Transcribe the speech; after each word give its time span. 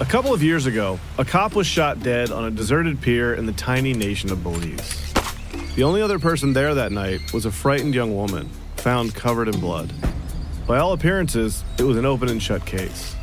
A 0.00 0.04
couple 0.04 0.32
of 0.32 0.44
years 0.44 0.66
ago, 0.66 1.00
a 1.18 1.24
cop 1.24 1.56
was 1.56 1.66
shot 1.66 2.00
dead 2.04 2.30
on 2.30 2.44
a 2.44 2.52
deserted 2.52 3.00
pier 3.00 3.34
in 3.34 3.46
the 3.46 3.52
tiny 3.52 3.92
nation 3.92 4.30
of 4.30 4.44
Belize. 4.44 5.12
The 5.74 5.82
only 5.82 6.00
other 6.00 6.20
person 6.20 6.52
there 6.52 6.72
that 6.72 6.92
night 6.92 7.32
was 7.32 7.46
a 7.46 7.50
frightened 7.50 7.96
young 7.96 8.14
woman, 8.14 8.48
found 8.76 9.12
covered 9.16 9.48
in 9.48 9.58
blood. 9.58 9.92
By 10.68 10.78
all 10.78 10.92
appearances, 10.92 11.64
it 11.78 11.82
was 11.82 11.96
an 11.96 12.06
open 12.06 12.28
and 12.28 12.40
shut 12.40 12.64
case. 12.64 13.16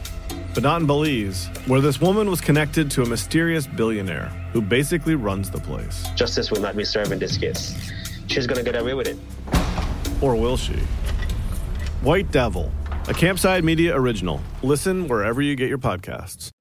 But 0.53 0.63
not 0.63 0.81
in 0.81 0.85
Belize, 0.85 1.47
where 1.65 1.79
this 1.79 2.01
woman 2.01 2.29
was 2.29 2.41
connected 2.41 2.91
to 2.91 3.03
a 3.03 3.05
mysterious 3.05 3.65
billionaire 3.67 4.27
who 4.51 4.61
basically 4.61 5.15
runs 5.15 5.49
the 5.49 5.59
place. 5.59 6.05
Justice 6.15 6.51
will 6.51 6.61
not 6.61 6.75
be 6.75 6.83
served 6.83 7.13
in 7.13 7.19
this 7.19 7.37
case. 7.37 7.89
She's 8.27 8.47
gonna 8.47 8.63
get 8.63 8.75
away 8.75 8.93
with 8.93 9.07
it. 9.07 9.17
Or 10.21 10.35
will 10.35 10.57
she? 10.57 10.75
White 12.01 12.31
Devil, 12.31 12.69
a 13.07 13.13
Campside 13.13 13.63
Media 13.63 13.95
original. 13.95 14.41
Listen 14.61 15.07
wherever 15.07 15.41
you 15.41 15.55
get 15.55 15.69
your 15.69 15.77
podcasts. 15.77 16.51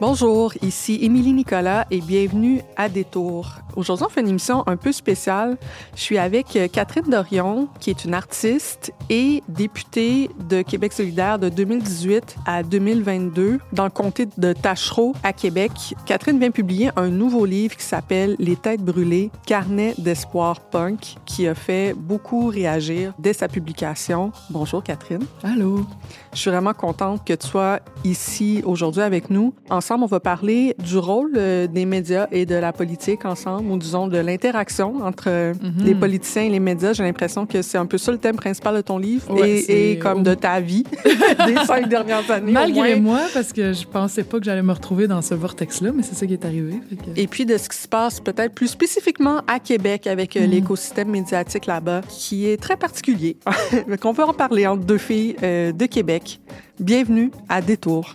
Bonjour, 0.00 0.54
ici 0.62 0.98
Émilie 1.02 1.34
Nicolas 1.34 1.86
et 1.90 2.00
bienvenue 2.00 2.62
à 2.78 2.88
Détour. 2.88 3.56
Aujourd'hui, 3.76 4.06
on 4.06 4.08
fait 4.08 4.22
une 4.22 4.28
émission 4.28 4.64
un 4.66 4.78
peu 4.78 4.92
spéciale. 4.92 5.58
Je 5.94 6.00
suis 6.00 6.16
avec 6.16 6.56
euh, 6.56 6.68
Catherine 6.68 7.04
Dorion, 7.08 7.68
qui 7.80 7.90
est 7.90 8.04
une 8.04 8.14
artiste 8.14 8.92
et 9.10 9.42
députée 9.48 10.30
de 10.48 10.62
Québec 10.62 10.94
solidaire 10.94 11.38
de 11.38 11.50
2018 11.50 12.36
à 12.46 12.62
2022 12.62 13.58
dans 13.72 13.84
le 13.84 13.90
comté 13.90 14.26
de 14.38 14.54
Tachereau 14.54 15.14
à 15.22 15.34
Québec. 15.34 15.70
Catherine 16.06 16.38
vient 16.38 16.50
publier 16.50 16.90
un 16.96 17.08
nouveau 17.08 17.44
livre 17.44 17.76
qui 17.76 17.84
s'appelle 17.84 18.36
Les 18.38 18.56
têtes 18.56 18.82
brûlées, 18.82 19.30
carnet 19.46 19.94
d'espoir 19.98 20.60
punk, 20.60 21.16
qui 21.26 21.46
a 21.46 21.54
fait 21.54 21.94
beaucoup 21.94 22.48
réagir 22.48 23.12
dès 23.18 23.34
sa 23.34 23.48
publication. 23.48 24.32
Bonjour 24.48 24.82
Catherine. 24.82 25.24
Allô. 25.42 25.84
Je 26.32 26.38
suis 26.38 26.50
vraiment 26.50 26.74
contente 26.74 27.24
que 27.24 27.34
tu 27.34 27.46
sois 27.46 27.80
ici 28.04 28.62
aujourd'hui 28.64 29.02
avec 29.02 29.30
nous. 29.30 29.52
Ensemble, 29.90 30.04
on 30.04 30.06
va 30.06 30.20
parler 30.20 30.76
du 30.78 30.98
rôle 30.98 31.32
euh, 31.36 31.66
des 31.66 31.84
médias 31.84 32.28
et 32.30 32.46
de 32.46 32.54
la 32.54 32.72
politique 32.72 33.24
ensemble, 33.24 33.68
ou 33.72 33.76
disons 33.76 34.06
de 34.06 34.18
l'interaction 34.18 35.02
entre 35.02 35.24
euh, 35.26 35.52
Mhm. 35.60 35.84
les 35.84 35.96
politiciens 35.96 36.42
et 36.42 36.48
les 36.48 36.60
médias. 36.60 36.92
J'ai 36.92 37.02
l'impression 37.02 37.44
que 37.44 37.60
c'est 37.60 37.76
un 37.76 37.86
peu 37.86 37.98
ça 37.98 38.12
le 38.12 38.18
thème 38.18 38.36
principal 38.36 38.76
de 38.76 38.82
ton 38.82 38.98
livre 38.98 39.28
Ouais, 39.34 39.64
et, 39.68 39.98
comme 39.98 40.22
de 40.22 40.34
ta 40.34 40.60
vie 40.60 40.84
des 41.44 41.56
cinq 41.66 41.88
dernières 41.88 42.30
années. 42.30 42.52
Malgré 42.52 43.00
moi, 43.00 43.18
parce 43.34 43.52
que 43.52 43.72
je 43.72 43.84
pensais 43.84 44.22
pas 44.22 44.38
que 44.38 44.44
j'allais 44.44 44.62
me 44.62 44.70
retrouver 44.72 45.08
dans 45.08 45.22
ce 45.22 45.34
vortex-là, 45.34 45.90
mais 45.92 46.04
c'est 46.04 46.14
ça 46.14 46.24
qui 46.24 46.34
est 46.34 46.44
arrivé. 46.44 46.74
que- 46.90 47.20
Et 47.20 47.26
puis 47.26 47.44
de 47.44 47.56
ce 47.58 47.68
qui 47.68 47.76
se 47.76 47.88
passe 47.88 48.20
peut-être 48.20 48.54
plus 48.54 48.68
spécifiquement 48.68 49.40
à 49.48 49.58
Québec 49.58 50.06
avec 50.06 50.36
euh, 50.36 50.44
Mhm. 50.44 50.50
l'écosystème 50.52 51.08
médiatique 51.08 51.66
là-bas, 51.66 52.02
qui 52.08 52.46
est 52.48 52.58
très 52.62 52.76
particulier. 52.76 53.38
Qu'on 54.00 54.14
peut 54.14 54.22
en 54.22 54.34
parler 54.34 54.68
entre 54.68 54.84
deux 54.84 54.98
filles 54.98 55.34
euh, 55.42 55.72
de 55.72 55.86
Québec. 55.86 56.38
Bienvenue 56.78 57.32
à 57.48 57.60
Détour. 57.60 58.14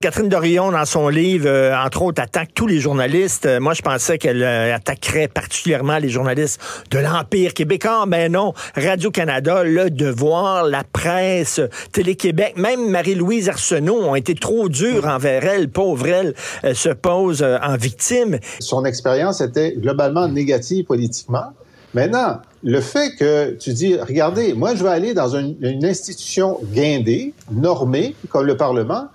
Catherine 0.00 0.28
Dorion, 0.28 0.70
dans 0.70 0.84
son 0.84 1.08
livre, 1.08 1.48
euh, 1.48 1.74
entre 1.76 2.02
autres, 2.02 2.22
attaque 2.22 2.50
tous 2.54 2.68
les 2.68 2.78
journalistes. 2.78 3.46
Euh, 3.46 3.58
moi, 3.58 3.74
je 3.74 3.82
pensais 3.82 4.16
qu'elle 4.16 4.44
euh, 4.44 4.72
attaquerait 4.72 5.26
particulièrement 5.26 5.98
les 5.98 6.08
journalistes 6.08 6.60
de 6.92 7.00
l'Empire 7.00 7.52
québécois. 7.52 8.04
Ben 8.06 8.30
non, 8.30 8.52
Radio-Canada, 8.76 9.64
Le 9.64 9.90
Devoir, 9.90 10.62
la 10.66 10.84
presse, 10.84 11.60
Télé-Québec, 11.90 12.52
même 12.56 12.90
Marie-Louise 12.90 13.48
Arsenault 13.48 14.00
ont 14.00 14.14
été 14.14 14.36
trop 14.36 14.68
durs 14.68 15.04
envers 15.04 15.44
elle. 15.44 15.68
Pauvre 15.68 16.06
elle, 16.06 16.34
elle 16.62 16.76
se 16.76 16.90
pose 16.90 17.42
euh, 17.42 17.58
en 17.60 17.76
victime. 17.76 18.38
son 18.60 18.84
expérience 18.84 19.40
était 19.40 19.74
globalement 19.78 20.28
négative 20.28 20.84
politiquement. 20.84 21.46
Maintenant, 21.94 22.40
le 22.62 22.80
fait 22.80 23.16
que 23.18 23.50
tu 23.58 23.72
dis, 23.72 23.96
regardez, 23.96 24.54
moi, 24.54 24.76
je 24.76 24.84
vais 24.84 24.90
aller 24.90 25.12
dans 25.12 25.34
une, 25.34 25.56
une 25.60 25.84
institution 25.84 26.60
guindée, 26.72 27.34
normée, 27.50 28.14
comme 28.28 28.46
le 28.46 28.56
Parlement, 28.56 29.08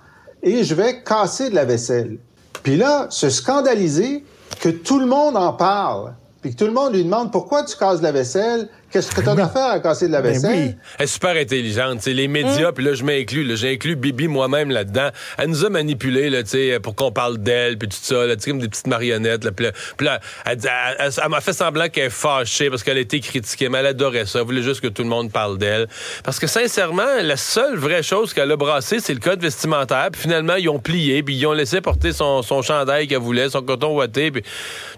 et 0.44 0.62
je 0.62 0.74
vais 0.74 1.02
casser 1.02 1.50
de 1.50 1.54
la 1.54 1.64
vaisselle. 1.64 2.18
Puis 2.62 2.76
là, 2.76 3.06
se 3.10 3.30
scandaliser 3.30 4.24
que 4.60 4.68
tout 4.68 5.00
le 5.00 5.06
monde 5.06 5.36
en 5.36 5.52
parle, 5.54 6.14
puis 6.40 6.52
que 6.52 6.56
tout 6.56 6.66
le 6.66 6.72
monde 6.72 6.94
lui 6.94 7.02
demande 7.02 7.32
pourquoi 7.32 7.64
tu 7.64 7.76
casses 7.76 7.98
de 7.98 8.04
la 8.04 8.12
vaisselle, 8.12 8.68
qu'est-ce 8.94 9.10
que 9.14 9.20
tu 9.20 9.28
as 9.28 9.34
d'affaire 9.34 9.66
à 9.66 9.80
casser 9.80 10.06
de 10.06 10.12
la 10.12 10.22
Ben 10.22 10.32
vaisselle? 10.32 10.50
oui. 10.68 10.74
Elle 10.98 11.04
est 11.04 11.06
super 11.08 11.36
intelligente. 11.36 11.98
C'est 12.00 12.14
les 12.14 12.28
médias, 12.28 12.72
puis 12.72 12.84
là, 12.84 12.94
je 12.94 13.04
m'inclus. 13.04 13.56
J'ai 13.56 13.72
inclus 13.74 13.96
Bibi 13.96 14.28
moi-même 14.28 14.70
là-dedans. 14.70 15.08
Elle 15.36 15.48
nous 15.50 15.64
a 15.64 15.68
manipulés 15.68 16.30
là, 16.30 16.42
tu 16.44 16.50
sais, 16.50 16.78
pour 16.80 16.94
qu'on 16.94 17.10
parle 17.12 17.38
d'elle, 17.38 17.76
puis 17.76 17.88
tout 17.88 17.96
ça, 18.00 18.24
là, 18.26 18.36
comme 18.36 18.60
des 18.60 18.68
petites 18.68 18.86
marionnettes. 18.86 19.44
Là, 19.44 19.50
puis 19.52 19.66
là, 19.66 19.72
puis 19.96 20.06
là, 20.06 20.20
elle, 20.46 20.56
dit- 20.56 20.66
elle- 20.68 20.96
elle- 21.06 21.12
elle 21.22 21.28
m'a 21.28 21.40
fait 21.40 21.52
semblant 21.52 21.88
qu'elle 21.88 22.04
est 22.06 22.10
fâchée 22.10 22.70
parce 22.70 22.82
qu'elle 22.82 22.96
a 22.96 23.00
été 23.00 23.20
critiquée, 23.20 23.68
mais 23.68 23.78
elle 23.78 23.86
adorait 23.86 24.26
ça. 24.26 24.38
Elle 24.38 24.44
voulait 24.46 24.62
juste 24.62 24.80
que 24.80 24.88
tout 24.88 25.02
le 25.02 25.08
monde 25.08 25.32
parle 25.32 25.58
d'elle. 25.58 25.88
Parce 26.22 26.38
que 26.38 26.46
sincèrement, 26.46 27.02
la 27.22 27.36
seule 27.36 27.76
vraie 27.76 28.02
chose 28.02 28.32
qu'elle 28.32 28.50
a 28.52 28.56
brassée, 28.56 29.00
c'est 29.00 29.14
le 29.14 29.20
code 29.20 29.40
vestimentaire. 29.42 30.08
Puis 30.12 30.22
finalement, 30.22 30.54
ils 30.54 30.68
ont 30.68 30.78
plié, 30.78 31.22
puis 31.22 31.34
ils 31.34 31.46
ont 31.46 31.52
laissé 31.52 31.80
porter 31.80 32.12
son, 32.12 32.42
son 32.42 32.62
chandail 32.62 33.08
qu'elle 33.08 33.18
voulait, 33.18 33.50
son 33.50 33.62
coton 33.62 33.96
ouaté, 33.96 34.30
puis 34.30 34.42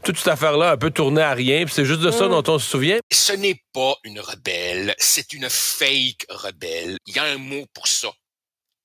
toute 0.02 0.18
cette 0.18 0.28
affaire-là 0.28 0.72
un 0.72 0.76
peu 0.76 0.90
tournée 0.90 1.22
à 1.22 1.32
rien. 1.32 1.64
Puis 1.64 1.72
c'est 1.74 1.84
juste 1.84 2.00
de 2.02 2.10
ça 2.10 2.28
dont 2.28 2.42
on 2.48 2.58
se 2.58 2.68
souvient. 2.68 2.98
Ce 3.12 3.32
n'est 3.32 3.56
pas 3.76 3.98
une 4.04 4.20
rebelle, 4.20 4.94
c'est 4.96 5.34
une 5.34 5.50
fake 5.50 6.24
rebelle. 6.30 6.96
Il 7.04 7.14
y 7.14 7.18
a 7.18 7.24
un 7.24 7.36
mot 7.36 7.66
pour 7.74 7.86
ça. 7.86 8.10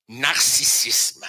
Narcissisme. 0.09 1.25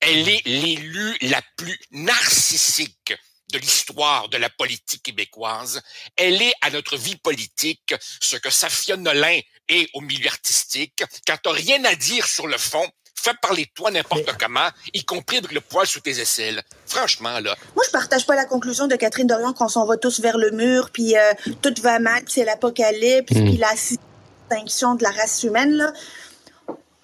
Elle 0.00 0.28
est 0.28 0.46
l'élue 0.46 1.16
la 1.22 1.40
plus 1.56 1.80
narcissique 1.92 3.14
de 3.50 3.58
l'histoire 3.58 4.28
de 4.28 4.36
la 4.36 4.50
politique 4.50 5.04
québécoise. 5.04 5.80
Elle 6.16 6.42
est 6.42 6.52
à 6.60 6.68
notre 6.68 6.98
vie 6.98 7.16
politique 7.16 7.94
ce 8.20 8.36
que 8.36 8.50
Safia 8.50 8.98
Nolin 8.98 9.40
est 9.68 9.88
au 9.94 10.02
milieu 10.02 10.28
artistique. 10.28 11.02
Quand 11.26 11.38
t'as 11.42 11.52
rien 11.52 11.82
à 11.86 11.94
dire 11.94 12.26
sur 12.26 12.46
le 12.46 12.58
fond, 12.58 12.86
fais 13.22 13.34
parler 13.40 13.64
de 13.64 13.70
toi 13.74 13.90
n'importe 13.90 14.36
comment, 14.38 14.68
y 14.92 15.04
compris 15.04 15.38
avec 15.38 15.52
le 15.52 15.60
poil 15.60 15.86
sous 15.86 16.00
tes 16.00 16.20
aisselles. 16.20 16.62
Franchement, 16.86 17.38
là, 17.40 17.56
Moi, 17.76 17.84
je 17.86 17.90
partage 17.90 18.26
pas 18.26 18.34
la 18.34 18.44
conclusion 18.44 18.88
de 18.88 18.96
Catherine 18.96 19.26
Dorion 19.26 19.52
qu'on 19.52 19.68
s'en 19.68 19.86
va 19.86 19.96
tous 19.96 20.20
vers 20.20 20.38
le 20.38 20.50
mur, 20.50 20.90
puis 20.92 21.16
euh, 21.16 21.32
tout 21.62 21.74
va 21.82 21.98
mal, 22.00 22.24
puis 22.24 22.34
c'est 22.34 22.44
l'apocalypse, 22.44 23.32
puis 23.32 23.56
la 23.56 23.72
distinction 23.72 24.96
de 24.96 25.02
la 25.02 25.10
race 25.10 25.42
humaine. 25.44 25.70
Là. 25.72 25.92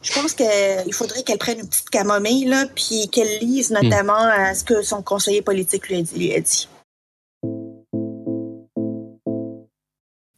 Je 0.02 0.12
pense 0.12 0.34
qu'il 0.34 0.92
faudrait 0.92 1.22
qu'elle 1.22 1.38
prenne 1.38 1.60
une 1.60 1.68
petite 1.68 1.90
camomille, 1.90 2.46
là, 2.46 2.66
puis 2.74 3.08
qu'elle 3.08 3.38
lise 3.38 3.70
notamment 3.70 4.24
euh, 4.24 4.54
ce 4.54 4.64
que 4.64 4.82
son 4.82 5.02
conseiller 5.02 5.42
politique 5.42 5.88
lui 5.88 5.98
a 5.98 6.02
dit. 6.02 6.18
lui 6.18 6.34
a 6.34 6.40
dit. 6.40 6.68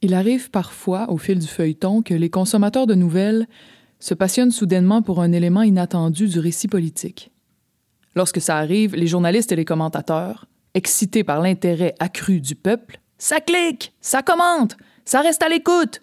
Il 0.03 0.15
arrive 0.15 0.51
parfois, 0.51 1.11
au 1.11 1.19
fil 1.19 1.39
du 1.39 1.47
feuilleton, 1.47 2.03
que 2.03 2.15
les 2.15 2.31
consommateurs 2.31 2.87
de 2.87 2.95
nouvelles 2.95 3.47
se 4.01 4.15
passionnent 4.15 4.51
soudainement 4.51 5.03
pour 5.03 5.21
un 5.21 5.31
élément 5.33 5.63
inattendu 5.63 6.27
du 6.27 6.41
récit 6.41 6.69
politique. 6.69 7.31
Lorsque 8.17 8.41
ça 8.41 8.57
arrive, 8.57 8.97
les 8.97 9.07
journalistes 9.07 9.53
et 9.53 9.57
les 9.57 9.65
commentateurs, 9.65 10.47
excités 10.75 11.23
par 11.23 11.41
l'intérêt 11.41 11.95
accru 12.01 12.41
du 12.41 12.57
peuple, 12.57 13.01
ça 13.19 13.41
clique, 13.41 13.93
ça 14.01 14.23
commente, 14.23 14.77
ça 15.05 15.21
reste 15.21 15.43
à 15.43 15.49
l'écoute, 15.49 16.01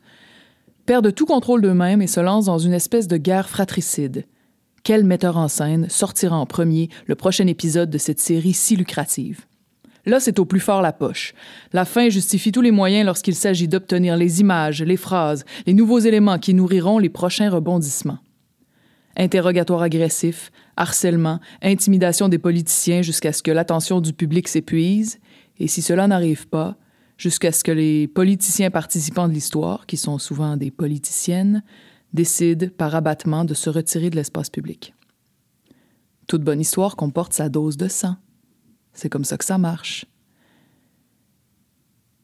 perdent 0.86 1.14
tout 1.14 1.26
contrôle 1.26 1.62
d'eux-mêmes 1.62 2.02
et 2.02 2.08
se 2.08 2.20
lancent 2.20 2.46
dans 2.46 2.60
une 2.60 2.74
espèce 2.74 3.08
de 3.08 3.18
guerre 3.18 3.50
fratricide. 3.50 4.26
Quel 4.84 5.04
metteur 5.04 5.36
en 5.36 5.50
scène 5.50 5.90
sortira 5.90 6.38
en 6.38 6.46
premier 6.46 6.90
le 7.08 7.16
prochain 7.16 7.48
épisode 7.48 7.90
de 7.90 7.98
cette 7.98 8.22
série 8.22 8.54
si 8.54 8.78
lucrative? 8.78 9.46
Là, 10.08 10.22
c'est 10.22 10.40
au 10.40 10.46
plus 10.46 10.62
fort 10.62 10.82
la 10.82 10.94
poche. 10.94 11.34
La 11.74 11.84
fin 11.84 12.08
justifie 12.08 12.54
tous 12.54 12.62
les 12.62 12.72
moyens 12.72 13.06
lorsqu'il 13.06 13.36
s'agit 13.36 13.68
d'obtenir 13.68 14.16
les 14.16 14.40
images, 14.40 14.82
les 14.82 14.96
phrases, 14.96 15.44
les 15.66 15.74
nouveaux 15.74 16.00
éléments 16.00 16.40
qui 16.40 16.54
nourriront 16.54 16.98
les 16.98 17.10
prochains 17.10 17.50
rebondissements. 17.50 18.20
Interrogatoire 19.18 19.82
agressif, 19.82 20.50
harcèlement, 20.78 21.42
intimidation 21.62 22.30
des 22.30 22.38
politiciens 22.38 23.02
jusqu'à 23.02 23.34
ce 23.34 23.44
que 23.44 23.52
l'attention 23.52 24.00
du 24.00 24.14
public 24.14 24.48
s'épuise, 24.48 25.20
et 25.60 25.68
si 25.68 25.82
cela 25.82 26.08
n'arrive 26.08 26.48
pas, 26.48 26.78
jusqu'à 27.18 27.52
ce 27.52 27.66
que 27.66 27.72
les 27.74 28.08
politiciens 28.08 28.72
participants 28.72 29.28
de 29.28 29.34
l'histoire, 29.34 29.88
qui 29.88 29.98
sont 29.98 30.20
souvent 30.20 30.56
des 30.56 30.72
politiciennes, 30.72 31.64
décident 32.14 32.68
par 32.78 32.96
abattement 32.96 33.44
de 33.44 33.54
se 33.54 33.70
retirer 33.70 34.10
de 34.10 34.16
l'espace 34.16 34.50
public. 34.50 34.94
Toute 36.28 36.44
bonne 36.44 36.62
histoire 36.62 36.96
comporte 36.96 37.34
sa 37.34 37.50
dose 37.50 37.76
de 37.76 37.90
sang. 37.90 38.16
C'est 38.98 39.10
comme 39.10 39.26
ça 39.26 39.38
que 39.38 39.46
ça 39.46 39.60
marche. 39.60 40.06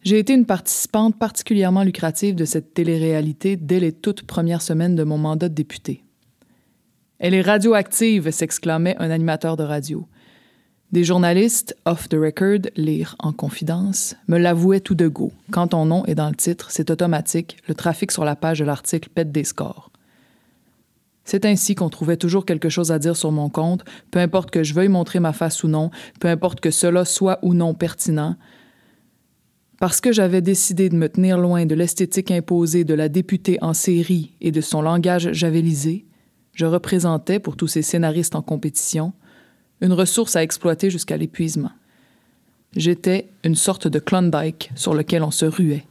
J'ai 0.02 0.20
été 0.20 0.34
une 0.34 0.46
participante 0.46 1.18
particulièrement 1.18 1.84
lucrative 1.84 2.36
de 2.36 2.46
cette 2.46 2.74
télé-réalité 2.74 3.56
dès 3.56 3.80
les 3.80 3.94
toutes 3.94 4.24
premières 4.24 4.62
semaines 4.62 4.96
de 4.96 5.04
mon 5.04 5.18
mandat 5.18 5.50
de 5.50 5.54
député. 5.54 6.04
Elle 7.20 7.36
est 7.36 7.42
radioactive, 7.42 8.32
s'exclamait 8.32 8.98
un 8.98 9.12
animateur 9.12 9.56
de 9.56 9.64
radio. 9.64 10.08
Des 10.92 11.04
journalistes, 11.04 11.78
off 11.86 12.10
the 12.10 12.16
record, 12.16 12.70
lire 12.76 13.16
en 13.20 13.32
confidence, 13.32 14.16
me 14.28 14.38
l'avouaient 14.38 14.82
tout 14.82 14.96
de 14.96 15.08
go. 15.08 15.32
Quand 15.52 15.70
ton 15.70 15.86
nom 15.86 16.04
est 16.06 16.16
dans 16.16 16.30
le 16.30 16.36
titre, 16.36 16.70
c'est 16.72 16.90
automatique, 16.90 17.58
le 17.68 17.76
trafic 17.76 18.12
sur 18.12 18.26
la 18.26 18.36
page 18.36 18.60
de 18.60 18.66
l'article 18.66 19.10
pète 19.10 19.32
des 19.32 19.44
scores. 19.44 19.93
C'est 21.26 21.46
ainsi 21.46 21.76
qu'on 21.76 21.90
trouvait 21.90 22.18
toujours 22.18 22.46
quelque 22.46 22.70
chose 22.70 22.92
à 22.92 23.00
dire 23.00 23.16
sur 23.16 23.32
mon 23.32 23.50
compte, 23.50 23.84
peu 24.12 24.20
importe 24.20 24.52
que 24.52 24.64
je 24.64 24.74
veuille 24.74 24.90
montrer 24.90 25.20
ma 25.20 25.34
face 25.34 25.64
ou 25.64 25.68
non, 25.68 25.90
peu 26.20 26.28
importe 26.28 26.60
que 26.60 26.72
cela 26.72 27.06
soit 27.06 27.40
ou 27.42 27.54
non 27.54 27.74
pertinent. 27.74 28.36
Parce 29.80 30.02
que 30.02 30.12
j'avais 30.12 30.42
décidé 30.42 30.90
de 30.90 30.96
me 30.96 31.10
tenir 31.10 31.38
loin 31.38 31.66
de 31.66 31.76
l'esthétique 31.76 32.32
imposée 32.32 32.84
de 32.84 32.94
la 32.94 33.10
députée 33.10 33.58
en 33.62 33.74
série 33.74 34.34
et 34.42 34.52
de 34.52 34.62
son 34.62 34.82
langage 34.82 35.32
javelisé, 35.32 36.06
je 36.54 36.66
représentais, 36.66 37.40
pour 37.40 37.58
tous 37.58 37.68
ces 37.68 37.82
scénaristes 37.82 38.36
en 38.36 38.42
compétition, 38.42 39.14
une 39.82 39.94
ressource 39.94 40.36
à 40.36 40.44
exploiter 40.44 40.90
jusqu'à 40.90 41.18
l'épuisement. 41.18 41.72
J'étais 42.76 43.30
une 43.44 43.56
sorte 43.56 43.88
de 43.88 44.00
Klondike 44.00 44.72
sur 44.76 44.94
lequel 44.94 45.24
on 45.24 45.32
se 45.32 45.46
ruait. 45.46 45.86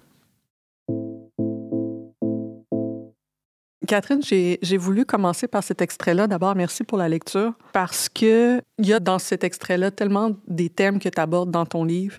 Catherine, 3.87 4.23
j'ai 4.23 4.77
voulu 4.77 5.05
commencer 5.05 5.49
par 5.49 5.65
cet 5.65 5.83
extrait-là. 5.83 6.27
D'abord, 6.27 6.55
merci 6.55 6.85
pour 6.85 6.99
la 6.99 7.09
lecture, 7.09 7.53
parce 7.73 8.09
que 8.09 8.63
il 8.79 8.87
y 8.87 8.93
a 8.93 9.01
dans 9.01 9.19
cet 9.19 9.45
extrait-là 9.45 9.91
tellement 9.91 10.33
des 10.47 10.69
thèmes 10.69 10.99
que 10.99 11.09
tu 11.09 11.21
abordes 11.21 11.51
dans 11.51 11.67
ton 11.67 11.85
livre 11.85 12.19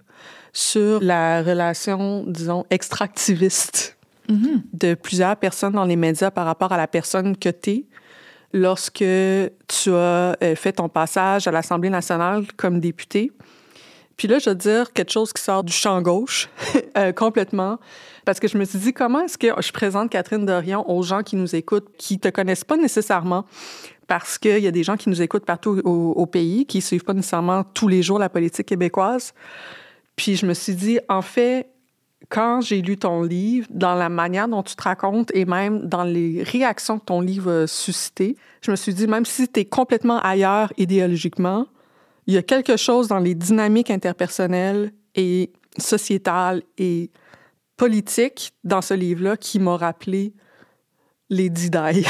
sur 0.51 1.01
la 1.01 1.41
relation, 1.41 2.23
disons, 2.27 2.65
extractiviste 2.69 3.97
de 4.29 4.93
plusieurs 4.93 5.35
personnes 5.35 5.73
dans 5.73 5.85
les 5.85 5.95
médias 5.95 6.31
par 6.31 6.45
rapport 6.45 6.71
à 6.71 6.77
la 6.77 6.87
personne 6.87 7.37
que 7.37 7.49
tu 7.49 7.69
es 7.69 7.85
lorsque 8.53 8.97
tu 8.97 9.89
as 9.89 10.37
euh, 10.41 10.55
fait 10.55 10.73
ton 10.73 10.87
passage 10.87 11.47
à 11.47 11.51
l'Assemblée 11.51 11.89
nationale 11.89 12.45
comme 12.55 12.79
député. 12.79 13.31
Puis 14.15 14.27
là, 14.27 14.39
je 14.39 14.51
veux 14.51 14.55
dire 14.55 14.93
quelque 14.93 15.11
chose 15.11 15.33
qui 15.33 15.41
sort 15.41 15.63
du 15.63 15.73
champ 15.73 16.01
gauche 16.01 16.49
euh, 16.97 17.11
complètement, 17.11 17.79
parce 18.25 18.39
que 18.39 18.47
je 18.47 18.57
me 18.57 18.65
suis 18.65 18.79
dit, 18.79 18.93
comment 18.93 19.21
est-ce 19.21 19.37
que 19.37 19.47
je 19.59 19.71
présente 19.71 20.09
Catherine 20.09 20.45
Dorion 20.45 20.89
aux 20.89 21.03
gens 21.03 21.23
qui 21.23 21.35
nous 21.35 21.55
écoutent, 21.55 21.89
qui 21.97 22.19
te 22.19 22.29
connaissent 22.29 22.63
pas 22.63 22.77
nécessairement, 22.77 23.45
parce 24.07 24.37
qu'il 24.37 24.59
y 24.59 24.67
a 24.67 24.71
des 24.71 24.83
gens 24.83 24.97
qui 24.97 25.09
nous 25.09 25.21
écoutent 25.21 25.45
partout 25.45 25.81
au, 25.83 26.25
pays, 26.25 26.65
qui 26.65 26.81
suivent 26.81 27.03
pas 27.03 27.13
nécessairement 27.13 27.63
tous 27.63 27.87
les 27.87 28.03
jours 28.03 28.19
la 28.19 28.29
politique 28.29 28.67
québécoise. 28.67 29.33
Puis 30.15 30.35
je 30.35 30.45
me 30.45 30.53
suis 30.53 30.75
dit, 30.75 30.99
en 31.09 31.21
fait, 31.21 31.69
quand 32.29 32.61
j'ai 32.61 32.81
lu 32.81 32.97
ton 32.97 33.23
livre, 33.23 33.67
dans 33.69 33.95
la 33.95 34.09
manière 34.09 34.47
dont 34.47 34.63
tu 34.63 34.75
te 34.75 34.83
racontes 34.83 35.31
et 35.33 35.45
même 35.45 35.87
dans 35.87 36.03
les 36.03 36.43
réactions 36.43 36.99
que 36.99 37.05
ton 37.05 37.21
livre 37.21 37.63
a 37.63 37.67
suscité, 37.67 38.37
je 38.61 38.71
me 38.71 38.75
suis 38.75 38.93
dit, 38.93 39.07
même 39.07 39.25
si 39.25 39.47
tu 39.47 39.59
es 39.61 39.65
complètement 39.65 40.19
ailleurs 40.19 40.71
idéologiquement, 40.77 41.67
il 42.27 42.33
y 42.33 42.37
a 42.37 42.41
quelque 42.41 42.77
chose 42.77 43.07
dans 43.07 43.19
les 43.19 43.35
dynamiques 43.35 43.91
interpersonnelles 43.91 44.93
et 45.15 45.51
sociétales 45.77 46.63
et 46.77 47.11
politiques 47.83 48.53
dans 48.63 48.81
ce 48.81 48.93
livre-là 48.93 49.35
qui 49.37 49.59
m'a 49.59 49.75
rappelé 49.77 50.33
Lady 51.29 51.69
Di. 51.69 52.05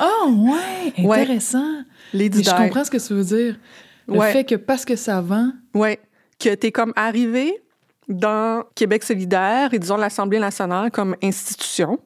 Oh, 0.00 0.28
ouais, 0.30 1.04
Ouais. 1.04 1.20
intéressant. 1.22 1.82
Lady 2.12 2.38
Mais 2.38 2.44
je 2.44 2.50
Di. 2.50 2.56
comprends 2.56 2.84
ce 2.84 2.90
que 2.90 3.06
tu 3.06 3.12
veux 3.14 3.24
dire. 3.24 3.58
Le 4.06 4.14
Ouais. 4.18 4.32
fait 4.32 4.44
que 4.44 4.54
parce 4.54 4.84
que 4.84 4.96
ça 4.96 5.20
vend, 5.20 5.52
Oui, 5.74 5.96
que 6.38 6.54
tu 6.54 6.66
es 6.68 6.72
comme 6.72 6.92
arrivé 6.96 7.62
dans 8.08 8.64
Québec 8.74 9.02
solidaire 9.04 9.74
et 9.74 9.78
disons 9.78 9.96
l'Assemblée 9.98 10.38
nationale 10.38 10.90
comme 10.90 11.14
institution 11.22 11.98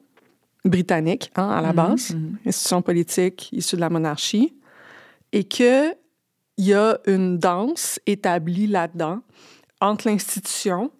britannique 0.65 1.31
hein, 1.35 1.49
à 1.49 1.61
la 1.61 1.71
base, 1.71 2.15
institution 2.45 2.81
politique 2.81 3.49
issue 3.53 3.75
de 3.77 3.81
la 3.81 3.89
monarchie, 3.89 4.53
et 5.31 5.43
que 5.45 5.91
il 6.57 6.65
y 6.67 6.73
a 6.73 6.99
une 7.07 7.37
danse 7.39 7.99
établie 8.05 8.67
là-dedans 8.67 9.19
entre 9.81 10.07
l'institution 10.09 10.91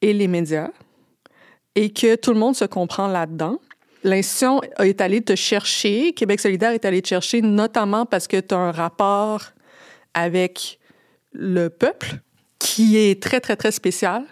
et 0.00 0.12
les 0.12 0.28
médias, 0.28 0.70
et 1.74 1.90
que 1.90 2.16
tout 2.16 2.32
le 2.32 2.38
monde 2.38 2.56
se 2.56 2.64
comprend 2.64 3.08
là-dedans. 3.08 3.58
L'institution 4.04 4.60
est 4.78 5.00
allée 5.00 5.22
te 5.22 5.34
chercher, 5.34 6.12
Québec 6.12 6.40
solidaire 6.40 6.72
est 6.72 6.84
allé 6.84 7.02
te 7.02 7.08
chercher, 7.08 7.42
notamment 7.42 8.06
parce 8.06 8.28
que 8.28 8.38
tu 8.38 8.54
as 8.54 8.58
un 8.58 8.70
rapport 8.70 9.42
avec 10.14 10.78
le 11.32 11.68
peuple 11.68 12.20
qui 12.58 12.96
est 12.96 13.22
très, 13.22 13.40
très, 13.40 13.56
très 13.56 13.72
spécial. 13.72 14.24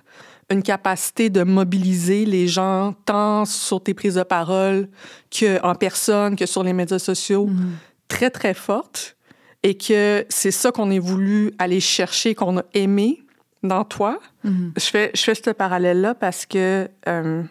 Une 0.50 0.62
capacité 0.62 1.28
de 1.30 1.42
mobiliser 1.42 2.24
les 2.24 2.46
gens 2.46 2.94
tant 3.04 3.44
sur 3.44 3.82
tes 3.82 3.94
prises 3.94 4.14
de 4.14 4.22
parole 4.22 4.88
qu'en 5.36 5.74
personne, 5.74 6.36
que 6.36 6.46
sur 6.46 6.62
les 6.62 6.72
médias 6.72 7.00
sociaux, 7.00 7.48
très, 8.06 8.30
très 8.30 8.54
forte. 8.54 9.16
Et 9.64 9.76
que 9.76 10.24
c'est 10.28 10.52
ça 10.52 10.70
qu'on 10.70 10.92
a 10.92 11.00
voulu 11.00 11.52
aller 11.58 11.80
chercher, 11.80 12.36
qu'on 12.36 12.58
a 12.58 12.64
aimé 12.72 13.25
dans 13.68 13.84
toi. 13.84 14.18
Je, 14.44 14.84
fais, 14.84 15.10
je 15.14 15.22
fais 15.22 15.34
ce 15.34 15.50
parallèle-là 15.50 16.14
parce 16.14 16.46
que 16.46 16.88
euh, 17.08 17.42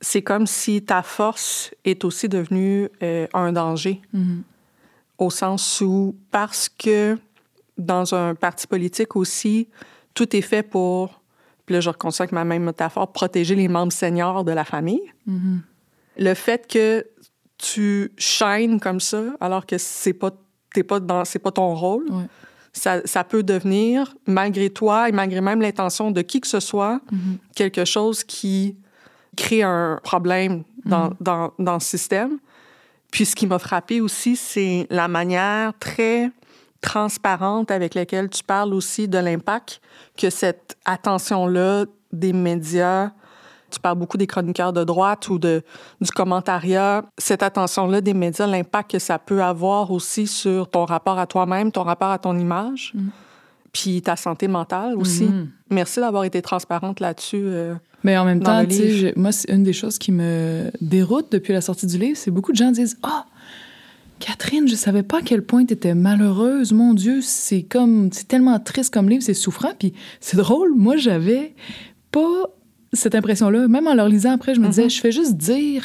c'est 0.00 0.22
comme 0.22 0.46
si 0.46 0.82
ta 0.82 1.02
force 1.02 1.70
est 1.84 2.04
aussi 2.04 2.28
devenue 2.28 2.88
euh, 3.02 3.26
un 3.32 3.52
danger. 3.52 4.02
Au 5.18 5.30
sens 5.30 5.80
où, 5.80 6.16
parce 6.30 6.68
que 6.68 7.16
dans 7.78 8.14
un 8.14 8.34
parti 8.34 8.66
politique 8.66 9.16
aussi, 9.16 9.68
tout 10.14 10.36
est 10.36 10.42
fait 10.42 10.62
pour, 10.62 11.20
puis 11.64 11.74
là 11.74 11.80
je 11.80 11.88
avec 11.88 12.32
ma 12.32 12.44
même 12.44 12.64
métaphore, 12.64 13.12
protéger 13.12 13.54
les 13.54 13.68
membres 13.68 13.92
seniors 13.92 14.44
de 14.44 14.52
la 14.52 14.64
famille. 14.64 15.02
Le 16.18 16.34
fait 16.34 16.66
que 16.66 17.06
tu 17.56 18.12
shines 18.18 18.80
comme 18.80 19.00
ça, 19.00 19.22
alors 19.40 19.64
que 19.64 19.78
c'est 19.78 20.12
pas, 20.12 20.30
t'es 20.74 20.82
pas 20.82 20.98
dans, 20.98 21.24
c'est 21.24 21.38
pas 21.38 21.52
ton 21.52 21.74
rôle, 21.74 22.10
Ouais. 22.10 22.24
Ça, 22.72 23.00
ça 23.04 23.24
peut 23.24 23.42
devenir, 23.42 24.14
malgré 24.26 24.70
toi 24.70 25.08
et 25.08 25.12
malgré 25.12 25.40
même 25.40 25.60
l'intention 25.60 26.10
de 26.10 26.22
qui 26.22 26.40
que 26.40 26.46
ce 26.46 26.60
soit, 26.60 27.00
quelque 27.54 27.84
chose 27.84 28.24
qui 28.24 28.76
crée 29.36 29.62
un 29.62 30.00
problème 30.02 30.64
dans, 30.84 31.12
dans, 31.20 31.52
dans 31.58 31.74
le 31.74 31.80
système. 31.80 32.38
Puis 33.10 33.26
ce 33.26 33.36
qui 33.36 33.46
m'a 33.46 33.58
frappé 33.58 34.00
aussi, 34.00 34.36
c'est 34.36 34.86
la 34.90 35.06
manière 35.06 35.72
très 35.78 36.30
transparente 36.80 37.70
avec 37.70 37.94
laquelle 37.94 38.28
tu 38.28 38.42
parles 38.42 38.74
aussi 38.74 39.06
de 39.06 39.18
l'impact 39.18 39.80
que 40.16 40.30
cette 40.30 40.76
attention-là 40.84 41.84
des 42.12 42.32
médias, 42.32 43.12
tu 43.72 43.80
parles 43.80 43.98
beaucoup 43.98 44.16
des 44.16 44.26
chroniqueurs 44.26 44.72
de 44.72 44.84
droite 44.84 45.28
ou 45.28 45.38
de, 45.38 45.62
du 46.00 46.10
commentariat, 46.10 47.04
cette 47.18 47.42
attention-là 47.42 48.00
des 48.00 48.14
médias, 48.14 48.46
l'impact 48.46 48.92
que 48.92 48.98
ça 48.98 49.18
peut 49.18 49.42
avoir 49.42 49.90
aussi 49.90 50.26
sur 50.26 50.68
ton 50.68 50.84
rapport 50.84 51.18
à 51.18 51.26
toi-même, 51.26 51.72
ton 51.72 51.82
rapport 51.82 52.10
à 52.10 52.18
ton 52.18 52.38
image, 52.38 52.94
puis 53.72 54.02
ta 54.02 54.16
santé 54.16 54.48
mentale 54.48 54.96
aussi. 54.96 55.24
Mhm. 55.24 55.48
Merci 55.70 56.00
d'avoir 56.00 56.24
été 56.24 56.42
transparente 56.42 57.00
là-dessus. 57.00 57.42
euh. 57.44 57.74
Mais 58.04 58.18
en 58.18 58.24
même 58.24 58.40
temps, 58.40 58.62
moi, 59.16 59.32
c'est 59.32 59.50
une 59.50 59.62
des 59.62 59.72
choses 59.72 59.98
qui 59.98 60.12
me 60.12 60.70
déroute 60.80 61.32
depuis 61.32 61.52
la 61.52 61.60
sortie 61.60 61.86
du 61.86 61.98
livre, 61.98 62.16
c'est 62.16 62.30
beaucoup 62.30 62.52
de 62.52 62.56
gens 62.56 62.70
disent 62.70 62.98
Ah, 63.02 63.26
Catherine, 64.18 64.68
je 64.68 64.76
savais 64.76 65.02
pas 65.02 65.18
à 65.18 65.22
quel 65.22 65.42
point 65.42 65.64
tu 65.64 65.72
étais 65.72 65.94
malheureuse. 65.94 66.72
Mon 66.72 66.94
Dieu, 66.94 67.20
c'est 67.22 67.62
comme, 67.62 68.10
c'est 68.12 68.28
tellement 68.28 68.58
triste 68.60 68.92
comme 68.94 69.08
livre, 69.08 69.22
c'est 69.24 69.34
souffrant. 69.34 69.72
Puis 69.76 69.94
c'est 70.20 70.36
drôle, 70.36 70.74
moi, 70.76 70.96
j'avais 70.96 71.54
pas 72.12 72.44
cette 72.92 73.14
impression-là. 73.14 73.68
Même 73.68 73.86
en 73.86 73.94
le 73.94 74.06
lisant 74.08 74.32
après, 74.32 74.54
je 74.54 74.60
me 74.60 74.68
disais, 74.68 74.88
je 74.88 75.00
fais 75.00 75.12
juste 75.12 75.34
dire 75.36 75.84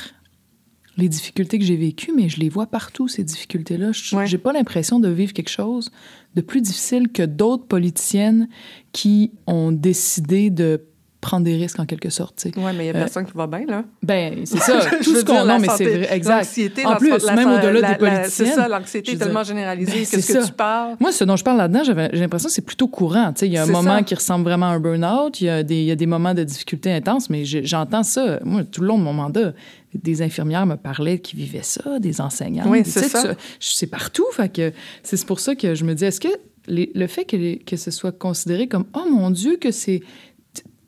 les 0.97 1.09
difficultés 1.09 1.59
que 1.59 1.65
j'ai 1.65 1.75
vécues, 1.75 2.11
mais 2.15 2.27
je 2.27 2.39
les 2.39 2.49
vois 2.49 2.65
partout, 2.65 3.07
ces 3.07 3.23
difficultés-là. 3.23 3.91
Je- 3.91 4.15
Ouais. 4.15 4.25
J'ai 4.25 4.39
pas 4.39 4.51
l'impression 4.51 4.99
de 4.99 5.07
vivre 5.09 5.31
quelque 5.31 5.49
chose 5.51 5.91
de 6.35 6.41
plus 6.41 6.59
difficile 6.61 7.09
que 7.09 7.21
d'autres 7.23 7.65
politiciennes 7.67 8.47
qui 8.93 9.31
ont 9.45 9.71
décidé 9.71 10.49
de 10.49 10.81
prendre 11.27 11.43
des 11.45 11.55
risques 11.57 11.79
en 11.79 11.85
quelque 11.85 12.09
sorte. 12.09 12.45
Ouais, 12.55 12.71
mais 12.73 12.85
il 12.85 12.87
y 12.87 12.89
a 12.89 12.95
Euh, 12.95 12.99
personne 12.99 13.25
qui 13.25 13.33
va 13.35 13.47
bien, 13.47 13.65
là. 13.67 13.83
Ben, 14.01 14.45
c'est 14.45 14.59
ça. 14.59 14.79
Tout 15.03 15.15
ce 15.15 15.25
qu'on 15.25 15.43
non, 15.45 15.59
mais 15.59 15.67
c'est 15.75 15.83
vrai, 15.85 16.07
exact. 16.15 16.37
l'anxiété, 16.37 16.85
En 16.85 16.95
plus, 16.95 17.09
la- 17.25 17.35
même 17.35 17.49
au-delà 17.51 17.91
des 17.91 17.97
politiciennes. 17.97 18.47
C'est 18.49 18.55
ça, 18.55 18.67
l'anxiété 18.69 19.11
est 19.11 19.17
tellement 19.17 19.43
généralisée. 19.43 19.91
ben, 20.09 20.21
que 20.21 20.21
ça. 20.21 20.43
tu 20.45 20.53
parles? 20.53 20.95
Moi, 21.01 21.11
ce 21.11 21.23
dont 21.25 21.35
je 21.35 21.43
parle 21.43 21.57
là-dedans, 21.57 21.83
j'avais- 21.83 22.09
j'ai 22.13 22.19
l'impression 22.21 22.47
que 22.47 22.53
c'est 22.55 22.61
plutôt 22.65 22.87
courant. 22.87 23.33
Tu 23.33 23.39
sais, 23.41 23.47
Il 23.47 23.53
y 23.53 23.57
a 23.57 23.63
un 23.63 23.67
moment 23.67 23.97
ça. 23.97 24.03
qui 24.03 24.15
ressemble 24.15 24.45
vraiment 24.45 24.67
à 24.67 24.69
un 24.69 24.79
burn-out, 24.79 25.41
il 25.41 25.45
y, 25.45 25.49
a 25.49 25.63
des- 25.63 25.75
il 25.81 25.85
y 25.85 25.91
a 25.91 25.95
des 25.95 26.05
moments 26.05 26.33
de 26.33 26.43
difficulté 26.43 26.91
intense, 26.93 27.29
mais 27.29 27.43
j'entends 27.45 28.03
ça. 28.03 28.39
Moi, 28.45 28.63
tout 28.63 28.81
le 28.81 28.87
long 28.87 28.97
de 28.97 29.03
mon 29.03 29.13
mandat, 29.13 29.53
des 29.93 30.21
infirmières 30.21 30.65
me 30.65 30.75
parlaient 30.75 31.19
qui 31.19 31.35
vivaient 31.35 31.59
ça, 31.63 31.99
des 31.99 32.21
enseignants. 32.21 32.65
Oui, 32.67 32.83
c'est 32.85 33.03
ça. 33.09 33.33
que 33.33 33.39
C'est 33.59 33.87
partout. 33.87 34.25
Fait 34.31 34.47
que 34.49 34.71
c'est 35.03 35.25
pour 35.25 35.39
ça 35.39 35.55
que 35.55 35.75
je 35.75 35.83
me 35.83 35.93
dis, 35.93 36.05
est-ce 36.05 36.21
que 36.21 36.27
les- 36.69 36.91
le 36.93 37.07
fait 37.07 37.23
que, 37.23 37.37
les- 37.37 37.59
que 37.59 37.77
ce 37.77 37.91
soit 37.91 38.11
considéré 38.11 38.67
comme, 38.67 38.85
oh 38.93 39.05
mon 39.09 39.29
Dieu, 39.31 39.55
que 39.59 39.71
c'est 39.71 40.01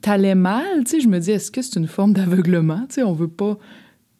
t'allais 0.01 0.35
mal, 0.35 0.83
tu 0.85 0.91
sais, 0.91 0.99
je 1.01 1.07
me 1.07 1.19
dis, 1.19 1.31
est-ce 1.31 1.51
que 1.51 1.61
c'est 1.61 1.75
une 1.79 1.87
forme 1.87 2.13
d'aveuglement? 2.13 2.85
Tu 2.87 2.95
sais, 2.95 3.03
on 3.03 3.13
veut 3.13 3.27
pas, 3.27 3.57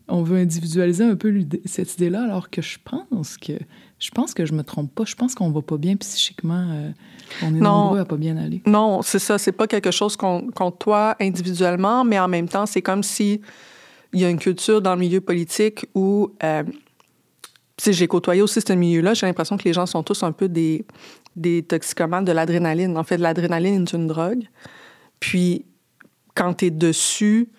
on 0.08 0.24
veut 0.24 0.38
individualiser 0.38 1.04
un 1.04 1.16
peu 1.16 1.34
cette 1.66 1.94
idée-là, 1.96 2.24
alors 2.24 2.50
que 2.50 2.62
je 2.62 2.78
pense 2.84 3.38
que, 3.38 3.54
je 4.00 4.10
pense 4.12 4.34
que 4.34 4.46
je 4.46 4.54
me 4.54 4.64
trompe 4.64 4.94
pas. 4.94 5.06
Je 5.06 5.16
pense 5.16 5.36
qu'on 5.36 5.52
va 5.52 5.62
pas 5.62 5.78
bien 5.78 5.96
psychiquement. 5.98 6.68
euh, 6.72 6.92
on 7.44 7.48
est 7.56 7.60
Non. 7.60 7.84
nombreux 7.84 8.00
à 8.00 8.06
pas 8.06 8.18
bien 8.18 8.38
aller. 8.38 8.62
Non, 8.66 9.02
c'est 9.02 9.20
ça. 9.20 9.38
C'est 9.38 9.52
pas 9.52 9.68
quelque 9.68 9.92
chose 9.92 10.16
qu'on- 10.16 10.50
contre 10.52 10.78
toi 10.80 11.16
individuellement, 11.22 12.04
mais 12.04 12.20
en 12.20 12.28
même 12.28 12.48
temps, 12.50 12.66
c'est 12.66 12.82
comme 12.82 13.04
si 13.04 13.40
il 14.14 14.20
y 14.22 14.26
a 14.26 14.30
une 14.30 14.40
culture 14.40 14.82
dans 14.82 14.94
le 14.96 15.00
milieu 15.00 15.22
politique 15.22 15.86
où 15.94 16.32
euh, 16.44 16.64
Puis 17.82 17.94
j'ai 17.94 18.08
côtoyé 18.08 18.42
aussi 18.42 18.60
ce 18.60 18.74
milieu-là, 18.74 19.14
j'ai 19.14 19.26
l'impression 19.26 19.56
que 19.56 19.64
les 19.64 19.72
gens 19.74 19.86
sont 19.86 20.04
tous 20.04 20.24
un 20.24 20.32
peu 20.34 20.50
des, 20.50 20.86
des 21.38 21.64
toxicomanes 21.64 22.26
de 22.26 22.32
l'adrénaline. 22.34 22.98
En 22.98 23.04
fait, 23.04 23.18
l'adrénaline 23.18 23.84
est 23.84 23.94
une 23.94 24.08
drogue. 24.08 24.44
Puis 25.20 25.66
quand 26.36 26.54
tu 26.56 26.66
es 26.68 26.70
dessus, 26.72 27.50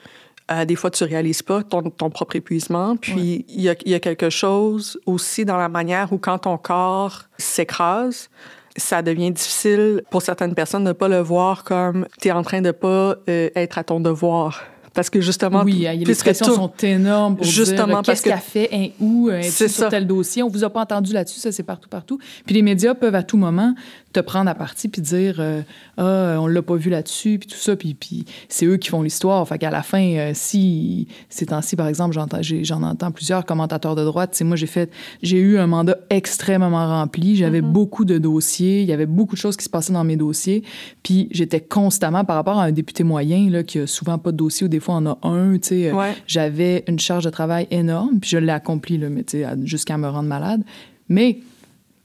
euh, 0.51 0.65
des 0.65 0.75
fois, 0.75 0.91
tu 0.91 1.05
réalises 1.05 1.43
pas 1.43 1.63
ton, 1.63 1.83
ton 1.83 2.11
propre 2.11 2.37
épuisement. 2.37 2.97
Puis, 2.97 3.45
il 3.49 3.61
y, 3.61 3.69
a, 3.69 3.77
y, 3.87 3.95
a, 3.95 4.01
quelque 4.01 4.31
chose 4.31 4.99
aussi 5.07 5.45
dans 5.45 5.57
la 5.57 5.69
manière 5.69 6.13
où, 6.13 6.19
quand 6.19 6.39
ton 6.39 6.59
corps 6.59 7.25
s'écrase, 7.39 8.31
ça 8.77 9.03
devient 9.03 9.31
difficile 9.31 10.03
pour 10.11 10.23
certaines 10.23 10.55
personnes 10.55 10.85
de 10.85 10.89
ne 10.89 10.93
pas 10.93 11.09
le 11.09 11.21
voir 11.21 11.63
comme 11.63 12.07
tu 12.21 12.29
es 12.29 12.33
en 12.33 12.43
train 12.43 12.63
de 12.63 12.71
pas 12.73 13.17
euh, 13.29 13.51
être 13.55 13.79
à 13.79 13.85
ton 13.85 14.01
devoir. 14.01 14.65
Parce 14.93 15.09
que 15.09 15.21
justement, 15.21 15.63
oui, 15.63 15.87
les 16.05 16.15
pressions 16.15 16.47
tout, 16.47 16.55
sont 16.55 16.73
énormes 16.83 17.37
pour 17.37 17.45
justement 17.45 18.03
dire 18.03 18.03
qu'est-ce 18.03 18.23
qu'elle 18.23 18.39
fait, 18.39 18.69
un 18.73 18.89
où, 18.99 19.29
un 19.31 19.43
sur 19.43 19.71
ça. 19.71 19.89
tel 19.89 20.05
dossier? 20.05 20.43
On 20.43 20.49
vous 20.49 20.65
a 20.65 20.71
pas 20.71 20.81
entendu 20.81 21.13
là-dessus, 21.13 21.39
ça 21.39 21.53
c'est 21.53 21.63
partout, 21.63 21.89
partout. 21.89 22.19
Puis 22.45 22.57
les 22.57 22.63
médias 22.63 22.95
peuvent 22.95 23.15
à 23.15 23.23
tout 23.23 23.37
moment 23.37 23.75
te 24.13 24.21
prendre 24.21 24.51
à 24.51 24.55
partie 24.55 24.89
puis 24.89 25.03
dire 25.03 25.37
euh, 25.39 25.63
ah 25.97 26.37
on 26.41 26.47
l'a 26.47 26.63
pas 26.63 26.77
vu 26.77 26.91
là-dessus 26.91 27.39
puis 27.39 27.49
tout 27.49 27.59
ça 27.59 27.77
puis, 27.77 27.95
puis 27.95 28.25
c'est 28.49 28.67
eux 28.67 28.77
qui 28.77 28.89
font 28.89 29.03
l'histoire. 29.03 29.47
Fait 29.47 29.59
qu'à 29.59 29.71
la 29.71 29.83
fin, 29.83 30.03
euh, 30.03 30.33
si 30.35 31.07
ces 31.29 31.47
temps-ci 31.47 31.77
par 31.77 31.87
exemple, 31.87 32.15
j'entends 32.15 32.41
j'en 32.43 32.83
entends 32.83 33.13
plusieurs 33.13 33.45
commentateurs 33.45 33.95
de 33.95 34.05
droite. 34.05 34.31
C'est 34.33 34.45
moi 34.45 34.57
j'ai 34.57 34.67
fait 34.67 34.91
j'ai 35.23 35.39
eu 35.39 35.59
un 35.59 35.67
mandat 35.67 35.97
extrêmement 36.11 36.87
rempli. 36.87 37.37
J'avais 37.37 37.61
mm-hmm. 37.61 37.73
beaucoup 37.73 38.05
de 38.05 38.19
dossiers, 38.19 38.83
il 38.83 38.89
y 38.89 38.93
avait 38.93 39.07
beaucoup 39.07 39.35
de 39.35 39.41
choses 39.41 39.57
qui 39.57 39.65
se 39.65 39.71
passaient 39.71 39.93
dans 39.93 40.05
mes 40.05 40.17
dossiers. 40.17 40.65
Puis 41.03 41.29
j'étais 41.31 41.61
constamment 41.61 42.25
par 42.25 42.37
rapport 42.37 42.59
à 42.59 42.65
un 42.65 42.73
député 42.73 43.05
moyen 43.05 43.49
là 43.51 43.63
qui 43.63 43.79
a 43.79 43.87
souvent 43.87 44.19
pas 44.19 44.33
de 44.33 44.37
dossier 44.37 44.67
ou 44.67 44.69
des 44.69 44.81
fois 44.81 44.97
on 44.97 45.07
a 45.07 45.19
un. 45.23 45.59
Tu 45.59 45.69
sais, 45.69 45.93
ouais. 45.93 46.15
j'avais 46.27 46.85
une 46.89 46.99
charge 46.99 47.25
de 47.25 47.31
travail 47.31 47.69
énorme 47.71 48.19
puis 48.21 48.31
je 48.31 48.39
l'ai 48.39 48.53
accompli 48.53 48.99
là, 48.99 49.09
mais 49.09 49.23
tu 49.23 49.43
sais 49.43 49.47
jusqu'à 49.65 49.97
me 49.97 50.09
rendre 50.09 50.29
malade. 50.29 50.63
Mais 51.09 51.39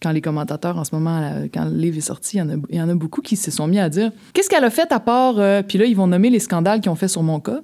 quand 0.06 0.12
les 0.12 0.22
commentateurs 0.22 0.78
en 0.78 0.84
ce 0.84 0.94
moment, 0.94 1.48
quand 1.52 1.66
le 1.66 1.76
livre 1.76 1.98
est 1.98 2.02
sorti, 2.02 2.38
il 2.38 2.76
y 2.76 2.80
en 2.80 2.90
a, 2.90 2.94
beaucoup 2.94 3.22
qui 3.22 3.36
se 3.36 3.50
sont 3.50 3.68
mis 3.68 3.80
à 3.80 3.90
dire 3.90 4.12
qu'est-ce 4.34 4.50
qu'elle 4.50 4.64
a 4.64 4.70
fait 4.70 4.92
à 4.92 5.00
part. 5.00 5.40
Euh, 5.40 5.64
puis 5.64 5.80
là, 5.80 5.86
ils 5.86 5.96
vont 5.96 6.06
nommer 6.06 6.30
les 6.30 6.38
scandales 6.38 6.80
qu'ils 6.80 6.92
ont 6.92 6.96
fait 6.96 7.08
sur 7.08 7.24
mon 7.24 7.40
cas? 7.40 7.62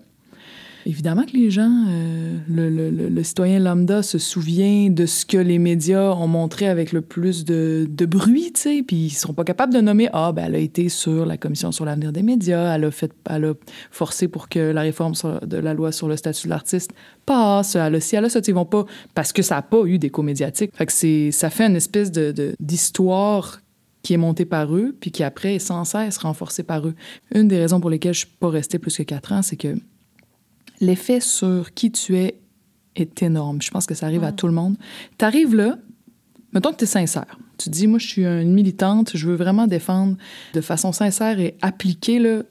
Évidemment 0.86 1.24
que 1.24 1.34
les 1.34 1.52
gens, 1.52 1.86
euh, 1.90 2.38
le, 2.48 2.70
le, 2.70 2.90
le, 2.90 3.24
citoyen 3.24 3.60
lambda 3.60 4.04
se 4.04 4.18
souvient 4.18 4.90
de 4.90 5.06
ce 5.06 5.26
que 5.26 5.38
les 5.38 5.60
médias 5.60 6.12
ont 6.12 6.28
montré 6.28 6.68
avec 6.68 6.92
le 6.92 7.02
plus 7.02 7.46
de, 7.46 7.88
de 7.90 8.06
bruit, 8.06 8.52
tu 8.54 8.62
sais, 8.62 8.84
puis 8.86 8.98
ils 8.98 9.10
sont 9.10 9.34
pas 9.34 9.44
capables 9.44 9.74
de 9.74 9.82
nommer 9.82 10.10
ah 10.14 10.32
ben 10.32 10.46
elle 10.46 10.56
a 10.56 10.60
été 10.60 10.90
sur 10.90 11.26
la 11.26 11.38
commission 11.38 11.72
sur 11.72 11.86
l'avenir 11.86 12.12
des 12.12 12.24
médias, 12.24 12.76
elle 12.76 12.86
a 12.86 12.92
fait, 12.92 13.12
elle 13.30 13.46
a 13.46 13.54
forcé 13.92 14.28
pour 14.28 14.50
que 14.50 14.60
la 14.60 14.82
réforme 14.82 15.14
de 15.46 15.58
la 15.58 15.74
loi 15.74 15.92
sur 15.92 16.08
le 16.08 16.18
statut 16.18 16.48
de 16.48 16.50
l'artiste 16.50 16.92
passe, 17.26 17.76
elle 17.76 17.96
a 17.96 18.00
si 18.00 18.16
elle 18.16 18.26
a 18.26 18.30
ça, 18.30 18.40
ils 18.46 18.54
vont 18.54 18.66
pas 18.66 18.86
parce 19.14 19.34
que 19.34 19.42
ça 19.42 19.58
a 19.58 19.62
pas 19.62 19.84
eu 19.86 20.00
d'écho 20.00 20.22
médiatique. 20.22 20.72
Fait 20.76 20.86
que 20.86 21.32
ça 21.32 21.50
fait 21.50 21.66
une 21.66 21.76
espèce 21.76 22.12
de, 22.12 22.56
d'histoire 22.60 23.62
qui 24.04 24.14
est 24.14 24.18
montée 24.18 24.46
par 24.46 24.76
eux, 24.76 24.96
puis 25.00 25.12
qui 25.12 25.24
après 25.24 25.56
est 25.56 25.60
sans 25.60 25.84
cesse 25.84 26.18
renforcée 26.18 26.64
par 26.64 26.88
eux. 26.88 26.96
Une 27.34 27.48
des 27.48 27.60
raisons 27.60 27.80
pour 27.80 27.90
lesquelles 27.90 28.14
je 28.14 28.20
suis 28.20 28.36
pas 28.40 28.50
restée 28.50 28.80
plus 28.80 28.98
que 28.98 29.04
quatre 29.04 29.32
ans, 29.32 29.42
c'est 29.42 29.58
que 29.58 29.76
l'effet 30.80 31.20
sur 31.20 31.74
qui 31.74 31.92
tu 31.92 32.18
es 32.18 32.40
est 32.96 33.24
énorme. 33.24 33.62
Je 33.62 33.72
pense 33.72 33.86
que 33.86 33.94
ça 33.94 34.06
arrive 34.06 34.24
à 34.24 34.32
tout 34.32 34.48
le 34.48 34.54
monde. 34.54 34.76
Tu 35.18 35.26
arrives 35.26 35.56
là, 35.56 35.78
mettons 36.54 36.72
que 36.72 36.78
tu 36.78 36.84
es 36.84 36.88
sincère. 36.88 37.38
Tu 37.58 37.70
dis, 37.70 37.88
moi, 37.88 38.00
je 38.00 38.08
suis 38.08 38.26
une 38.26 38.54
militante, 38.54 39.12
je 39.16 39.28
veux 39.28 39.36
vraiment 39.36 39.68
défendre 39.68 40.18
de 40.54 40.62
façon 40.62 40.92
sincère 40.92 41.40
et 41.40 41.56
appliquer 41.62 42.20
là, 42.20 42.44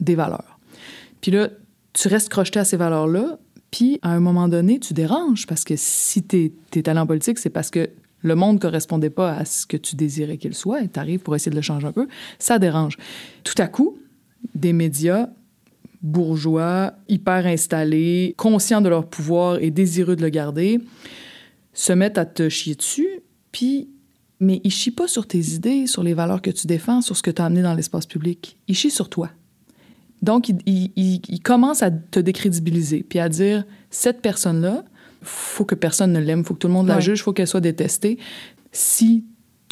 des 0.00 0.14
valeurs. 0.14 0.58
Puis 1.20 1.30
là, 1.30 1.48
tu 1.92 2.08
restes 2.08 2.28
crocheté 2.28 2.58
à 2.58 2.64
ces 2.64 2.76
valeurs-là, 2.76 3.38
puis 3.70 3.98
à 4.02 4.10
un 4.10 4.20
moment 4.20 4.48
donné, 4.48 4.78
tu 4.78 4.92
déranges 4.92 5.46
parce 5.46 5.64
que 5.64 5.74
si 5.76 6.22
tu 6.24 6.52
es, 6.74 6.88
allé 6.88 6.98
en 6.98 7.06
politique, 7.06 7.38
c'est 7.38 7.50
parce 7.50 7.70
que 7.70 7.90
le 8.22 8.34
monde 8.34 8.56
ne 8.56 8.60
correspondait 8.60 9.10
pas 9.10 9.32
à 9.32 9.44
ce 9.44 9.66
que 9.66 9.76
tu 9.76 9.96
désirais 9.96 10.38
qu'il 10.38 10.54
soit 10.54 10.82
et 10.82 10.88
tu 10.88 10.98
arrives 10.98 11.20
pour 11.20 11.34
essayer 11.36 11.50
de 11.50 11.56
le 11.56 11.62
changer 11.62 11.86
un 11.86 11.92
peu. 11.92 12.08
Ça 12.38 12.58
dérange. 12.58 12.96
Tout 13.42 13.54
à 13.58 13.68
coup, 13.68 13.98
des 14.54 14.72
médias 14.72 15.28
bourgeois, 16.04 16.92
hyper 17.08 17.46
installés, 17.46 18.34
conscients 18.36 18.80
de 18.80 18.88
leur 18.88 19.08
pouvoir 19.08 19.58
et 19.60 19.70
désireux 19.70 20.14
de 20.14 20.22
le 20.22 20.28
garder, 20.28 20.80
se 21.72 21.92
mettent 21.92 22.18
à 22.18 22.26
te 22.26 22.48
chier 22.48 22.76
dessus, 22.76 23.08
puis 23.50 23.88
mais 24.40 24.60
ils 24.64 24.70
chient 24.70 24.90
pas 24.90 25.08
sur 25.08 25.26
tes 25.26 25.38
idées, 25.38 25.86
sur 25.86 26.02
les 26.02 26.12
valeurs 26.12 26.42
que 26.42 26.50
tu 26.50 26.66
défends, 26.66 27.00
sur 27.00 27.16
ce 27.16 27.22
que 27.22 27.30
tu 27.30 27.40
as 27.40 27.46
amené 27.46 27.62
dans 27.62 27.72
l'espace 27.72 28.04
public. 28.04 28.58
Ils 28.68 28.74
chient 28.74 28.90
sur 28.90 29.08
toi. 29.08 29.30
Donc, 30.22 30.48
ils, 30.48 30.58
ils, 30.66 31.20
ils, 31.28 31.40
commencent 31.40 31.82
à 31.82 31.90
te 31.90 32.20
décrédibiliser, 32.20 33.04
puis 33.08 33.20
à 33.20 33.28
dire 33.28 33.64
cette 33.90 34.20
personne-là, 34.20 34.84
faut 35.22 35.64
que 35.64 35.74
personne 35.74 36.12
ne 36.12 36.20
l'aime, 36.20 36.44
faut 36.44 36.54
que 36.54 36.58
tout 36.58 36.66
le 36.66 36.74
monde 36.74 36.88
la 36.88 37.00
juge, 37.00 37.22
faut 37.22 37.32
qu'elle 37.32 37.46
soit 37.46 37.60
détestée. 37.60 38.18
Si 38.72 39.24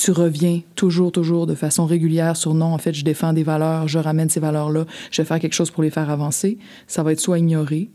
tu 0.03 0.11
reviens 0.11 0.63
toujours, 0.75 1.13
toujours 1.13 1.47
de 1.47 1.55
façon 1.55 1.87
régulière 1.87 2.37
sur 2.37 2.55
non, 2.55 2.75
en 2.75 2.79
fait, 2.79 2.93
je 2.93 3.05
défends 3.05 3.33
des 3.33 3.45
valeurs, 3.45 3.87
je 3.87 4.01
ramène 4.01 4.29
ces 4.29 4.41
valeurs-là, 4.41 4.85
je 5.13 5.23
vais 5.23 5.27
faire 5.27 5.39
quelque 5.39 5.53
chose 5.53 5.71
pour 5.71 5.85
les 5.85 5.91
faire 5.91 6.11
avancer, 6.11 6.59
ça 6.89 7.05
va 7.05 7.13
être 7.13 7.21
soit 7.21 7.39
ignoré, 7.39 7.89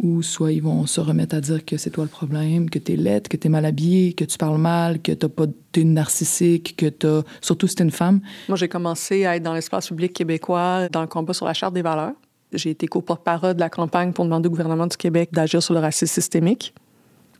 ou 0.00 0.22
soit 0.22 0.50
ils 0.50 0.62
vont 0.62 0.84
se 0.86 1.00
remettre 1.00 1.36
à 1.36 1.40
dire 1.40 1.64
que 1.64 1.76
c'est 1.76 1.90
toi 1.90 2.02
le 2.02 2.10
problème, 2.10 2.68
que 2.68 2.80
tu 2.80 2.94
es 2.94 2.96
laide, 2.96 3.28
que 3.28 3.36
tu 3.36 3.46
es 3.46 3.50
mal 3.50 3.64
habillée, 3.66 4.14
que 4.14 4.24
tu 4.24 4.36
parles 4.36 4.58
mal, 4.58 5.00
que 5.00 5.12
t'as 5.12 5.28
pas 5.28 5.44
es 5.74 5.84
narcissique, 5.84 6.74
que 6.76 6.86
t'as 6.86 7.22
surtout 7.40 7.68
si 7.68 7.76
t'es 7.76 7.84
une 7.84 7.92
femme. 7.92 8.20
Moi, 8.48 8.56
j'ai 8.56 8.68
commencé 8.68 9.24
à 9.24 9.36
être 9.36 9.44
dans 9.44 9.54
l'espace 9.54 9.86
public 9.86 10.12
québécois 10.12 10.88
dans 10.88 11.02
le 11.02 11.06
combat 11.06 11.34
sur 11.34 11.46
la 11.46 11.54
charte 11.54 11.72
des 11.72 11.82
valeurs. 11.82 12.14
J'ai 12.52 12.70
été 12.70 12.88
co-porte-parole 12.88 13.54
de 13.54 13.60
la 13.60 13.70
campagne 13.70 14.12
pour 14.12 14.24
demander 14.24 14.48
au 14.48 14.50
gouvernement 14.50 14.88
du 14.88 14.96
Québec 14.96 15.30
d'agir 15.32 15.62
sur 15.62 15.74
le 15.74 15.80
racisme 15.80 16.12
systémique 16.12 16.74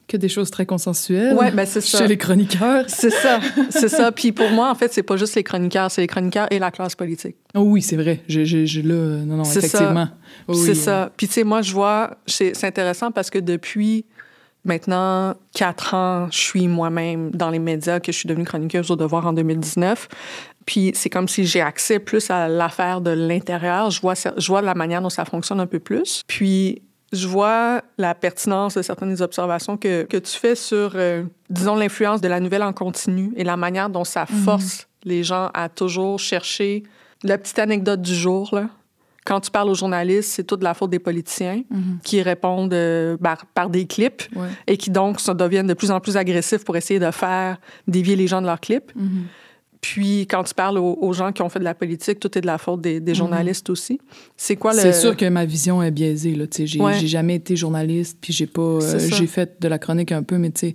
que 0.09 0.17
des 0.17 0.29
choses 0.29 0.51
très 0.51 0.67
consensuelles. 0.67 1.37
Ouais, 1.37 1.53
ben 1.53 1.67
c'est 1.67 1.83
ça. 1.83 1.99
Chez 1.99 2.09
les 2.09 2.17
chroniqueurs. 2.17 2.87
C'est 2.89 3.11
ça, 3.11 3.41
c'est 3.69 3.89
ça. 3.89 4.11
Puis 4.19 4.33
pour 4.33 4.49
moi, 4.51 4.71
en 4.71 4.75
fait, 4.75 4.93
c'est 4.93 5.03
pas 5.03 5.17
juste 5.17 5.37
les 5.37 5.45
chroniqueurs, 5.45 5.91
c'est 5.91 6.01
les 6.01 6.07
chroniqueurs 6.07 6.49
et 6.51 6.59
la 6.59 6.71
classe 6.71 6.97
politique. 6.97 7.37
Oh 7.55 7.61
oui, 7.61 7.83
c'est 7.83 7.97
vrai. 7.97 8.23
J'ai, 8.27 8.45
j'ai, 8.45 8.83
là, 8.83 8.95
non, 8.95 9.37
non, 9.37 9.45
effectivement. 9.45 10.09
Oh, 10.49 10.55
c'est 10.55 10.75
ça. 10.75 11.13
Puis 11.17 11.29
tu 11.29 11.35
sais, 11.35 11.45
moi, 11.45 11.61
je 11.61 11.73
vois, 11.73 12.17
c'est 12.27 12.65
intéressant 12.65 13.13
parce 13.13 13.29
que 13.29 13.39
depuis 13.39 14.07
maintenant 14.65 15.35
quatre 15.55 15.95
ans, 15.95 16.29
je 16.31 16.39
suis 16.39 16.69
moi-même 16.69 17.31
dans 17.31 17.51
les 17.51 17.59
médias, 17.59 18.01
que 18.01 18.11
je 18.11 18.17
suis 18.17 18.29
devenue 18.29 18.45
chroniqueuse 18.45 18.91
au 18.91 18.97
devoir 18.97 19.27
en 19.27 19.35
2019. 19.35 20.09
Puis 20.65 20.93
c'est 20.95 21.11
comme 21.11 21.29
si 21.29 21.45
j'ai 21.45 21.61
accès 21.61 21.99
plus 21.99 22.31
à 22.31 22.49
l'affaire 22.49 23.01
de 23.01 23.11
l'intérieur. 23.11 23.91
Je 23.91 24.01
vois, 24.01 24.15
je 24.15 24.47
vois 24.47 24.63
la 24.63 24.75
manière 24.75 25.03
dont 25.03 25.11
ça 25.11 25.25
fonctionne 25.25 25.61
un 25.61 25.67
peu 25.67 25.79
plus. 25.79 26.23
Puis 26.27 26.83
je 27.13 27.27
vois 27.27 27.83
la 27.97 28.15
pertinence 28.15 28.75
de 28.75 28.83
certaines 28.83 29.11
des 29.11 29.23
observations 29.23 29.77
que, 29.77 30.05
que 30.05 30.17
tu 30.17 30.37
fais 30.37 30.55
sur, 30.55 30.93
euh, 30.95 31.25
disons, 31.49 31.75
l'influence 31.75 32.21
de 32.21 32.29
la 32.29 32.41
nouvelle 32.41 32.63
en 32.63 32.73
continu 32.73 33.33
et 33.37 33.45
la 33.45 33.57
manière 33.57 33.89
dont 33.89 34.05
ça 34.05 34.27
mhm. 34.29 34.37
force 34.39 34.89
les 35.05 35.25
gens 35.25 35.51
à 35.55 35.69
toujours 35.69 36.19
chercher 36.19 36.83
la 37.23 37.39
petite 37.39 37.59
anecdote 37.59 38.03
du 38.03 38.15
jour. 38.15 38.51
Là. 38.53 38.69
Quand 39.25 39.41
tu 39.41 39.51
parles 39.51 39.71
aux 39.71 39.75
journalistes, 39.75 40.31
c'est 40.31 40.45
toute 40.45 40.63
la 40.63 40.75
faute 40.75 40.91
des 40.91 40.99
politiciens 40.99 41.63
mhm. 41.71 41.99
qui 42.03 42.21
répondent 42.21 42.73
euh, 42.75 43.17
par, 43.17 43.47
par, 43.47 43.71
des 43.71 43.87
clips 43.87 44.25
ouais. 44.37 44.49
et 44.67 44.77
qui 44.77 44.91
donc 44.91 45.21
se 45.21 45.33
deviennent 45.33 45.67
de 45.67 45.75
plus 45.75 45.91
en 45.91 46.01
plus 46.01 46.17
agressifs 46.17 46.65
pour 46.65 46.77
essayer 46.77 47.01
de 47.01 47.11
faire 47.11 47.59
dévier 47.87 48.17
les 48.17 48.27
gens 48.27 48.43
de 48.43 48.47
leurs 48.47 48.61
clips. 48.61 48.95
Mhm. 48.95 49.27
Puis, 49.81 50.23
quand 50.23 50.43
tu 50.43 50.55
parles 50.55 50.79
aux, 50.79 50.99
aux, 51.01 51.13
gens 51.13 51.31
qui 51.31 51.43
ont 51.43 51.49
fait 51.49 51.61
de 51.61 51.65
la 51.65 51.75
politique, 51.75 52.19
tout 52.19 52.37
est 52.37 52.41
de 52.41 52.47
la 52.47 52.59
faute 52.59 52.81
des, 52.81 53.01
des 53.01 53.15
journalistes 53.15 53.69
mmh. 53.69 53.73
aussi. 53.73 54.01
C'est 54.37 54.57
quoi 54.57 54.73
le... 54.73 54.81
C'est 54.81 54.93
sûr 54.93 55.17
que 55.17 55.29
ma 55.29 55.45
vision 55.45 55.83
est 55.83 55.91
biaisée. 55.91 56.35
Là, 56.35 56.47
j'ai, 56.53 56.81
ouais. 56.81 56.95
j'ai 56.99 57.07
jamais 57.07 57.37
été 57.37 57.55
journaliste, 57.55 58.19
puis 58.21 58.33
j'ai 58.33 58.47
pas... 58.47 58.63
Euh, 58.63 58.99
j'ai 58.99 59.27
fait 59.27 59.61
de 59.61 59.69
la 59.69 59.79
chronique 59.79 60.11
un 60.11 60.23
peu, 60.23 60.37
mais 60.37 60.51
tu 60.51 60.61
sais, 60.61 60.75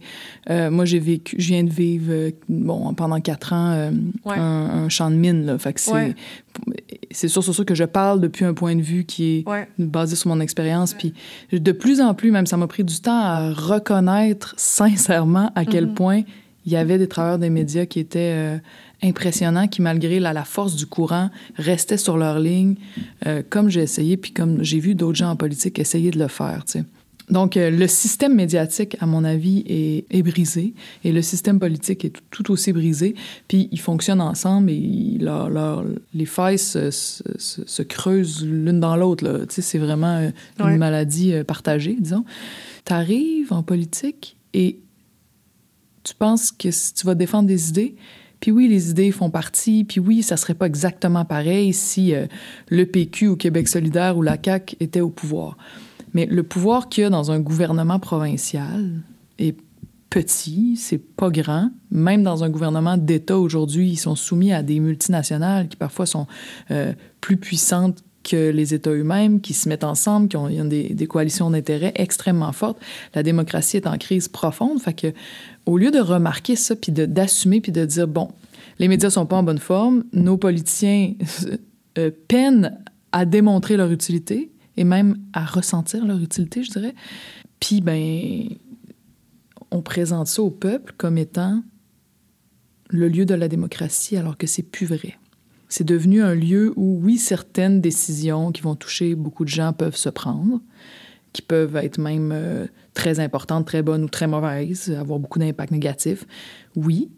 euh, 0.50 0.72
moi, 0.72 0.86
j'ai 0.86 1.00
vécu... 1.00 1.36
Je 1.38 1.48
viens 1.48 1.64
de 1.64 1.70
vivre, 1.70 2.12
euh, 2.12 2.32
bon, 2.48 2.94
pendant 2.94 3.20
quatre 3.20 3.52
ans, 3.52 3.92
ouais. 4.26 4.38
un, 4.38 4.86
un, 4.86 4.90
champ 4.90 5.12
de 5.12 5.16
mine, 5.16 5.46
là. 5.46 5.58
Fait 5.58 5.74
que 5.74 5.82
c'est... 5.82 5.92
Ouais. 5.92 6.16
C'est 7.12 7.28
sûr, 7.28 7.44
sûr 7.44 7.66
que 7.66 7.76
je 7.76 7.84
parle 7.84 8.22
depuis 8.22 8.46
un 8.46 8.54
point 8.54 8.76
de 8.76 8.82
vue 8.82 9.06
qui 9.06 9.40
est 9.40 9.46
basé 9.80 10.16
sur 10.16 10.30
mon 10.30 10.40
expérience. 10.40 10.94
Puis 10.94 11.14
de 11.52 11.72
plus 11.72 12.00
en 12.00 12.14
plus, 12.14 12.32
même, 12.32 12.46
ça 12.46 12.58
m'a 12.58 12.68
pris 12.68 12.84
du 12.84 13.00
temps 13.00 13.20
à 13.20 13.52
reconnaître 13.52 14.54
sincèrement 14.58 15.52
à 15.56 15.66
quel 15.66 15.88
mmh. 15.88 15.94
point 15.96 16.22
il 16.66 16.72
y 16.72 16.76
avait 16.76 16.98
des 16.98 17.08
travailleurs 17.08 17.40
des 17.40 17.50
médias 17.50 17.86
qui 17.86 18.00
étaient 18.00 18.34
euh, 18.36 18.58
impressionnants, 19.04 19.68
qui, 19.68 19.82
malgré 19.82 20.20
la, 20.20 20.34
la, 20.34 20.44
force 20.44 20.76
du 20.76 20.86
courant, 20.86 21.30
restaient 21.58 21.98
sur 21.98 22.18
leur 22.18 22.40
ligne, 22.40 22.76
euh, 23.28 23.44
comme 23.48 23.70
j'ai 23.70 23.82
essayé, 23.82 24.18
puis 24.18 24.32
comme 24.32 24.64
j'ai 24.64 24.80
vu 24.80 24.96
d'autres 24.96 25.18
gens 25.18 25.30
en 25.30 25.36
politique 25.36 25.80
essayer 25.80 26.12
de 26.12 26.20
le 26.20 26.28
faire. 26.28 26.64
T'sais. 26.66 26.84
Donc, 27.30 27.56
euh, 27.56 27.70
le 27.70 27.88
système 27.88 28.36
médiatique, 28.36 28.98
à 29.00 29.06
mon 29.06 29.24
avis, 29.24 29.64
est, 29.66 30.06
est, 30.10 30.24
brisé 30.24 30.74
et 31.04 31.12
le 31.12 31.22
système 31.22 31.58
politique 31.58 32.04
est 32.04 32.14
tout, 32.32 32.52
aussi 32.52 32.74
brisé. 32.74 33.16
Puis, 33.48 33.70
ils 33.72 33.80
fonctionnent 33.80 34.22
ensemble 34.22 34.70
et 34.70 34.76
ils, 34.76 35.24
leur, 35.24 35.50
leur, 35.50 35.86
les 36.14 36.26
failles 36.26 36.60
se, 36.60 36.92
se, 36.92 37.24
se 37.38 37.82
creusent 37.82 38.46
l'une 38.46 38.82
dans 38.82 38.98
l'autre. 38.98 39.46
C'est 39.50 39.78
vraiment 39.78 40.20
une 40.60 40.66
ouais. 40.66 40.78
maladie 40.78 41.34
partagée, 41.48 41.96
disons. 41.98 42.26
Tu 42.86 42.92
arrives 42.92 43.54
en 43.54 43.64
politique 43.64 44.36
et 44.54 44.80
tu 46.04 46.14
penses 46.16 46.52
que 46.52 46.68
tu 46.68 47.06
vas 47.06 47.16
défendre 47.16 47.48
des 47.48 47.70
idées, 47.70 47.96
puis 48.44 48.52
oui, 48.52 48.68
les 48.68 48.90
idées 48.90 49.14
font 49.14 49.30
partie, 49.30 49.86
puis 49.86 50.02
oui, 50.02 50.22
ça 50.22 50.36
serait 50.36 50.54
pas 50.54 50.66
exactement 50.66 51.24
pareil 51.24 51.72
si 51.72 52.14
euh, 52.14 52.26
le 52.68 52.86
PQ 52.86 53.30
ou 53.30 53.36
Québec 53.38 53.70
solidaire 53.70 54.18
ou 54.18 54.22
la 54.22 54.36
CAQ 54.36 54.76
étaient 54.82 55.00
au 55.00 55.10
pouvoir. 55.10 55.56
Mais 56.14 56.26
le 56.26 56.44
pouvoir 56.44 56.90
qu'il 56.90 57.04
y 57.04 57.06
a 57.06 57.10
dans 57.10 57.32
un 57.32 57.40
gouvernement 57.40 58.00
provincial 58.00 59.00
est 59.40 59.56
petit, 60.10 60.76
c'est 60.76 60.98
pas 60.98 61.30
grand. 61.30 61.72
Même 61.90 62.22
dans 62.22 62.44
un 62.44 62.50
gouvernement 62.50 62.98
d'État 62.98 63.40
aujourd'hui, 63.40 63.92
ils 63.92 63.96
sont 63.96 64.18
soumis 64.18 64.52
à 64.52 64.62
des 64.62 64.82
multinationales 64.82 65.70
qui 65.70 65.78
parfois 65.78 66.06
sont 66.06 66.28
euh, 66.70 66.92
plus 67.22 67.38
puissantes 67.38 68.04
que 68.24 68.50
les 68.50 68.74
États 68.74 68.92
eux-mêmes, 68.92 69.42
qui 69.42 69.54
se 69.54 69.70
mettent 69.70 69.84
ensemble, 69.84 70.28
qui 70.28 70.38
ont, 70.38 70.48
des, 70.66 71.08
coalitions 71.08 71.50
d'intérêts 71.50 71.94
extrêmement 71.96 72.52
fortes. 72.52 72.78
La 73.14 73.24
démocratie 73.24 73.78
est 73.78 73.88
en 73.88 73.98
crise 73.98 74.28
profonde. 74.28 74.80
Au 75.66 75.78
lieu 75.78 75.92
de 75.92 76.00
remarquer 76.00 76.56
ça, 76.56 76.76
puis 76.76 76.92
d'assumer, 76.92 77.62
puis 77.62 77.72
de 77.72 77.86
dire, 77.86 78.08
bon, 78.08 78.30
les 78.80 78.88
médias 78.88 79.10
sont 79.10 79.26
pas 79.26 79.38
en 79.38 79.44
bonne 79.44 79.60
forme, 79.60 80.04
nos 80.14 80.38
politiciens 80.38 81.14
euh, 81.98 82.12
peinent 82.28 82.80
à 83.12 83.26
démontrer 83.26 83.78
leur 83.78 83.92
utilité 83.92 84.52
et 84.78 84.84
même 84.84 85.18
à 85.34 85.46
ressentir 85.46 86.06
leur 86.06 86.20
utilité, 86.20 86.64
je 86.64 86.72
dirais. 86.72 86.96
Puis, 87.60 87.82
ben, 87.82 88.50
on 89.72 89.82
présente 89.82 90.28
ça 90.28 90.42
au 90.42 90.50
peuple 90.50 90.94
comme 90.98 91.18
étant 91.18 91.64
le 92.90 93.08
lieu 93.08 93.26
de 93.26 93.34
la 93.34 93.48
démocratie, 93.48 94.18
alors 94.18 94.38
que 94.38 94.48
c'est 94.48 94.64
plus 94.64 94.86
vrai. 94.86 95.18
C'est 95.70 95.84
devenu 95.84 96.22
un 96.22 96.36
lieu 96.36 96.74
où, 96.76 97.00
oui, 97.02 97.18
certaines 97.18 97.82
décisions 97.82 98.52
qui 98.52 98.62
vont 98.62 98.76
toucher 98.76 99.16
beaucoup 99.16 99.44
de 99.44 99.50
gens 99.50 99.74
peuvent 99.74 99.96
se 99.96 100.10
prendre, 100.10 100.62
qui 101.32 101.42
peuvent 101.42 101.76
être 101.78 101.98
même 101.98 102.32
euh, 102.32 102.68
très 102.94 103.20
importantes, 103.20 103.66
très 103.66 103.82
bonnes 103.82 104.04
ou 104.04 104.10
très 104.10 104.28
mauvaises, 104.28 104.92
avoir 104.92 105.20
beaucoup 105.20 105.40
d'impact 105.40 105.72
négatif. 105.72 106.26
Oui, 106.76 107.10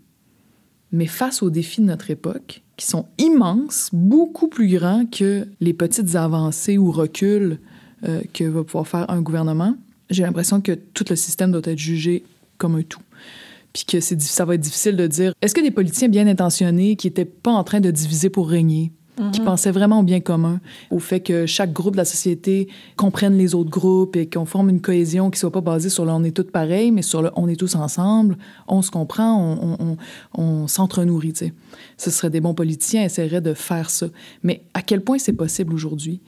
mais 0.91 1.07
face 1.07 1.43
aux 1.43 1.49
défis 1.49 1.81
de 1.81 1.87
notre 1.87 2.09
époque, 2.09 2.63
qui 2.77 2.85
sont 2.85 3.05
immenses, 3.17 3.89
beaucoup 3.93 4.47
plus 4.47 4.67
grands 4.67 5.05
que 5.05 5.47
les 5.61 5.73
petites 5.73 6.15
avancées 6.15 6.77
ou 6.77 6.91
reculs 6.91 7.59
euh, 8.05 8.21
que 8.33 8.43
va 8.43 8.63
pouvoir 8.63 8.87
faire 8.87 9.09
un 9.09 9.21
gouvernement, 9.21 9.75
j'ai 10.09 10.23
l'impression 10.23 10.61
que 10.61 10.73
tout 10.73 11.05
le 11.09 11.15
système 11.15 11.51
doit 11.51 11.61
être 11.65 11.77
jugé 11.77 12.23
comme 12.57 12.75
un 12.75 12.83
tout. 12.83 13.01
Puis 13.73 13.85
que 13.85 13.99
ça 13.99 14.45
va 14.45 14.55
être 14.55 14.61
difficile 14.61 14.95
de 14.95 15.07
dire 15.07 15.33
est-ce 15.41 15.53
que 15.53 15.61
des 15.61 15.71
politiciens 15.71 16.07
bien 16.07 16.27
intentionnés 16.27 16.95
qui 16.95 17.07
n'étaient 17.07 17.25
pas 17.25 17.51
en 17.51 17.63
train 17.63 17.81
de 17.81 17.91
diviser 17.91 18.29
pour 18.29 18.49
régner, 18.49 18.93
qui 19.31 19.39
pensaient 19.39 19.71
vraiment 19.71 19.99
au 19.99 20.03
bien 20.03 20.19
commun, 20.19 20.59
au 20.91 20.99
fait 20.99 21.19
que 21.19 21.45
chaque 21.45 21.71
groupe 21.71 21.93
de 21.93 21.97
la 21.97 22.05
société 22.05 22.67
comprenne 22.95 23.37
les 23.37 23.55
autres 23.55 23.69
groupes 23.69 24.15
et 24.15 24.29
qu'on 24.29 24.45
forme 24.45 24.69
une 24.69 24.81
cohésion 24.81 25.29
qui 25.29 25.39
soit 25.39 25.51
pas 25.51 25.61
basée 25.61 25.89
sur 25.89 26.05
le 26.05 26.11
on 26.11 26.23
est 26.23 26.31
tous 26.31 26.51
pareils, 26.51 26.91
mais 26.91 27.01
sur 27.01 27.21
le 27.21 27.31
on 27.35 27.47
est 27.47 27.55
tous 27.55 27.75
ensemble, 27.75 28.37
on 28.67 28.81
se 28.81 28.91
comprend, 28.91 29.35
on, 29.35 29.77
on, 29.79 29.97
on, 30.37 30.41
on 30.41 30.67
s'entre-nourrit, 30.67 31.33
tu 31.33 31.45
sais. 31.45 31.53
Ce 31.97 32.11
serait 32.11 32.29
des 32.29 32.41
bons 32.41 32.53
politiciens, 32.53 33.03
essaieraient 33.03 33.41
de 33.41 33.53
faire 33.53 33.89
ça. 33.89 34.07
Mais 34.43 34.63
à 34.73 34.81
quel 34.81 35.01
point 35.01 35.17
c'est 35.17 35.33
possible 35.33 35.73
aujourd'hui? 35.73 36.21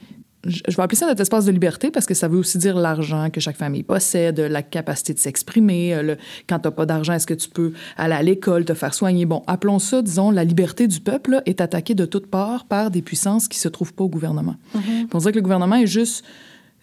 Je 0.46 0.76
vais 0.76 0.82
appeler 0.82 0.96
ça 0.96 1.06
notre 1.06 1.20
espace 1.20 1.44
de 1.46 1.50
liberté 1.52 1.90
parce 1.90 2.06
que 2.06 2.14
ça 2.14 2.28
veut 2.28 2.38
aussi 2.38 2.58
dire 2.58 2.76
l'argent 2.78 3.28
que 3.30 3.40
chaque 3.40 3.56
famille 3.56 3.82
possède, 3.82 4.38
la 4.38 4.62
capacité 4.62 5.12
de 5.14 5.18
s'exprimer. 5.18 5.94
euh, 5.94 6.02
le- 6.02 6.16
quand 6.48 6.58
tu 6.60 6.68
n'as 6.68 6.72
pas 6.72 6.86
d'argent, 6.86 7.12
est-ce 7.14 7.26
que 7.26 7.34
tu 7.34 7.48
peux 7.48 7.72
aller 7.96 8.14
à 8.14 8.22
l'école, 8.22 8.64
te 8.64 8.74
faire 8.74 8.94
soigner? 8.94 9.26
Bon, 9.26 9.42
appelons 9.48 9.78
ça, 9.80 10.00
disons, 10.00 10.30
la 10.30 10.44
liberté 10.44 10.86
du 10.86 11.00
peuple 11.00 11.32
là, 11.32 11.42
est 11.46 11.60
attaquée 11.60 11.94
de 11.94 12.04
toutes 12.04 12.26
parts 12.28 12.66
par 12.66 12.90
des 12.90 13.02
puissances 13.02 13.48
qui 13.48 13.58
se 13.58 13.68
trouvent 13.68 13.92
pas 13.94 14.04
au 14.04 14.08
gouvernement. 14.08 14.54
Puis 14.72 15.06
On 15.12 15.18
dirait 15.18 15.32
que 15.32 15.38
le 15.38 15.42
gouvernement 15.42 15.76
est 15.76 15.86
juste... 15.88 16.24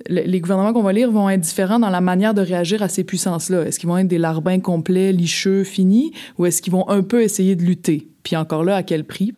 le- 0.10 0.24
Les 0.26 0.42
gouvernements 0.42 0.74
qu'on 0.74 0.84
va 0.84 0.92
lire 0.92 1.10
vont 1.10 1.30
être 1.30 1.40
différents 1.42 1.80
dans 1.80 1.90
la 1.90 2.02
manière 2.02 2.34
de 2.34 2.42
réagir 2.42 2.84
à 2.84 2.90
ces 2.90 3.06
puissances-là. 3.06 3.64
Est-ce 3.66 3.80
qu'ils 3.80 3.88
vont 3.88 3.98
être 3.98 4.08
des 4.10 4.18
larbins 4.18 4.60
complets, 4.60 5.14
licheux, 5.14 5.64
finis, 5.64 6.12
ou 6.38 6.46
est-ce 6.46 6.62
qu'ils 6.62 6.74
vont 6.74 6.90
un 6.90 7.04
peu 7.04 7.22
essayer 7.24 7.56
de 7.56 7.64
lutter? 7.64 8.10
Puis 8.24 8.36
encore 8.36 8.66
là, 8.66 8.76
à 8.76 8.84
quel 8.84 9.06
prix? 9.06 9.34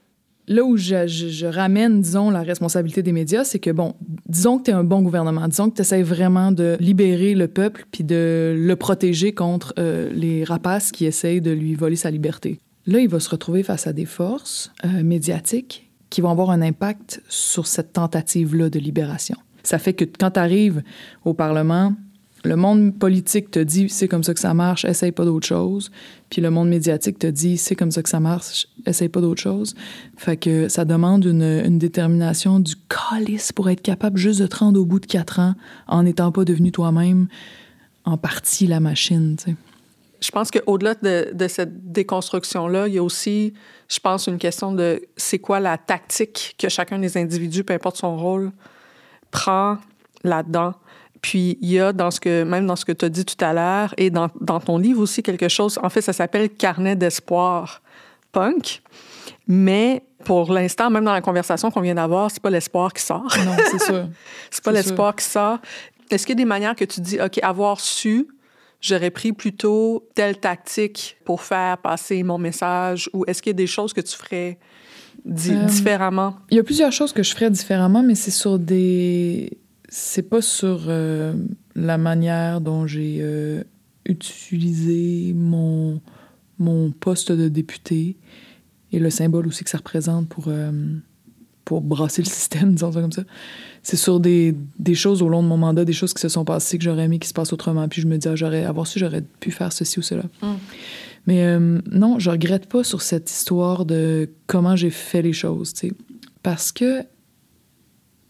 Là 0.47 0.63
où 0.63 0.77
je, 0.77 1.45
ramène, 1.45 2.01
disons, 2.01 2.29
la 2.29 2.41
responsabilité 2.41 3.03
des 3.03 3.11
médias, 3.11 3.43
c'est 3.43 3.59
que, 3.59 3.69
bon, 3.69 3.95
disons 4.27 4.57
que 4.59 4.63
tu 4.63 4.71
es 4.71 4.73
un 4.73 4.83
bon 4.83 5.01
gouvernement, 5.01 5.47
disons 5.47 5.69
que 5.69 5.75
tu 5.75 5.81
essaies 5.81 6.03
vraiment 6.03 6.51
de 6.51 6.77
libérer 6.79 7.35
le 7.35 7.47
peuple 7.47 7.85
puis 7.91 8.03
de 8.03 8.55
le 8.57 8.75
protéger 8.75 9.33
contre 9.33 9.73
euh, 9.77 10.09
les 10.13 10.43
rapaces 10.43 10.91
qui 10.91 11.05
essayent 11.05 11.41
de 11.41 11.51
lui 11.51 11.75
voler 11.75 11.95
sa 11.95 12.11
liberté. 12.11 12.59
Là, 12.85 12.99
il 12.99 13.09
va 13.09 13.19
se 13.19 13.29
retrouver 13.29 13.63
face 13.63 13.87
à 13.87 13.93
des 13.93 14.05
forces 14.05 14.71
euh, 14.85 15.03
médiatiques 15.03 15.91
qui 16.09 16.21
vont 16.21 16.29
avoir 16.29 16.51
un 16.51 16.61
impact 16.61 17.21
sur 17.27 17.67
cette 17.67 17.91
tentative-là 17.93 18.69
de 18.69 18.79
libération. 18.79 19.35
Ça 19.63 19.79
fait 19.79 19.93
que 19.93 20.05
quand 20.05 20.31
tu 20.31 20.39
arrives 20.39 20.81
au 21.25 21.33
Parlement, 21.33 21.93
le 22.47 22.55
monde 22.55 22.97
politique 22.97 23.51
te 23.51 23.59
dit 23.59 23.89
c'est 23.89 24.07
comme 24.07 24.23
ça 24.23 24.33
que 24.33 24.39
ça 24.39 24.53
marche, 24.53 24.85
essaye 24.85 25.11
pas 25.11 25.25
d'autre 25.25 25.45
chose. 25.45 25.91
Puis 26.29 26.41
le 26.41 26.49
monde 26.49 26.69
médiatique 26.69 27.19
te 27.19 27.27
dit 27.27 27.57
c'est 27.57 27.75
comme 27.75 27.91
ça 27.91 28.01
que 28.01 28.09
ça 28.09 28.19
marche, 28.19 28.67
essaye 28.85 29.09
pas 29.09 29.21
d'autre 29.21 29.41
chose. 29.41 29.75
Fait 30.15 30.69
ça 30.69 30.85
demande 30.85 31.25
une, 31.25 31.43
une 31.43 31.77
détermination 31.77 32.59
du 32.59 32.75
calice 32.87 33.51
pour 33.51 33.69
être 33.69 33.81
capable 33.81 34.17
juste 34.17 34.41
de 34.41 34.47
te 34.47 34.55
rendre 34.55 34.79
au 34.79 34.85
bout 34.85 34.99
de 34.99 35.05
quatre 35.05 35.39
ans 35.39 35.55
en 35.87 36.03
n'étant 36.03 36.31
pas 36.31 36.45
devenu 36.45 36.71
toi-même 36.71 37.27
en 38.05 38.17
partie 38.17 38.65
la 38.65 38.79
machine. 38.79 39.35
Je 40.21 40.31
pense 40.31 40.49
qu'au-delà 40.49 40.95
de, 40.95 41.31
de 41.33 41.47
cette 41.47 41.91
déconstruction-là, 41.91 42.87
il 42.87 42.95
y 42.95 42.97
a 42.97 43.03
aussi, 43.03 43.53
je 43.89 43.99
pense, 43.99 44.27
une 44.27 44.37
question 44.37 44.71
de 44.71 45.01
c'est 45.17 45.39
quoi 45.39 45.59
la 45.59 45.77
tactique 45.77 46.55
que 46.57 46.69
chacun 46.69 46.97
des 46.97 47.17
individus, 47.17 47.63
peu 47.63 47.73
importe 47.73 47.97
son 47.97 48.17
rôle, 48.17 48.51
prend 49.31 49.77
là-dedans. 50.23 50.73
Puis 51.21 51.57
il 51.61 51.69
y 51.71 51.79
a 51.79 51.93
dans 51.93 52.11
ce 52.11 52.19
que, 52.19 52.43
même 52.43 52.65
dans 52.67 52.75
ce 52.75 52.85
que 52.85 52.91
tu 52.91 53.05
as 53.05 53.09
dit 53.09 53.25
tout 53.25 53.43
à 53.43 53.53
l'heure 53.53 53.93
et 53.97 54.09
dans, 54.09 54.29
dans 54.41 54.59
ton 54.59 54.77
livre 54.77 55.01
aussi 55.01 55.23
quelque 55.23 55.47
chose, 55.49 55.79
en 55.81 55.89
fait, 55.89 56.01
ça 56.01 56.13
s'appelle 56.13 56.49
Carnet 56.49 56.95
d'espoir 56.95 57.81
punk. 58.31 58.81
Mais 59.47 60.03
pour 60.25 60.51
l'instant, 60.51 60.89
même 60.89 61.05
dans 61.05 61.13
la 61.13 61.21
conversation 61.21 61.71
qu'on 61.71 61.81
vient 61.81 61.95
d'avoir, 61.95 62.29
c'est 62.31 62.41
pas 62.41 62.49
l'espoir 62.49 62.91
qui 62.93 63.01
sort. 63.03 63.33
Non, 63.45 63.55
c'est 63.71 63.81
sûr. 63.81 64.07
C'est 64.51 64.63
pas 64.63 64.71
l'espoir 64.71 65.15
qui 65.15 65.25
sort. 65.25 65.59
Est-ce 66.09 66.25
qu'il 66.25 66.33
y 66.35 66.37
a 66.39 66.43
des 66.43 66.45
manières 66.45 66.75
que 66.75 66.85
tu 66.85 67.01
dis, 67.01 67.19
OK, 67.21 67.39
avoir 67.43 67.79
su, 67.79 68.27
j'aurais 68.81 69.09
pris 69.11 69.33
plutôt 69.33 70.07
telle 70.15 70.37
tactique 70.39 71.17
pour 71.25 71.41
faire 71.41 71.77
passer 71.79 72.23
mon 72.23 72.37
message 72.37 73.09
ou 73.13 73.23
est-ce 73.27 73.41
qu'il 73.41 73.49
y 73.51 73.55
a 73.55 73.57
des 73.57 73.67
choses 73.67 73.93
que 73.93 74.01
tu 74.01 74.15
ferais 74.15 74.57
di- 75.25 75.51
Euh, 75.55 75.65
différemment? 75.65 76.35
Il 76.51 76.57
y 76.57 76.59
a 76.59 76.63
plusieurs 76.63 76.91
choses 76.91 77.11
que 77.13 77.23
je 77.23 77.31
ferais 77.33 77.49
différemment, 77.49 78.03
mais 78.03 78.15
c'est 78.15 78.31
sur 78.31 78.59
des. 78.59 79.57
C'est 79.89 80.23
pas 80.23 80.41
sur 80.41 80.85
euh, 80.87 81.33
la 81.75 81.97
manière 81.97 82.61
dont 82.61 82.87
j'ai 82.87 83.19
euh, 83.21 83.63
utilisé 84.05 85.33
mon, 85.33 86.01
mon 86.59 86.91
poste 86.91 87.31
de 87.31 87.47
député 87.47 88.17
et 88.91 88.99
le 88.99 89.09
symbole 89.09 89.47
aussi 89.47 89.63
que 89.63 89.69
ça 89.69 89.77
représente 89.77 90.27
pour, 90.27 90.45
euh, 90.47 90.71
pour 91.65 91.81
brasser 91.81 92.21
le 92.21 92.27
système, 92.29 92.73
disons 92.73 92.91
ça 92.91 93.01
comme 93.01 93.11
ça. 93.11 93.23
C'est 93.83 93.97
sur 93.97 94.19
des, 94.19 94.55
des 94.79 94.95
choses 94.95 95.21
au 95.21 95.29
long 95.29 95.43
de 95.43 95.47
mon 95.47 95.57
mandat, 95.57 95.85
des 95.85 95.93
choses 95.93 96.13
qui 96.13 96.21
se 96.21 96.29
sont 96.29 96.45
passées 96.45 96.77
que 96.77 96.83
j'aurais 96.83 97.05
aimé 97.05 97.19
qui 97.19 97.27
se 97.27 97.33
passent 97.33 97.53
autrement. 97.53 97.87
Puis 97.87 98.01
je 98.01 98.07
me 98.07 98.17
dis, 98.17 98.27
ah, 98.27 98.35
j'aurais, 98.35 98.65
avoir 98.65 98.87
su, 98.87 98.99
j'aurais 98.99 99.23
pu 99.39 99.51
faire 99.51 99.71
ceci 99.71 99.99
ou 99.99 100.01
cela. 100.01 100.23
Mais 101.25 101.43
euh, 101.43 101.79
non, 101.91 102.19
je 102.19 102.29
regrette 102.29 102.67
pas 102.67 102.83
sur 102.83 103.01
cette 103.01 103.29
histoire 103.29 103.85
de 103.85 104.29
comment 104.47 104.75
j'ai 104.75 104.89
fait 104.89 105.21
les 105.21 105.33
choses, 105.33 105.73
tu 105.73 105.89
sais. 105.89 105.93
Parce 106.41 106.71
que 106.71 107.03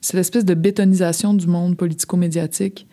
c'est 0.07 0.15
l'espèce 0.15 0.45
de 0.45 0.53
bétonisation 0.53 1.33
du 1.33 1.47
monde 1.47 1.75
politico-médiatique 1.75 2.87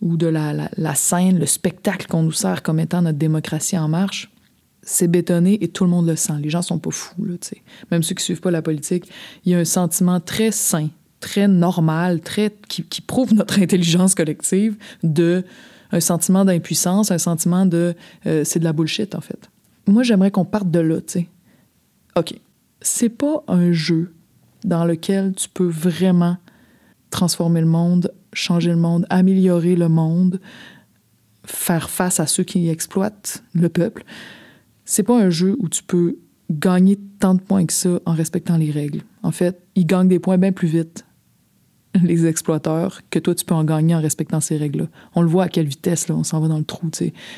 ou 0.00 0.16
de 0.16 0.28
la, 0.28 0.70
la, 0.76 0.94
scène, 0.94 1.40
le 1.40 1.46
spectacle 1.46 2.06
qu'on 2.06 2.22
nous 2.22 2.30
sert 2.30 2.62
comme 2.62 2.78
étant 2.78 3.02
notre 3.02 3.18
démocratie 3.18 3.76
en 3.76 3.88
marche. 3.88 4.30
C'est 4.82 5.08
bétonné 5.08 5.58
et 5.64 5.66
tout 5.66 5.82
le 5.82 5.90
monde 5.90 6.06
le 6.06 6.14
sent. 6.14 6.34
Les 6.40 6.48
gens 6.48 6.62
sont 6.62 6.78
pas 6.78 6.92
fous, 6.92 7.24
là. 7.24 7.34
Même 7.90 8.04
ceux 8.04 8.14
qui 8.14 8.22
suivent 8.22 8.40
pas 8.40 8.52
la 8.52 8.62
politique, 8.62 9.10
il 9.44 9.50
y 9.50 9.56
a 9.56 9.58
un 9.58 9.64
sentiment 9.64 10.20
très 10.20 10.52
sain, 10.52 10.90
très 11.18 11.48
normal, 11.48 12.20
très 12.20 12.54
qui, 12.68 12.84
qui 12.84 13.00
prouve 13.00 13.34
notre 13.34 13.58
intelligence 13.60 14.14
collective 14.14 14.76
de 15.02 15.42
un 15.90 15.98
sentiment 15.98 16.44
d'impuissance, 16.44 17.10
un 17.10 17.18
sentiment 17.18 17.66
de 17.66 17.96
euh, 18.26 18.44
c'est 18.44 18.60
de 18.60 18.64
la 18.64 18.72
bullshit 18.72 19.16
en 19.16 19.20
fait. 19.20 19.50
Moi, 19.88 20.04
j'aimerais 20.04 20.30
qu'on 20.30 20.44
parte 20.44 20.70
de 20.70 20.78
là, 20.78 21.00
tu 21.00 21.18
sais. 21.18 21.28
OK. 22.14 22.32
C'est 22.80 23.08
pas 23.08 23.42
un 23.48 23.72
jeu 23.72 24.12
dans 24.64 24.84
lequel 24.84 25.34
tu 25.34 25.48
peux 25.48 25.68
vraiment 25.68 26.36
transformer 27.10 27.60
le 27.60 27.66
monde, 27.66 28.12
changer 28.32 28.70
le 28.70 28.76
monde, 28.76 29.06
améliorer 29.10 29.76
le 29.76 29.88
monde, 29.88 30.40
faire 31.44 31.90
face 31.90 32.18
à 32.20 32.26
ceux 32.26 32.42
qui 32.42 32.68
exploitent 32.68 33.44
le 33.52 33.68
peuple. 33.68 34.04
C'est 34.84 35.02
pas 35.02 35.18
un 35.18 35.30
jeu 35.30 35.56
où 35.60 35.68
tu 35.68 35.82
peux 35.82 36.18
gagner 36.50 36.98
tant 37.20 37.34
de 37.34 37.40
points 37.40 37.64
que 37.66 37.72
ça 37.72 38.00
en 38.04 38.12
respectant 38.12 38.56
les 38.56 38.70
règles. 38.70 39.02
En 39.22 39.30
fait, 39.30 39.60
ils 39.74 39.86
gagnent 39.86 40.08
des 40.08 40.18
points 40.18 40.38
bien 40.38 40.52
plus 40.52 40.68
vite, 40.68 41.06
les 42.02 42.26
exploiteurs, 42.26 43.02
que 43.10 43.18
toi, 43.18 43.34
tu 43.34 43.44
peux 43.44 43.54
en 43.54 43.64
gagner 43.64 43.94
en 43.94 44.00
respectant 44.00 44.40
ces 44.40 44.56
règles-là. 44.56 44.86
On 45.14 45.22
le 45.22 45.28
voit 45.28 45.44
à 45.44 45.48
quelle 45.48 45.66
vitesse, 45.66 46.08
là, 46.08 46.16
on 46.16 46.24
s'en 46.24 46.40
va 46.40 46.48
dans 46.48 46.58
le 46.58 46.64
trou. 46.64 46.90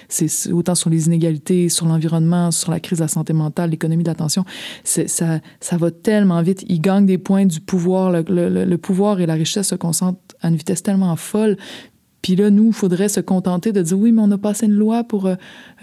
C'est 0.08 0.52
autant 0.52 0.74
sur 0.74 0.88
les 0.90 1.06
inégalités, 1.06 1.68
sur 1.68 1.86
l'environnement, 1.86 2.50
sur 2.50 2.70
la 2.70 2.80
crise 2.80 2.98
de 2.98 3.04
la 3.04 3.08
santé 3.08 3.32
mentale, 3.32 3.70
l'économie 3.70 4.02
de 4.02 4.08
l'attention. 4.08 4.44
Ça, 4.84 5.40
ça 5.60 5.76
va 5.76 5.90
tellement 5.90 6.40
vite. 6.42 6.64
Ils 6.68 6.80
gagnent 6.80 7.06
des 7.06 7.18
points 7.18 7.44
du 7.44 7.60
pouvoir. 7.60 8.10
Le, 8.10 8.76
pouvoir 8.76 9.20
et 9.20 9.26
la 9.26 9.34
richesse 9.34 9.68
se 9.68 9.74
concentrent 9.74 10.20
à 10.40 10.48
une 10.48 10.56
vitesse 10.56 10.82
tellement 10.82 11.14
folle. 11.16 11.56
Puis 12.22 12.34
là, 12.34 12.50
nous, 12.50 12.68
il 12.68 12.72
faudrait 12.72 13.08
se 13.08 13.20
contenter 13.20 13.72
de 13.72 13.82
dire 13.82 13.98
oui, 13.98 14.10
mais 14.10 14.22
on 14.22 14.30
a 14.30 14.38
passé 14.38 14.66
une 14.66 14.72
loi 14.72 15.04
pour 15.04 15.26
euh, 15.26 15.34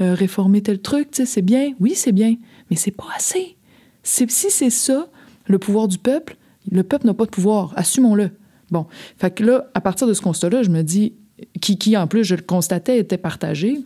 euh, 0.02 0.14
réformer 0.14 0.62
tel 0.62 0.82
truc, 0.82 1.10
c'est 1.12 1.42
bien. 1.42 1.72
Oui, 1.80 1.94
c'est 1.96 2.12
bien, 2.12 2.36
mais 2.70 2.76
c'est 2.76 2.92
pas 2.92 3.08
assez. 3.16 3.56
Si 4.04 4.28
c'est 4.28 4.70
ça, 4.70 5.08
le 5.48 5.58
pouvoir 5.58 5.88
du 5.88 5.98
peuple, 5.98 6.36
le 6.70 6.84
peuple 6.84 7.06
n'a 7.06 7.14
pas 7.14 7.26
de 7.26 7.30
pouvoir. 7.30 7.72
Assumons-le. 7.78 8.32
Bon. 8.72 8.86
Fait 9.18 9.32
que 9.34 9.44
là, 9.44 9.66
à 9.74 9.82
partir 9.82 10.08
de 10.08 10.14
ce 10.14 10.22
constat-là, 10.22 10.64
je 10.64 10.70
me 10.70 10.82
dis, 10.82 11.14
qui, 11.62 11.78
qui 11.78 11.96
en 11.98 12.08
plus, 12.08 12.24
je 12.24 12.36
le 12.36 12.42
constatais, 12.42 12.98
était 13.00 13.18
partagé. 13.18 13.80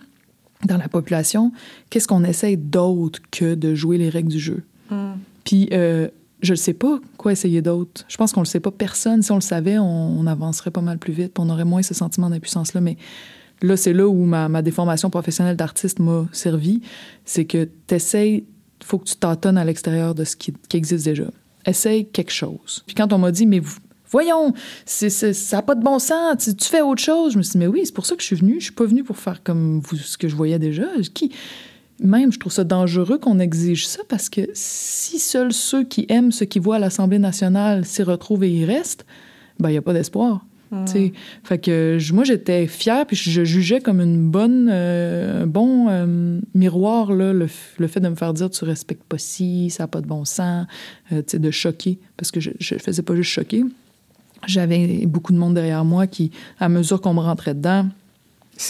dans 0.65 0.77
la 0.77 0.87
population, 0.87 1.51
qu'est-ce 1.89 2.07
qu'on 2.07 2.23
essaye 2.23 2.57
d'autre 2.57 3.19
que 3.31 3.53
de 3.55 3.75
jouer 3.75 3.97
les 3.97 4.09
règles 4.09 4.29
du 4.31 4.39
jeu? 4.39 4.63
Puis, 5.43 5.69
euh, 5.71 6.07
je 6.41 6.53
ne 6.53 6.55
sais 6.57 6.73
pas 6.73 6.99
quoi 7.17 7.31
essayer 7.31 7.61
d'autre. 7.61 8.05
Je 8.07 8.17
pense 8.17 8.31
qu'on 8.31 8.41
ne 8.41 8.45
le 8.45 8.49
sait 8.49 8.59
pas. 8.59 8.71
Personne, 8.71 9.21
si 9.21 9.31
on 9.31 9.35
le 9.35 9.41
savait, 9.41 9.77
on, 9.79 10.19
on 10.19 10.25
avancerait 10.27 10.71
pas 10.71 10.81
mal 10.81 10.97
plus 10.97 11.13
vite, 11.13 11.37
on 11.39 11.49
aurait 11.49 11.65
moins 11.65 11.81
ce 11.83 11.93
sentiment 11.93 12.29
d'impuissance-là. 12.29 12.81
Mais 12.81 12.97
là, 13.61 13.75
c'est 13.77 13.93
là 13.93 14.07
où 14.07 14.23
ma, 14.25 14.49
ma 14.49 14.61
déformation 14.61 15.09
professionnelle 15.09 15.55
d'artiste 15.57 15.99
m'a 15.99 16.27
servi. 16.31 16.81
C'est 17.25 17.45
que 17.45 17.67
tu 17.87 17.95
essayes, 17.95 18.45
il 18.81 18.85
faut 18.85 18.97
que 18.99 19.05
tu 19.05 19.15
tâtonnes 19.15 19.57
à 19.57 19.65
l'extérieur 19.65 20.15
de 20.15 20.23
ce 20.23 20.35
qui, 20.35 20.53
qui 20.69 20.77
existe 20.77 21.05
déjà. 21.05 21.25
Essaye 21.65 22.05
quelque 22.07 22.31
chose. 22.33 22.83
Puis 22.85 22.95
quand 22.95 23.11
on 23.13 23.17
m'a 23.17 23.31
dit, 23.31 23.45
mais 23.45 23.59
vous- 23.59 23.79
voyons, 24.11 24.53
c'est, 24.85 25.09
c'est- 25.09 25.33
ça 25.33 25.57
n'a 25.57 25.61
pas 25.63 25.75
de 25.75 25.83
bon 25.83 25.99
sens, 25.99 26.37
tu, 26.43 26.55
tu 26.55 26.67
fais 26.67 26.81
autre 26.81 27.01
chose. 27.01 27.33
Je 27.33 27.37
me 27.37 27.43
suis 27.43 27.53
dit, 27.53 27.57
mais 27.59 27.67
oui, 27.67 27.81
c'est 27.85 27.93
pour 27.93 28.05
ça 28.05 28.15
que 28.15 28.21
je 28.21 28.27
suis 28.27 28.35
venue. 28.35 28.55
Je 28.59 28.65
suis 28.65 28.73
pas 28.73 28.85
venue 28.85 29.03
pour 29.03 29.17
faire 29.17 29.43
comme 29.43 29.79
vous, 29.79 29.95
ce 29.97 30.17
que 30.17 30.27
je 30.27 30.35
voyais 30.35 30.59
déjà. 30.59 30.85
Qui, 31.13 31.31
même, 32.03 32.31
je 32.31 32.39
trouve 32.39 32.51
ça 32.53 32.63
dangereux 32.63 33.17
qu'on 33.17 33.39
exige 33.39 33.87
ça 33.87 34.01
parce 34.07 34.29
que 34.29 34.41
si 34.53 35.17
seuls 35.19 35.51
ceux 35.53 35.83
qui 35.83 36.05
aiment 36.09 36.31
ce 36.31 36.43
qu'ils 36.43 36.61
voient 36.61 36.75
à 36.75 36.79
l'Assemblée 36.79 37.19
nationale 37.19 37.85
s'y 37.85 38.03
retrouvent 38.03 38.43
et 38.43 38.51
y 38.51 38.65
restent, 38.65 39.05
ben 39.59 39.69
il 39.69 39.73
n'y 39.73 39.77
a 39.79 39.81
pas 39.81 39.93
d'espoir. 39.93 40.45
sais. 40.85 41.13
Fait 41.43 41.57
que 41.57 41.97
moi, 42.13 42.23
j'étais 42.25 42.67
fière, 42.67 43.05
puis 43.07 43.15
je 43.15 43.43
jugeais 43.45 43.79
comme 43.79 44.01
une 44.01 44.29
bonne, 44.29 44.67
euh, 44.69 45.43
un 45.43 45.47
bon 45.47 45.87
euh, 45.89 46.39
miroir 46.53 47.13
là, 47.13 47.31
le, 47.33 47.47
fait 47.47 47.99
de 48.01 48.09
me 48.09 48.15
faire 48.15 48.33
dire 48.33 48.49
tu 48.49 48.65
respectes 48.65 49.03
pas 49.05 49.17
ci, 49.17 49.69
ça 49.69 49.83
n'a 49.83 49.87
pas 49.87 50.01
de 50.01 50.07
bon 50.07 50.25
sens, 50.25 50.67
euh, 51.13 51.21
de 51.33 51.51
choquer, 51.51 51.99
parce 52.17 52.31
que 52.31 52.39
je 52.41 52.49
ne 52.51 52.79
faisais 52.79 53.01
pas 53.01 53.15
juste 53.15 53.31
choquer. 53.31 53.63
J'avais 54.45 55.05
beaucoup 55.05 55.33
de 55.33 55.37
monde 55.37 55.53
derrière 55.55 55.83
moi 55.85 56.07
qui, 56.07 56.31
à 56.59 56.69
mesure 56.69 57.01
qu'on 57.01 57.13
me 57.13 57.19
rentrait 57.19 57.53
dedans, 57.55 57.87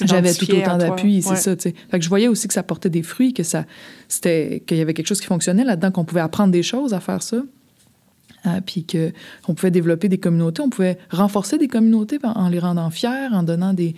j'avais 0.03 0.33
tout 0.33 0.49
autant 0.53 0.77
d'appui, 0.77 1.21
c'est 1.21 1.29
Ouais. 1.31 1.35
ça. 1.35 1.55
Fait 1.57 1.73
que 1.91 2.01
je 2.01 2.09
voyais 2.09 2.27
aussi 2.27 2.47
que 2.47 2.53
ça 2.53 2.63
portait 2.63 2.89
des 2.89 3.03
fruits, 3.03 3.33
que 3.33 3.43
ça, 3.43 3.65
c'était, 4.07 4.61
qu'il 4.65 4.77
y 4.77 4.81
avait 4.81 4.93
quelque 4.93 5.07
chose 5.07 5.21
qui 5.21 5.27
fonctionnait 5.27 5.63
là-dedans, 5.63 5.91
qu'on 5.91 6.05
pouvait 6.05 6.21
apprendre 6.21 6.51
des 6.51 6.63
choses 6.63 6.93
à 6.93 6.99
faire 6.99 7.21
ça. 7.23 7.37
Euh, 8.45 8.61
puis 8.65 8.83
que 8.85 9.11
on 9.47 9.53
pouvait 9.55 9.71
développer 9.71 10.09
des 10.09 10.19
communautés, 10.19 10.61
on 10.61 10.69
pouvait 10.69 10.97
renforcer 11.09 11.57
des 11.57 11.67
communautés 11.67 12.19
en, 12.23 12.31
en 12.31 12.49
les 12.49 12.59
rendant 12.59 12.89
fiers, 12.89 13.27
en 13.31 13.43
donnant 13.43 13.73
des, 13.73 13.95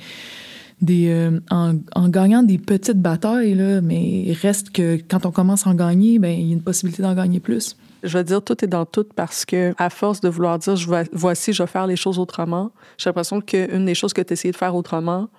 des 0.82 1.10
euh, 1.10 1.40
en, 1.52 1.74
en 1.96 2.10
gagnant 2.10 2.42
des 2.42 2.58
petites 2.58 3.00
batailles 3.00 3.54
là, 3.54 3.82
mais 3.82 4.24
il 4.28 4.34
reste 4.34 4.70
que 4.72 4.98
quand 5.10 5.26
on 5.26 5.32
commence 5.32 5.68
à 5.68 5.72
en 5.72 5.76
gagner, 5.76 6.20
ben 6.20 6.32
il 6.32 6.48
y 6.48 6.50
a 6.52 6.54
une 6.54 6.62
possibilité 6.62 7.04
d'en 7.04 7.14
gagner 7.16 7.40
plus. 7.40 7.76
Je 8.04 8.18
vais 8.18 8.24
dire 8.24 8.42
tout 8.42 8.64
est 8.64 8.68
dans 8.68 8.86
tout 8.86 9.06
parce 9.16 9.46
que, 9.46 9.74
à 9.78 9.90
force 9.90 10.22
de 10.22 10.30
vouloir 10.30 10.58
dire, 10.60 10.76
je 10.76 10.90
vais, 10.90 11.04
voici, 11.12 11.54
je 11.54 11.64
vais 11.64 11.68
faire 11.68 11.88
les 11.88 11.96
choses 11.96 12.20
autrement, 12.20 12.72
j'ai 12.98 13.10
l'impression 13.10 13.42
qu'une 13.42 13.86
des 13.86 13.96
choses 13.96 14.14
que 14.14 14.22
tu 14.22 14.34
essayé 14.34 14.52
de 14.52 14.58
faire 14.58 14.76
autrement, 14.76 15.30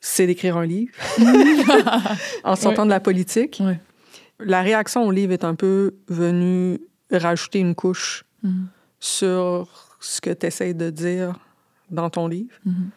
c'est 0.00 0.26
d'écrire 0.26 0.56
un 0.56 0.66
livre 0.66 0.92
en 2.44 2.56
sortant 2.56 2.84
de 2.84 2.90
la 2.90 3.00
politique. 3.00 3.62
La 4.40 4.62
réaction 4.62 5.06
au 5.06 5.10
livre 5.10 5.32
est 5.32 5.44
un 5.44 5.54
peu 5.54 5.94
venue 6.08 6.80
rajouter 7.10 7.58
une 7.60 7.74
couche 7.74 8.24
Mhm. 8.42 8.66
sur 8.98 9.68
ce 10.00 10.20
que 10.20 10.30
tu 10.30 10.46
essayes 10.46 10.74
de 10.74 10.90
dire 10.90 11.38
dans 11.90 12.10
ton 12.10 12.26
livre. 12.26 12.54
Mhm. 12.64 12.90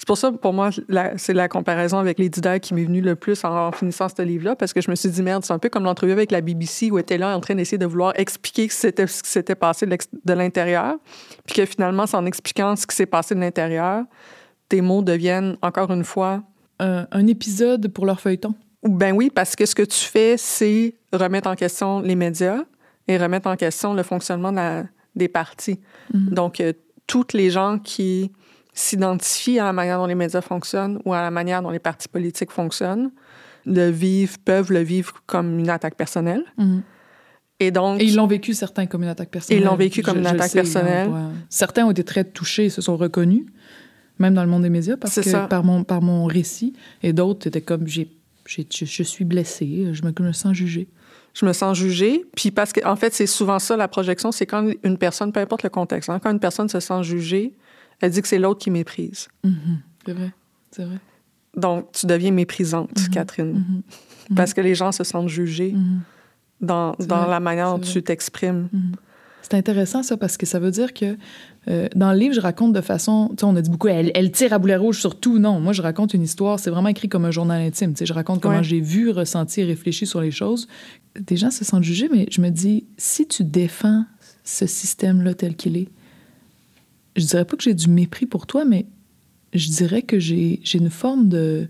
C'est 0.00 0.06
pour 0.06 0.16
ça, 0.16 0.32
pour 0.32 0.54
moi, 0.54 0.70
c'est 1.18 1.34
la 1.34 1.46
comparaison 1.48 1.98
avec 1.98 2.18
les 2.18 2.30
Didac 2.30 2.62
qui 2.62 2.72
m'est 2.72 2.84
venue 2.86 3.02
le 3.02 3.16
plus 3.16 3.44
en, 3.44 3.66
en 3.66 3.70
finissant 3.70 4.06
ce 4.08 4.22
livre-là, 4.22 4.56
parce 4.56 4.72
que 4.72 4.80
je 4.80 4.90
me 4.90 4.94
suis 4.96 5.10
dit, 5.10 5.22
merde, 5.22 5.44
c'est 5.44 5.52
un 5.52 5.58
peu 5.58 5.68
comme 5.68 5.84
l'entrevue 5.84 6.12
avec 6.12 6.30
la 6.30 6.40
BBC 6.40 6.90
où 6.90 6.96
elle 6.96 7.02
était 7.02 7.18
là 7.18 7.36
en 7.36 7.40
train 7.40 7.54
d'essayer 7.54 7.76
de 7.76 7.84
vouloir 7.84 8.14
expliquer 8.16 8.70
ce, 8.70 8.86
qui 8.86 9.28
s'était 9.28 9.54
passé 9.54 9.84
de, 9.84 10.32
l'intérieur, 10.32 10.94
puis 11.44 11.54
que 11.56 11.66
finalement, 11.66 12.06
c'est 12.06 12.16
en 12.16 12.24
expliquant 12.24 12.76
ce 12.76 12.86
qui 12.86 12.96
s'est 12.96 13.04
passé 13.04 13.34
de 13.34 13.40
l'intérieur, 13.40 14.04
tes 14.70 14.80
mots 14.80 15.02
deviennent, 15.02 15.58
encore 15.60 15.90
une 15.90 16.04
fois, 16.04 16.42
Un, 16.78 17.06
un 17.12 17.26
épisode 17.26 17.88
pour 17.88 18.06
leur 18.06 18.20
feuilleton. 18.20 18.54
ben 18.82 19.14
oui, 19.14 19.28
parce 19.28 19.54
que 19.54 19.66
ce 19.66 19.74
que 19.74 19.82
tu 19.82 19.98
fais, 20.02 20.36
c'est 20.38 20.94
remettre 21.12 21.50
en 21.50 21.56
question 21.56 22.00
les 22.00 22.16
médias 22.16 22.62
et 23.06 23.18
remettre 23.18 23.48
en 23.50 23.56
question 23.56 23.92
le 23.92 24.02
fonctionnement 24.02 24.50
de 24.50 24.56
la- 24.56 24.84
des 25.14 25.28
partis. 25.28 25.78
Donc, 26.14 26.58
euh, 26.58 26.72
toutes 27.06 27.34
les 27.34 27.50
gens 27.50 27.78
qui 27.78 28.32
s'identifient 28.80 29.58
à 29.58 29.64
la 29.64 29.72
manière 29.72 29.98
dont 29.98 30.06
les 30.06 30.14
médias 30.14 30.40
fonctionnent 30.40 31.00
ou 31.04 31.12
à 31.14 31.20
la 31.22 31.30
manière 31.30 31.62
dont 31.62 31.70
les 31.70 31.78
partis 31.78 32.08
politiques 32.08 32.50
fonctionnent 32.50 33.10
le 33.66 33.90
vivent, 33.90 34.38
peuvent 34.40 34.72
le 34.72 34.80
vivre 34.80 35.14
comme 35.26 35.58
une 35.58 35.68
attaque 35.70 35.94
personnelle. 35.96 36.44
Mhm. 36.56 36.82
Et 37.62 37.70
donc, 37.70 38.00
Et 38.00 38.04
ils 38.04 38.16
l'ont 38.16 38.26
vécu, 38.26 38.54
certains, 38.54 38.86
comme 38.86 39.02
une 39.02 39.10
attaque 39.10 39.28
personnelle. 39.30 39.62
Ils 39.62 39.66
l'ont 39.66 39.76
vécu 39.76 40.00
comme 40.02 40.14
Je- 40.14 40.20
une 40.20 40.28
je 40.28 40.34
attaque 40.34 40.50
sais, 40.50 40.58
personnelle. 40.62 41.08
hein, 41.10 41.28
ouais. 41.28 41.34
Certains 41.50 41.84
ont 41.84 41.90
été 41.90 42.02
très 42.04 42.24
touchés, 42.24 42.70
se 42.70 42.80
sont 42.80 42.96
reconnus, 42.96 43.44
même 44.18 44.32
dans 44.32 44.42
le 44.42 44.48
monde 44.48 44.62
des 44.62 44.70
médias, 44.70 44.96
parce 44.96 45.16
que 45.16 45.22
ça. 45.22 45.40
par 45.46 45.62
mon, 45.62 45.84
par 45.84 46.00
mon 46.00 46.24
récit. 46.24 46.72
Et 47.02 47.12
d'autres 47.12 47.46
étaient 47.48 47.60
comme, 47.60 47.86
j'ai, 47.86 48.10
je, 48.46 48.62
je 48.70 49.02
suis 49.02 49.26
blessée, 49.26 49.88
je 49.92 50.02
me, 50.02 50.32
sens 50.32 50.54
jugée. 50.54 50.88
je 51.34 51.44
me 51.44 51.52
sens 51.52 51.76
jugée. 51.76 52.24
Puis 52.34 52.50
parce 52.50 52.72
que, 52.72 52.82
en 52.86 52.96
fait, 52.96 53.12
c'est 53.12 53.26
souvent 53.26 53.58
ça 53.58 53.76
la 53.76 53.88
projection, 53.88 54.32
c'est 54.32 54.46
quand 54.46 54.66
une 54.82 54.96
personne, 54.96 55.30
peu 55.30 55.40
importe 55.40 55.62
le 55.62 55.68
contexte, 55.70 56.08
hein, 56.08 56.18
quand 56.18 56.30
une 56.30 56.40
personne 56.40 56.70
se 56.70 56.80
sent 56.80 57.02
jugée, 57.02 57.52
elle 58.00 58.10
dit 58.10 58.22
que 58.22 58.28
c'est 58.28 58.38
l'autre 58.38 58.60
qui 58.60 58.70
méprise. 58.70 59.28
C'est 60.06 60.12
vrai, 60.12 60.32
c'est 60.70 60.84
vrai. 60.84 60.98
Donc, 61.56 61.90
tu 61.92 62.06
deviens 62.06 62.30
méprisante, 62.30 62.90
Mhm. 62.98 63.08
Catherine. 63.14 63.64
Parce 64.36 64.54
que 64.54 64.60
les 64.60 64.74
gens 64.76 64.92
se 64.92 65.02
sentent 65.04 65.28
jugés 65.28 65.74
dans, 66.60 66.94
dans 67.00 67.22
vrai, 67.22 67.30
la 67.30 67.40
manière 67.40 67.70
dont 67.72 67.80
tu 67.80 68.02
t'exprimes. 68.02 68.68
C'est 69.42 69.54
intéressant, 69.54 70.02
ça, 70.04 70.16
parce 70.16 70.36
que 70.36 70.46
ça 70.46 70.60
veut 70.60 70.70
dire 70.70 70.94
que 70.94 71.16
euh, 71.68 71.88
dans 71.96 72.12
le 72.12 72.18
livre, 72.18 72.34
je 72.34 72.40
raconte 72.40 72.72
de 72.72 72.80
façon. 72.80 73.28
Tu 73.30 73.36
sais, 73.40 73.44
on 73.44 73.56
a 73.56 73.62
dit 73.62 73.70
beaucoup, 73.70 73.88
elle, 73.88 74.12
elle 74.14 74.30
tire 74.30 74.52
à 74.52 74.58
boulet 74.58 74.76
rouge 74.76 75.00
sur 75.00 75.18
tout. 75.18 75.38
Non, 75.40 75.58
moi, 75.58 75.72
je 75.72 75.82
raconte 75.82 76.14
une 76.14 76.22
histoire. 76.22 76.60
C'est 76.60 76.70
vraiment 76.70 76.88
écrit 76.90 77.08
comme 77.08 77.24
un 77.24 77.30
journal 77.32 77.60
intime. 77.60 77.92
Tu 77.94 77.98
sais, 78.00 78.06
je 78.06 78.12
raconte 78.12 78.40
comment 78.40 78.58
Ouais. 78.58 78.62
j'ai 78.64 78.80
vu, 78.80 79.10
ressenti, 79.10 79.64
réfléchi 79.64 80.06
sur 80.06 80.20
les 80.20 80.30
choses. 80.30 80.68
Des 81.18 81.36
gens 81.36 81.50
se 81.50 81.64
sentent 81.64 81.82
jugés, 81.82 82.08
mais 82.12 82.26
je 82.30 82.40
me 82.40 82.50
dis, 82.50 82.84
si 82.96 83.26
tu 83.26 83.42
défends 83.42 84.04
ce 84.44 84.66
système-là 84.66 85.34
tel 85.34 85.56
qu'il 85.56 85.76
est, 85.76 85.88
je 87.20 87.26
dirais 87.26 87.44
pas 87.44 87.56
que 87.56 87.62
j'ai 87.62 87.74
du 87.74 87.88
mépris 87.88 88.26
pour 88.26 88.46
toi, 88.46 88.64
mais 88.64 88.86
je 89.52 89.68
dirais 89.68 90.02
que 90.02 90.18
j'ai 90.18 90.60
une 90.74 90.90
forme 90.90 91.28
de. 91.28 91.68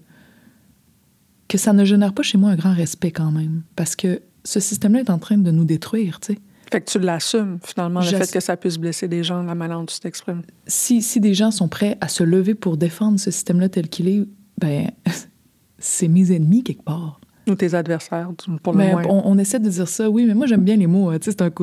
que 1.49 1.59
ça 1.59 1.73
ne 1.73 1.85
génère 1.85 2.13
pas 2.13 2.23
chez 2.23 2.39
moi 2.39 2.51
un 2.51 2.57
grand 2.57 2.75
respect 2.75 3.11
quand 3.11 3.31
même. 3.31 3.63
Parce 3.77 3.97
que 3.97 4.23
ce 4.45 4.61
système-là 4.61 5.01
est 5.01 5.11
en 5.11 5.19
train 5.19 5.39
de 5.39 5.51
nous 5.51 5.65
détruire, 5.65 6.21
tu 6.21 6.35
sais. 6.35 6.39
Fait 6.71 6.81
que 6.81 6.89
tu 6.89 7.01
l'assumes, 7.01 7.59
finalement, 7.65 8.01
le 8.01 8.07
fait 8.07 8.31
que 8.31 8.39
ça 8.39 8.57
puisse 8.57 8.79
blesser 8.79 9.09
des 9.09 9.25
gens, 9.25 9.43
la 9.43 9.57
manière 9.57 9.79
dont 9.79 9.87
tu 9.87 9.99
t'exprimes. 9.99 10.43
si, 10.69 11.03
si 11.03 11.19
des 11.19 11.35
gens 11.35 11.51
sont 11.51 11.67
prêts 11.67 11.99
à 12.01 12.07
se 12.07 12.23
lever 12.23 12.55
pour 12.55 12.77
défendre 12.77 13.19
ce 13.19 13.33
système-là 13.33 13.69
tel 13.69 13.89
qu'il 13.89 14.07
est, 14.07 14.25
ben, 14.57 14.89
c'est 15.79 16.07
mes 16.07 16.31
ennemis 16.33 16.63
quelque 16.63 16.85
part. 16.85 17.21
Ou 17.48 17.55
tes 17.55 17.74
adversaires, 17.74 18.31
pour 18.62 18.72
le 18.74 18.79
Mais 18.79 18.92
moins? 18.92 19.03
on, 19.09 19.22
on 19.24 19.38
essaie 19.38 19.59
de 19.59 19.68
dire 19.68 19.88
ça, 19.88 20.11
oui, 20.11 20.24
mais 20.26 20.35
moi 20.35 20.46
j'aime 20.46 20.62
bien 20.62 20.76
les 20.76 20.87
mots. 20.87 21.11
hein, 21.11 21.18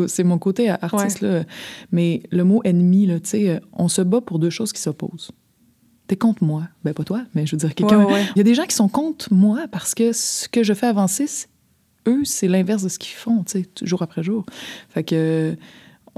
C'est 0.07 0.23
mon 0.23 0.37
côté 0.37 0.69
artiste. 0.69 1.21
Là. 1.21 1.43
Mais 1.91 2.23
le 2.31 2.43
mot 2.43 2.61
ennemi, 2.63 3.05
là, 3.05 3.17
euh, 3.35 3.59
on 3.73 3.87
se 3.87 4.01
bat 4.01 4.21
pour 4.21 4.39
deux 4.39 4.49
choses 4.49 4.73
qui 4.73 4.81
s'opposent. 4.81 5.31
T'es 6.07 6.15
contre 6.15 6.43
moi? 6.43 6.63
Ben, 6.83 6.93
pas 6.93 7.03
toi, 7.03 7.23
mais 7.35 7.45
je 7.45 7.51
veux 7.51 7.57
dire, 7.59 7.75
quelqu'un. 7.75 7.99
Ouais, 7.99 8.05
ouais, 8.05 8.13
ouais. 8.13 8.25
Il 8.35 8.37
y 8.37 8.41
a 8.41 8.43
des 8.43 8.55
gens 8.55 8.65
qui 8.65 8.75
sont 8.75 8.87
contre 8.87 9.33
moi 9.33 9.65
parce 9.71 9.93
que 9.93 10.13
ce 10.13 10.47
que 10.49 10.63
je 10.63 10.73
fais 10.73 10.87
avancer, 10.87 11.27
eux, 12.07 12.23
c'est 12.23 12.47
l'inverse 12.47 12.81
de 12.83 12.89
ce 12.89 12.97
qu'ils 12.97 13.15
font, 13.15 13.43
jour 13.83 14.01
après 14.01 14.23
jour. 14.23 14.45
Fait 14.89 15.03
que. 15.03 15.55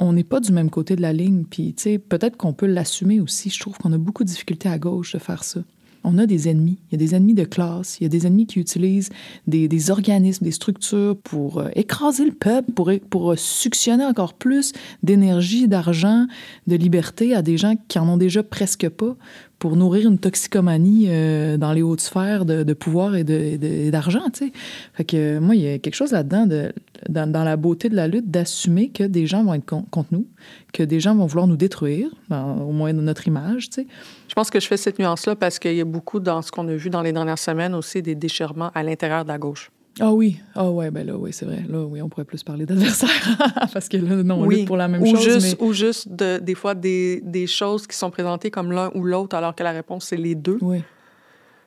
On 0.01 0.13
n'est 0.13 0.23
pas 0.23 0.39
du 0.39 0.53
même 0.53 0.69
côté 0.69 0.95
de 0.95 1.01
la 1.01 1.11
ligne, 1.11 1.43
puis 1.43 1.73
tu 1.73 1.83
sais, 1.83 1.97
peut-être 1.99 2.37
qu'on 2.37 2.53
peut 2.53 2.67
l'assumer 2.67 3.19
aussi. 3.19 3.49
Je 3.49 3.59
trouve 3.59 3.77
qu'on 3.77 3.91
a 3.91 3.97
beaucoup 3.97 4.23
de 4.23 4.29
difficultés 4.29 4.69
à 4.69 4.79
gauche 4.79 5.11
de 5.11 5.19
faire 5.19 5.43
ça. 5.43 5.59
On 6.03 6.17
a 6.17 6.25
des 6.25 6.47
ennemis. 6.47 6.77
Il 6.89 6.93
y 6.93 6.95
a 6.95 7.05
des 7.05 7.15
ennemis 7.15 7.33
de 7.33 7.43
classe. 7.43 7.97
Il 7.99 8.03
y 8.03 8.05
a 8.05 8.09
des 8.09 8.25
ennemis 8.25 8.45
qui 8.45 8.59
utilisent 8.59 9.09
des, 9.47 9.91
organismes, 9.91 10.45
des 10.45 10.51
structures 10.51 11.17
pour 11.17 11.59
euh, 11.59 11.69
écraser 11.75 12.25
le 12.25 12.31
peuple, 12.31 12.71
pour, 12.71 12.91
pour 13.09 13.31
euh, 13.31 13.35
suctionner 13.35 14.05
encore 14.05 14.33
plus 14.33 14.73
d'énergie, 15.03 15.67
d'argent, 15.67 16.25
de 16.67 16.75
liberté 16.75 17.35
à 17.35 17.41
des 17.41 17.57
gens 17.57 17.75
qui 17.87 17.99
en 17.99 18.07
ont 18.07 18.17
déjà 18.17 18.43
presque 18.43 18.87
pas, 18.89 19.15
pour 19.59 19.75
nourrir 19.75 20.07
une 20.09 20.17
toxicomanie 20.17 21.07
euh, 21.09 21.57
dans 21.57 21.73
les 21.73 21.81
hautes 21.81 21.99
sphères 22.01 22.45
de, 22.45 22.63
de 22.63 22.73
pouvoir 22.73 23.15
et 23.15 23.23
de- 23.23 23.57
de- 23.57 23.89
d'argent, 23.91 24.23
tu 24.33 24.45
sais. 24.47 24.51
Fait 24.93 25.03
que 25.03 25.17
euh, 25.17 25.39
moi, 25.41 25.53
il 25.55 25.61
y 25.61 25.67
a 25.69 25.77
quelque 25.79 25.95
chose 25.95 26.11
là-dedans, 26.13 26.47
de, 26.47 26.71
dans, 27.09 27.29
dans 27.29 27.43
la 27.43 27.57
beauté 27.57 27.89
de 27.89 27.95
la 27.95 28.07
lutte, 28.07 28.31
d'assumer 28.31 28.89
que 28.89 29.03
des 29.03 29.27
gens 29.27 29.43
vont 29.43 29.53
être 29.53 29.65
con- 29.65 29.85
contre 29.91 30.09
nous, 30.11 30.25
que 30.73 30.81
des 30.83 30.99
gens 30.99 31.13
vont 31.15 31.25
vouloir 31.25 31.45
nous 31.47 31.57
détruire, 31.57 32.09
dans- 32.29 32.57
au 32.61 32.71
moins 32.71 32.93
dans 32.93 33.01
notre 33.01 33.27
image. 33.27 33.69
Je 33.75 34.33
pense 34.33 34.49
que 34.49 34.59
je 34.59 34.67
fais 34.67 34.77
cette 34.77 34.97
nuance-là 34.97 35.35
parce 35.35 35.59
qu'il 35.59 35.75
y 35.75 35.81
a 35.81 35.85
beaucoup 35.85 36.19
dans 36.19 36.41
ce 36.41 36.51
qu'on 36.51 36.67
a 36.69 36.75
vu 36.75 36.89
dans 36.89 37.01
les 37.01 37.11
dernières 37.11 37.37
semaines 37.39 37.75
aussi 37.75 38.01
des 38.01 38.15
déchirements 38.15 38.71
à 38.73 38.81
l'intérieur 38.83 39.23
de 39.23 39.29
la 39.29 39.37
gauche. 39.37 39.71
Ah 39.99 40.13
oui, 40.13 40.37
ah 40.55 40.69
ouais, 40.71 40.91
ben 40.91 41.05
là, 41.05 41.17
oui, 41.17 41.31
c'est 41.33 41.45
vrai. 41.45 41.63
Là, 41.67 41.83
oui, 41.83 42.01
on 42.01 42.09
pourrait 42.09 42.25
plus 42.25 42.43
parler 42.43 42.65
d'adversaires. 42.65 43.09
Parce 43.73 43.89
que 43.89 43.97
là, 43.97 44.23
non, 44.23 44.41
on 44.41 44.45
oui, 44.45 44.57
lutte 44.59 44.67
pour 44.67 44.77
la 44.77 44.87
même 44.87 45.01
ou 45.01 45.05
chose. 45.15 45.23
Juste, 45.23 45.57
mais... 45.59 45.65
Ou 45.67 45.73
juste, 45.73 46.07
de- 46.09 46.39
des 46.39 46.55
fois, 46.55 46.75
des, 46.75 47.21
des 47.23 47.47
choses 47.47 47.85
qui 47.87 47.97
sont 47.97 48.09
présentées 48.11 48.49
comme 48.51 48.71
l'un 48.71 48.91
ou 48.95 49.03
l'autre, 49.03 49.35
alors 49.35 49.55
que 49.55 49.63
la 49.63 49.71
réponse, 49.71 50.05
c'est 50.05 50.17
les 50.17 50.35
deux. 50.35 50.57
Oui. 50.61 50.81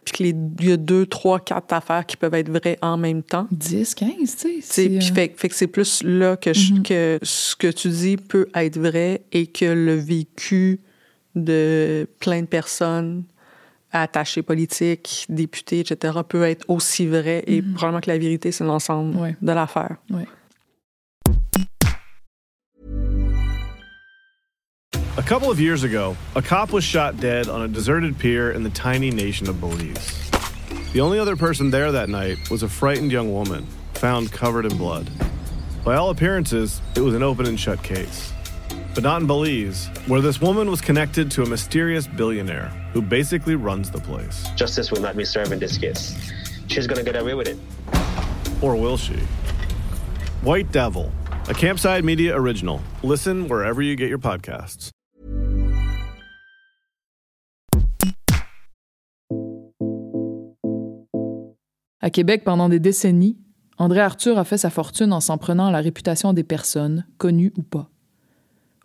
Puis 0.04 0.12
qu'il 0.14 0.66
y 0.66 0.72
a 0.72 0.76
deux, 0.76 1.06
trois, 1.06 1.38
quatre 1.38 1.72
affaires 1.72 2.04
qui 2.04 2.16
peuvent 2.16 2.34
être 2.34 2.48
vraies 2.50 2.76
en 2.82 2.96
même 2.96 3.22
temps. 3.22 3.46
10, 3.52 3.94
15, 3.94 4.10
tu 4.36 4.60
sais. 4.62 4.88
Puis 4.88 4.96
euh, 4.98 5.00
fait, 5.00 5.32
fait 5.36 5.48
que 5.48 5.54
c'est 5.54 5.68
plus 5.68 6.02
là 6.02 6.36
que, 6.36 6.52
je- 6.52 6.72
Mhm. 6.72 6.82
que 6.82 7.18
ce 7.22 7.54
que 7.54 7.68
tu 7.68 7.88
dis 7.88 8.16
peut 8.16 8.48
être 8.54 8.78
vrai 8.80 9.22
et 9.30 9.46
que 9.46 9.64
le 9.66 9.94
vécu 9.94 10.80
de 11.36 12.08
plein 12.18 12.40
de 12.42 12.46
personnes 12.46 13.22
attaché 13.92 14.42
politique, 14.42 15.26
député, 15.28 15.80
etc., 15.80 16.18
peut 16.28 16.44
être 16.44 16.64
aussi 16.68 17.06
vrai 17.06 17.44
et 17.46 17.60
Mhm. 17.62 17.74
probablement 17.74 18.00
que 18.00 18.10
la 18.10 18.18
vérité, 18.18 18.50
c'est 18.52 18.64
l'ensemble 18.64 19.16
Ouais. 19.16 19.36
de 19.40 19.52
l'affaire. 19.52 19.96
Ouais. 20.10 20.26
A 25.18 25.22
couple 25.22 25.50
of 25.50 25.60
years 25.60 25.84
ago, 25.84 26.16
a 26.34 26.42
cop 26.42 26.72
was 26.72 26.82
shot 26.82 27.18
dead 27.20 27.48
on 27.48 27.62
a 27.62 27.68
deserted 27.68 28.18
pier 28.18 28.50
in 28.50 28.62
the 28.62 28.70
tiny 28.70 29.10
nation 29.10 29.46
of 29.48 29.60
Belize. 29.60 30.30
The 30.94 31.00
only 31.00 31.18
other 31.18 31.36
person 31.36 31.70
there 31.70 31.92
that 31.92 32.08
night 32.08 32.38
was 32.50 32.62
a 32.62 32.68
frightened 32.68 33.12
young 33.12 33.30
woman, 33.32 33.66
found 33.94 34.32
covered 34.32 34.64
in 34.64 34.76
blood. 34.78 35.10
By 35.84 35.96
all 35.96 36.10
appearances, 36.10 36.80
it 36.96 37.00
was 37.00 37.14
an 37.14 37.22
open 37.22 37.46
and 37.46 37.58
shut 37.58 37.82
case. 37.82 38.32
But 38.94 39.04
not 39.04 39.22
in 39.22 39.26
Belize, 39.26 39.88
where 40.06 40.20
this 40.20 40.40
woman 40.40 40.70
was 40.70 40.82
connected 40.82 41.30
to 41.30 41.42
a 41.42 41.46
mysterious 41.48 42.06
billionaire 42.06 42.68
who 42.92 43.00
basically 43.00 43.54
runs 43.54 43.90
the 43.90 44.00
place. 44.00 44.46
Justice 44.54 44.92
will 44.92 45.00
not 45.00 45.16
be 45.16 45.24
served 45.24 45.50
in 45.50 45.58
this 45.58 45.78
case. 45.78 46.14
She's 46.66 46.86
gonna 46.86 47.02
get 47.02 47.16
away 47.16 47.32
with 47.32 47.48
it. 47.48 47.56
Or 48.60 48.76
will 48.76 48.98
she? 48.98 49.16
White 50.42 50.70
Devil, 50.72 51.10
a 51.48 51.54
Campside 51.54 52.04
Media 52.04 52.36
original. 52.36 52.80
Listen 53.02 53.48
wherever 53.48 53.80
you 53.80 53.96
get 53.96 54.08
your 54.08 54.18
podcasts. 54.18 54.90
À 62.02 62.10
Québec, 62.10 62.42
pendant 62.44 62.68
des 62.68 62.80
décennies, 62.80 63.38
André 63.78 64.00
Arthur 64.00 64.36
a 64.36 64.44
fait 64.44 64.58
sa 64.58 64.70
fortune 64.70 65.12
en 65.12 65.20
s'en 65.20 65.38
prenant 65.38 65.68
à 65.68 65.70
la 65.70 65.80
réputation 65.80 66.32
des 66.32 66.42
personnes, 66.42 67.06
connues 67.16 67.52
ou 67.56 67.62
pas. 67.62 67.91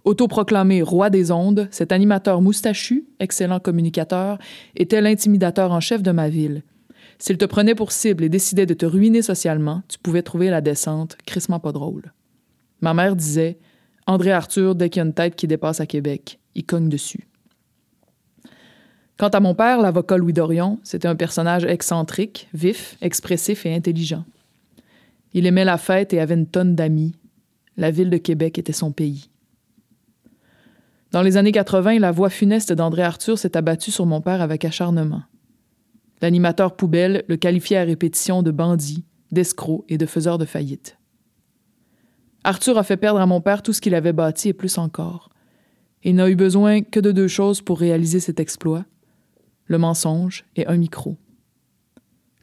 Autoproclamé 0.07 0.81
roi 0.83 1.09
des 1.09 1.31
ondes, 1.31 1.67
cet 1.69 1.91
animateur 1.91 2.41
moustachu, 2.41 3.03
excellent 3.19 3.59
communicateur, 3.59 4.37
était 4.77 5.01
l'intimidateur 5.01 5.73
en 5.73 5.81
chef 5.81 6.01
de 6.01 6.11
ma 6.11 6.29
ville. 6.29 6.63
S'il 7.19 7.37
te 7.37 7.43
prenait 7.43 7.75
pour 7.75 7.91
cible 7.91 8.23
et 8.23 8.29
décidait 8.29 8.65
de 8.65 8.73
te 8.73 8.85
ruiner 8.85 9.21
socialement, 9.21 9.83
tu 9.89 9.99
pouvais 9.99 10.21
trouver 10.21 10.49
la 10.49 10.61
descente 10.61 11.17
crissement 11.25 11.59
pas 11.59 11.73
drôle. 11.73 12.13
Ma 12.79 12.93
mère 12.93 13.17
disait 13.17 13.57
André 14.05 14.31
Arthur, 14.31 14.75
dès 14.75 14.89
qu'il 14.89 15.01
y 15.01 15.03
a 15.03 15.05
une 15.07 15.13
tête 15.13 15.35
qui 15.35 15.45
dépasse 15.45 15.81
à 15.81 15.85
Québec, 15.85 16.39
il 16.55 16.63
cogne 16.63 16.87
dessus. 16.87 17.27
Quant 19.17 19.27
à 19.27 19.41
mon 19.41 19.55
père, 19.55 19.81
l'avocat 19.81 20.15
Louis 20.15 20.31
Dorion, 20.31 20.79
c'était 20.83 21.09
un 21.09 21.17
personnage 21.17 21.65
excentrique, 21.65 22.47
vif, 22.53 22.95
expressif 23.01 23.65
et 23.65 23.75
intelligent. 23.75 24.23
Il 25.33 25.45
aimait 25.47 25.65
la 25.65 25.77
fête 25.77 26.13
et 26.13 26.21
avait 26.21 26.35
une 26.35 26.47
tonne 26.47 26.75
d'amis. 26.75 27.13
La 27.75 27.91
ville 27.91 28.09
de 28.09 28.15
Québec 28.15 28.57
était 28.57 28.71
son 28.71 28.93
pays. 28.93 29.29
Dans 31.11 31.21
les 31.21 31.37
années 31.37 31.51
80, 31.51 31.99
la 31.99 32.11
voix 32.11 32.29
funeste 32.29 32.73
d'André 32.73 33.03
Arthur 33.03 33.37
s'est 33.37 33.55
abattue 33.55 33.91
sur 33.91 34.05
mon 34.05 34.21
père 34.21 34.41
avec 34.41 34.65
acharnement. 34.65 35.23
L'animateur 36.21 36.75
poubelle 36.75 37.23
le 37.27 37.37
qualifiait 37.37 37.77
à 37.77 37.83
répétition 37.83 38.43
de 38.43 38.51
bandit, 38.51 39.05
d'escroc 39.31 39.85
et 39.87 39.97
de 39.97 40.05
faiseur 40.05 40.37
de 40.37 40.45
faillite. 40.45 40.97
Arthur 42.43 42.77
a 42.77 42.83
fait 42.83 42.97
perdre 42.97 43.19
à 43.19 43.25
mon 43.25 43.41
père 43.41 43.61
tout 43.61 43.73
ce 43.73 43.81
qu'il 43.81 43.95
avait 43.95 44.13
bâti 44.13 44.49
et 44.49 44.53
plus 44.53 44.77
encore. 44.77 45.29
Il 46.03 46.15
n'a 46.15 46.29
eu 46.29 46.35
besoin 46.35 46.81
que 46.81 46.99
de 46.99 47.11
deux 47.11 47.27
choses 47.27 47.61
pour 47.61 47.79
réaliser 47.79 48.19
cet 48.19 48.39
exploit 48.39 48.85
le 49.67 49.77
mensonge 49.77 50.45
et 50.55 50.65
un 50.67 50.77
micro. 50.77 51.17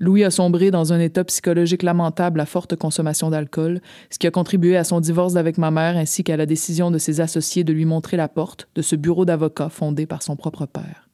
Louis 0.04 0.22
a 0.22 0.30
sombré 0.30 0.70
dans 0.70 0.92
un 0.92 1.00
état 1.00 1.24
psychologique 1.24 1.82
lamentable 1.82 2.38
à 2.38 2.44
forte 2.44 2.76
consommation 2.76 3.30
d'alcool, 3.30 3.80
ce 4.10 4.18
qui 4.18 4.26
a 4.26 4.30
contribué 4.30 4.76
à 4.76 4.84
son 4.84 5.00
divorce 5.00 5.36
avec 5.36 5.56
ma 5.56 5.70
mère 5.70 5.96
ainsi 5.96 6.22
qu'à 6.22 6.36
la 6.36 6.44
décision 6.44 6.90
de 6.90 6.98
ses 6.98 7.22
associés 7.22 7.64
de 7.64 7.72
lui 7.72 7.86
montrer 7.86 8.18
la 8.18 8.28
porte 8.28 8.68
de 8.74 8.82
ce 8.82 8.96
bureau 8.96 9.24
d'avocat 9.24 9.70
fondé 9.70 10.04
par 10.04 10.22
son 10.22 10.36
propre 10.36 10.66
père. 10.66 11.08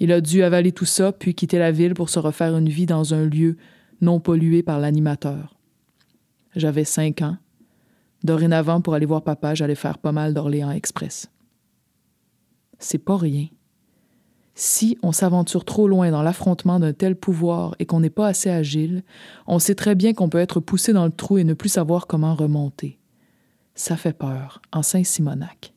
Il 0.00 0.10
a 0.10 0.20
dû 0.20 0.42
avaler 0.42 0.72
tout 0.72 0.86
ça 0.86 1.12
puis 1.12 1.36
quitter 1.36 1.60
la 1.60 1.70
ville 1.70 1.94
pour 1.94 2.10
se 2.10 2.18
refaire 2.18 2.56
une 2.56 2.68
vie 2.68 2.86
dans 2.86 3.14
un 3.14 3.24
lieu 3.24 3.56
non 4.00 4.18
pollué 4.18 4.64
par 4.64 4.80
l'animateur. 4.80 5.56
J'avais 6.56 6.84
cinq 6.84 7.22
ans. 7.22 7.36
Dorénavant, 8.24 8.80
pour 8.80 8.94
aller 8.94 9.06
voir 9.06 9.22
papa, 9.22 9.54
j'allais 9.54 9.76
faire 9.76 9.98
pas 9.98 10.10
mal 10.10 10.34
d'Orléans 10.34 10.72
Express. 10.72 11.30
C'est 12.80 12.98
pas 12.98 13.16
rien. 13.16 13.46
Si 14.54 14.98
on 15.02 15.12
s'aventure 15.12 15.64
trop 15.64 15.88
loin 15.88 16.10
dans 16.10 16.22
l'affrontement 16.22 16.78
d'un 16.78 16.92
tel 16.92 17.16
pouvoir 17.16 17.74
et 17.78 17.86
qu'on 17.86 18.00
n'est 18.00 18.10
pas 18.10 18.28
assez 18.28 18.50
agile, 18.50 19.02
on 19.46 19.58
sait 19.58 19.74
très 19.74 19.94
bien 19.94 20.12
qu'on 20.12 20.28
peut 20.28 20.38
être 20.38 20.60
poussé 20.60 20.92
dans 20.92 21.06
le 21.06 21.12
trou 21.12 21.38
et 21.38 21.44
ne 21.44 21.54
plus 21.54 21.70
savoir 21.70 22.06
comment 22.06 22.34
remonter. 22.34 22.98
Ça 23.74 23.96
fait 23.96 24.12
peur, 24.12 24.60
en 24.70 24.82
Saint-Simonac. 24.82 25.72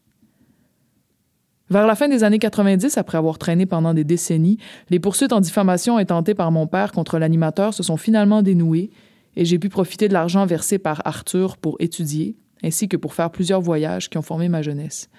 Vers 1.70 1.88
la 1.88 1.96
fin 1.96 2.08
des 2.08 2.24
années 2.24 2.38
90, 2.38 2.98
après 2.98 3.18
avoir 3.18 3.40
traîné 3.40 3.66
pendant 3.66 3.94
des 3.94 4.04
décennies, 4.04 4.60
les 4.90 5.00
poursuites 5.00 5.34
en 5.34 5.40
diffamation 5.40 5.98
intentées 5.98 6.36
par 6.36 6.52
mon 6.52 6.68
père 6.68 6.92
contre 6.92 7.18
l'animateur 7.18 7.74
se 7.74 7.82
sont 7.82 7.98
finalement 7.98 8.44
dénouées 8.44 8.92
et 9.36 9.46
j'ai 9.46 9.58
pu 9.58 9.70
profiter 9.70 10.08
de 10.08 10.14
l'argent 10.14 10.46
versé 10.46 10.78
par 10.78 11.02
Arthur 11.06 11.58
pour 11.58 11.78
étudier, 11.80 12.36
ainsi 12.64 12.88
que 12.88 12.98
pour 12.98 13.14
faire 13.14 13.32
plusieurs 13.32 13.62
voyages 13.62 14.10
qui 14.10 14.18
ont 14.18 14.22
formé 14.22 14.48
ma 14.48 14.62
jeunesse. 14.62 15.10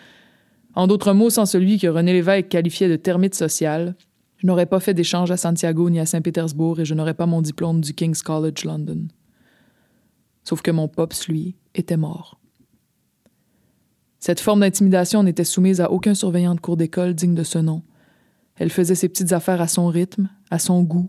En 0.77 0.87
d'autres 0.87 1.15
mots, 1.15 1.31
sans 1.31 1.47
celui 1.47 1.79
que 1.79 1.87
René 1.87 2.13
Lévesque 2.13 2.49
qualifiait 2.49 2.91
de 2.91 2.97
termite 2.97 3.35
social, 3.35 3.97
je 4.37 4.47
n'aurais 4.47 4.67
pas 4.67 4.79
fait 4.79 4.93
d'échange 4.93 5.31
à 5.31 5.39
Santiago 5.39 5.89
ni 5.89 5.99
à 5.99 6.05
Saint-Pétersbourg 6.05 6.81
et 6.81 6.85
je 6.85 6.93
n'aurais 6.93 7.15
pas 7.15 7.25
mon 7.25 7.41
diplôme 7.41 7.81
du 7.81 7.95
King's 7.95 8.23
College 8.23 8.65
London. 8.65 9.09
Sauf 10.45 10.61
que 10.61 10.71
mon 10.71 10.87
pops, 10.87 11.29
lui, 11.29 11.57
était 11.75 11.97
mort. 11.97 12.39
Cette 14.19 14.39
forme 14.39 14.61
d'intimidation 14.61 15.23
n'était 15.23 15.45
soumise 15.45 15.81
à 15.81 15.91
aucun 15.91 16.15
surveillant 16.15 16.55
de 16.55 16.61
cours 16.61 16.77
d'école 16.77 17.15
digne 17.15 17.35
de 17.35 17.43
ce 17.43 17.59
nom. 17.59 17.83
Elle 18.57 18.71
faisait 18.71 18.95
ses 18.95 19.09
petites 19.09 19.33
affaires 19.33 19.63
à 19.63 19.69
son 19.69 19.87
rythme, 19.87 20.29
à 20.51 20.59
son 20.59 20.83
goût, 20.83 21.09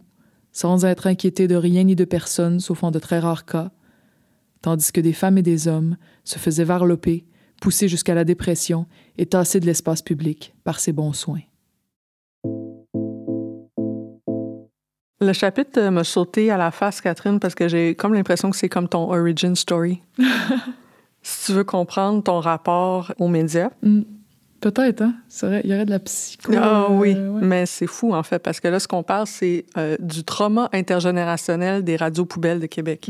sans 0.54 0.86
être 0.86 1.08
inquiétée 1.08 1.50
de 1.50 1.56
rien 1.56 1.84
ni 1.84 1.96
de 1.96 2.06
personne, 2.06 2.62
sauf 2.62 2.84
en 2.84 2.92
de 2.92 3.00
très 3.00 3.20
rares 3.20 3.46
cas, 3.46 3.72
tandis 4.62 4.94
que 4.94 5.02
des 5.02 5.14
femmes 5.14 5.38
et 5.38 5.44
des 5.44 5.68
hommes 5.68 5.98
se 6.24 6.40
faisaient 6.40 6.64
varloper, 6.64 7.26
poussés 7.62 7.90
jusqu'à 7.90 8.16
la 8.16 8.24
dépression 8.24 8.86
et 9.18 9.26
tassés 9.26 9.60
de 9.60 9.66
l'espace 9.66 10.02
public 10.02 10.54
par 10.64 10.80
ses 10.80 10.92
bons 10.92 11.14
soins. 11.14 11.42
Le 15.20 15.34
chapitre 15.34 15.80
euh, 15.80 15.92
m'a 15.92 16.04
sauté 16.04 16.52
à 16.52 16.58
la 16.58 16.72
face, 16.72 17.02
Catherine, 17.02 17.40
parce 17.40 17.56
que 17.56 17.68
j'ai 17.68 17.96
comme 17.96 18.14
l'impression 18.14 18.52
que 18.52 18.58
c'est 18.58 18.70
comme 18.70 18.88
ton 18.88 19.12
origin 19.12 19.56
story. 19.56 20.02
si 21.24 21.48
tu 21.48 21.54
veux 21.54 21.64
comprendre 21.64 22.24
ton 22.24 22.40
rapport 22.40 23.14
aux 23.20 23.28
médias. 23.28 23.70
Mm. 23.82 24.02
Peut-être, 24.60 25.02
hein? 25.02 25.14
Il 25.64 25.70
y 25.70 25.74
aurait 25.74 25.86
de 25.86 25.92
la 25.92 26.00
psycho. 26.00 26.52
Ah 26.58 26.88
oui, 26.90 27.14
euh, 27.16 27.30
ouais. 27.30 27.42
mais 27.44 27.66
c'est 27.68 27.86
fou 27.86 28.16
en 28.16 28.24
fait, 28.24 28.40
parce 28.40 28.60
que 28.60 28.68
là, 28.68 28.80
ce 28.80 28.88
qu'on 28.88 29.04
parle, 29.04 29.28
c'est 29.28 29.66
euh, 29.78 29.96
du 30.00 30.24
trauma 30.24 30.68
intergénérationnel 30.74 31.84
des 31.84 31.96
radios 31.96 32.26
poubelles 32.26 32.60
de 32.60 32.66
Québec, 32.66 33.10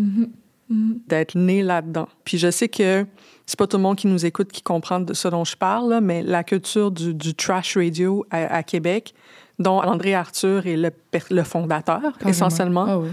Mhm. 0.70 1.00
d'être 1.08 1.36
né 1.36 1.64
là-dedans. 1.64 2.08
Puis 2.26 2.38
je 2.38 2.52
sais 2.52 2.68
que 2.68 3.06
c'est 3.46 3.58
pas 3.58 3.68
tout 3.68 3.78
le 3.78 3.84
monde 3.84 3.96
qui 3.96 4.08
nous 4.08 4.26
écoute 4.26 4.52
qui 4.52 4.62
comprend 4.62 5.00
de 5.00 5.14
ce 5.14 5.28
dont 5.30 5.46
je 5.46 5.56
parle, 5.56 5.90
là, 5.90 6.02
mais 6.02 6.22
la 6.24 6.44
culture 6.44 6.92
du, 6.92 7.14
du 7.14 7.34
trash 7.34 7.78
radio 7.78 8.26
à, 8.32 8.54
à 8.58 8.64
Québec, 8.64 9.14
dont 9.60 9.80
André 9.82 10.14
Arthur 10.14 10.68
est 10.68 10.76
le, 10.78 11.44
fondateur 11.44 12.02
Carrément. 12.02 12.30
essentiellement, 12.30 12.86
Ah 12.88 13.00
oui. 13.00 13.10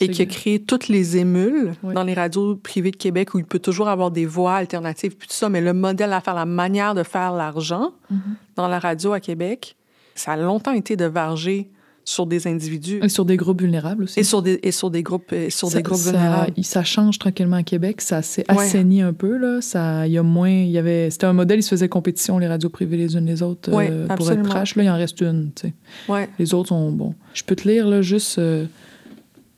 et 0.00 0.08
qui 0.10 0.20
a 0.22 0.26
créé 0.26 0.58
toutes 0.62 0.88
les 0.88 1.16
émules 1.16 1.72
dans 1.82 2.04
les 2.04 2.12
radios 2.14 2.54
privées 2.56 2.90
de 2.92 2.96
Québec 2.96 3.32
où 3.34 3.38
il 3.38 3.44
peut 3.46 3.58
toujours 3.58 3.88
avoir 3.88 4.10
des 4.10 4.26
voix 4.26 4.54
alternatives, 4.56 5.16
puis 5.16 5.26
tout 5.28 5.34
ça, 5.34 5.48
mais 5.48 5.60
le 5.62 5.72
modèle 5.72 6.12
à 6.12 6.20
faire, 6.20 6.34
la 6.34 6.44
manière 6.46 6.94
de 6.94 7.02
faire 7.02 7.32
l'argent 7.32 7.92
Mhm. 8.10 8.20
dans 8.56 8.68
la 8.68 8.78
radio 8.78 9.12
à 9.14 9.20
Québec, 9.20 9.76
ça 10.14 10.32
a 10.32 10.36
longtemps 10.36 10.72
été 10.72 10.94
de 10.96 11.06
varger 11.06 11.70
sur 12.08 12.24
des 12.26 12.46
individus 12.46 13.00
Et 13.02 13.10
sur 13.10 13.26
des 13.26 13.36
groupes 13.36 13.60
vulnérables 13.60 14.04
aussi. 14.04 14.18
et 14.18 14.22
sur 14.22 14.40
des, 14.40 14.58
et 14.62 14.72
sur 14.72 14.90
des 14.90 15.02
groupes, 15.02 15.30
et 15.34 15.50
sur 15.50 15.68
ça, 15.68 15.76
des 15.76 15.82
groupes 15.82 15.98
ça- 15.98 16.10
vulnérables. 16.12 16.52
Ça 16.64 16.82
change 16.82 17.18
tranquillement 17.18 17.56
à 17.56 17.62
Québec. 17.62 18.00
Ça 18.00 18.22
s'est 18.22 18.46
Ouais. 18.50 18.64
assaini 18.64 19.02
un 19.02 19.12
peu. 19.12 19.36
Là. 19.36 19.60
Ça, 19.60 20.06
il 20.06 20.14
y 20.14 20.18
a 20.18 20.22
moins. 20.22 20.48
Il 20.50 20.70
y 20.70 20.78
avait, 20.78 21.10
c'était 21.10 21.26
un 21.26 21.34
modèle, 21.34 21.58
ils 21.58 21.62
se 21.62 21.68
faisaient 21.68 21.88
compétition, 21.90 22.38
les 22.38 22.46
radios 22.48 22.70
privées 22.70 22.96
les 22.96 23.14
unes 23.14 23.26
les 23.26 23.42
autres, 23.42 23.70
Ouais, 23.72 23.88
euh, 23.90 24.06
pour 24.06 24.30
être 24.32 24.42
trash. 24.42 24.74
Là, 24.76 24.84
il 24.84 24.88
en 24.90 24.96
reste 24.96 25.20
une. 25.20 25.52
tu 25.54 25.68
sais. 25.68 25.74
Ouais. 26.08 26.30
Les 26.38 26.54
autres 26.54 26.70
sont 26.70 26.90
bons. 26.92 27.14
Je 27.34 27.42
peux 27.44 27.54
te 27.56 27.68
lire 27.68 27.86
là, 27.86 28.00
juste 28.00 28.38
euh, 28.38 28.64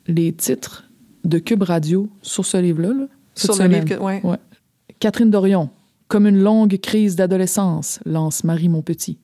les 0.07 0.33
titres 0.33 0.83
de 1.23 1.39
Cube 1.39 1.63
Radio 1.63 2.09
sur 2.21 2.45
ce 2.45 2.57
livre-là. 2.57 2.89
là, 2.89 3.07
Sur 3.35 3.55
le 3.55 3.67
livre 3.67 3.85
que-. 3.85 4.37
Catherine 4.99 5.29
Dorion. 5.31 5.69
Comme 6.09 6.27
une 6.27 6.39
longue 6.41 6.77
crise 6.81 7.15
d'adolescence, 7.15 8.01
lance 8.05 8.43
Marie 8.43 8.67
Montpetit. 8.67 9.17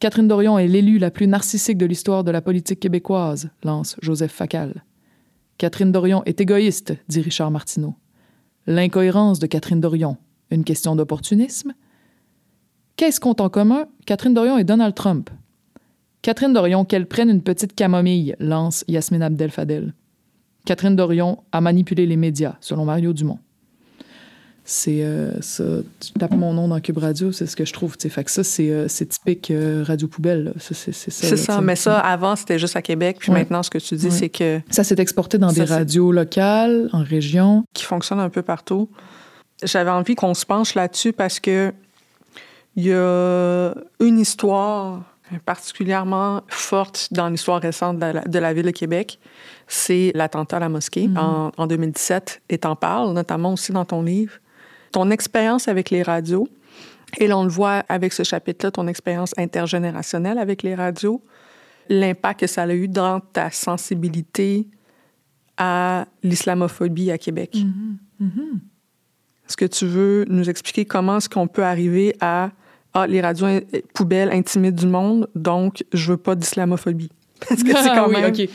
Catherine 0.00 0.28
Dorion 0.28 0.58
est 0.58 0.66
l'élue 0.66 0.98
la 0.98 1.10
plus 1.10 1.26
narcissique 1.26 1.78
de 1.78 1.86
l'histoire 1.86 2.24
de 2.24 2.30
la 2.30 2.42
politique 2.42 2.80
québécoise, 2.80 3.50
lance 3.62 3.96
Joseph 4.02 4.32
Facal. 4.32 4.84
Catherine 5.56 5.92
Dorion 5.92 6.22
est 6.24 6.40
égoïste, 6.40 6.94
dit 7.08 7.20
Richard 7.20 7.50
Martineau. 7.50 7.94
L'incohérence 8.66 9.38
de 9.38 9.46
Catherine 9.46 9.80
Dorion, 9.80 10.16
une 10.50 10.64
question 10.64 10.96
d'opportunisme? 10.96 11.72
Qu'est-ce 12.96 13.20
qu'ont 13.20 13.36
en 13.38 13.48
commun 13.48 13.86
Catherine 14.04 14.34
Dorion 14.34 14.58
et 14.58 14.64
Donald 14.64 14.94
Trump? 14.94 15.30
Catherine 16.22 16.52
Dorion, 16.52 16.84
qu'elle 16.84 17.06
prenne 17.06 17.30
une 17.30 17.42
petite 17.42 17.74
camomille, 17.74 18.34
lance 18.38 18.84
Yasmine 18.88 19.22
Abdel 19.22 19.50
Fadel. 19.50 19.94
Catherine 20.64 20.96
Dorion 20.96 21.44
a 21.52 21.60
manipulé 21.60 22.06
les 22.06 22.16
médias, 22.16 22.56
selon 22.60 22.84
Mario 22.84 23.12
Dumont. 23.12 23.38
C'est 24.66 25.04
euh, 25.04 25.38
ça. 25.42 25.62
Tu 26.00 26.12
tapes 26.14 26.32
mon 26.34 26.54
nom 26.54 26.68
dans 26.68 26.80
Cube 26.80 26.96
Radio, 26.96 27.32
c'est 27.32 27.44
ce 27.46 27.54
que 27.54 27.66
je 27.66 27.72
trouve. 27.74 27.98
T'sais. 27.98 28.08
Fait 28.08 28.24
que 28.24 28.30
ça, 28.30 28.42
c'est, 28.42 28.70
euh, 28.70 28.86
typique 28.88 29.50
euh, 29.50 29.84
Radio 29.86 30.08
Poubelle. 30.08 30.54
c'est, 30.58 30.74
ça. 30.74 30.90
C'est 30.92 31.10
ça, 31.10 31.36
t'sais. 31.36 31.60
mais 31.62 31.76
ça, 31.76 31.98
avant, 31.98 32.34
c'était 32.34 32.58
juste 32.58 32.74
à 32.74 32.80
Québec. 32.80 33.18
Puis 33.20 33.30
Ouais. 33.30 33.40
maintenant, 33.40 33.62
ce 33.62 33.68
que 33.68 33.76
tu 33.76 33.94
dis, 33.96 34.06
Ouais. 34.06 34.10
c'est 34.10 34.30
que 34.30 34.60
Ça 34.70 34.82
s'est 34.82 34.98
exporté 34.98 35.36
dans 35.36 35.50
Ça, 35.50 35.54
des 35.54 35.70
radios 35.70 36.12
locales, 36.12 36.88
en 36.94 37.02
région. 37.02 37.64
qui 37.74 37.84
fonctionne 37.84 38.20
un 38.20 38.30
peu 38.30 38.40
partout. 38.40 38.88
J'avais 39.62 39.90
envie 39.90 40.14
qu'on 40.14 40.32
se 40.34 40.46
penche 40.46 40.74
là-dessus 40.74 41.12
parce 41.12 41.40
que 41.40 41.72
il 42.76 42.86
y 42.86 42.92
a 42.92 43.74
une 44.00 44.18
histoire 44.18 45.02
particulièrement 45.44 46.42
forte 46.48 47.08
dans 47.12 47.28
l'histoire 47.28 47.60
récente 47.60 47.98
de 47.98 48.06
la, 48.06 48.20
de 48.22 48.38
la 48.38 48.52
ville 48.54 48.64
de 48.66 48.70
Québec. 48.70 49.18
C'est 49.68 50.10
l'attentat 50.14 50.56
à 50.56 50.60
la 50.60 50.68
mosquée 50.68 51.08
en, 51.16 51.50
en 51.56 51.66
2017. 51.66 52.42
Et 52.50 52.58
t'en 52.58 52.76
parles, 52.76 53.12
notamment 53.12 53.52
aussi 53.52 53.72
dans 53.72 53.84
ton 53.84 54.02
livre. 54.02 54.32
Ton 54.94 55.10
expérience 55.10 55.66
avec 55.66 55.90
les 55.90 56.04
radios, 56.04 56.46
et 57.18 57.26
là, 57.26 57.36
on 57.36 57.42
le 57.42 57.50
voit 57.50 57.84
avec 57.88 58.12
ce 58.12 58.22
chapitre-là, 58.22 58.70
ton 58.70 58.86
expérience 58.86 59.32
intergénérationnelle 59.36 60.38
avec 60.38 60.62
les 60.62 60.76
radios, 60.76 61.20
l'impact 61.88 62.40
que 62.40 62.46
ça 62.46 62.62
a 62.62 62.72
eu 62.72 62.86
dans 62.86 63.18
ta 63.18 63.50
sensibilité 63.50 64.68
à 65.56 66.06
l'islamophobie 66.22 67.10
à 67.10 67.18
Québec. 67.18 67.56
Est-ce 69.48 69.56
que 69.56 69.64
tu 69.64 69.84
veux 69.84 70.24
nous 70.28 70.48
expliquer 70.48 70.84
comment 70.84 71.16
est-ce 71.16 71.28
qu'on 71.28 71.48
peut 71.48 71.64
arriver 71.64 72.14
à 72.20 72.52
ah, 72.94 73.06
les 73.08 73.20
radios 73.20 73.46
in- 73.46 73.60
poubelles 73.94 74.30
intimident 74.30 74.80
du 74.80 74.86
monde, 74.86 75.28
donc 75.34 75.84
je 75.92 76.12
veux 76.12 76.16
pas 76.16 76.36
d'islamophobie? 76.36 77.10
Parce 77.48 77.62
que 77.62 77.70
c'est 77.70 77.88
Ah 77.90 78.06
oui. 78.08 78.16
OK. 78.26 78.48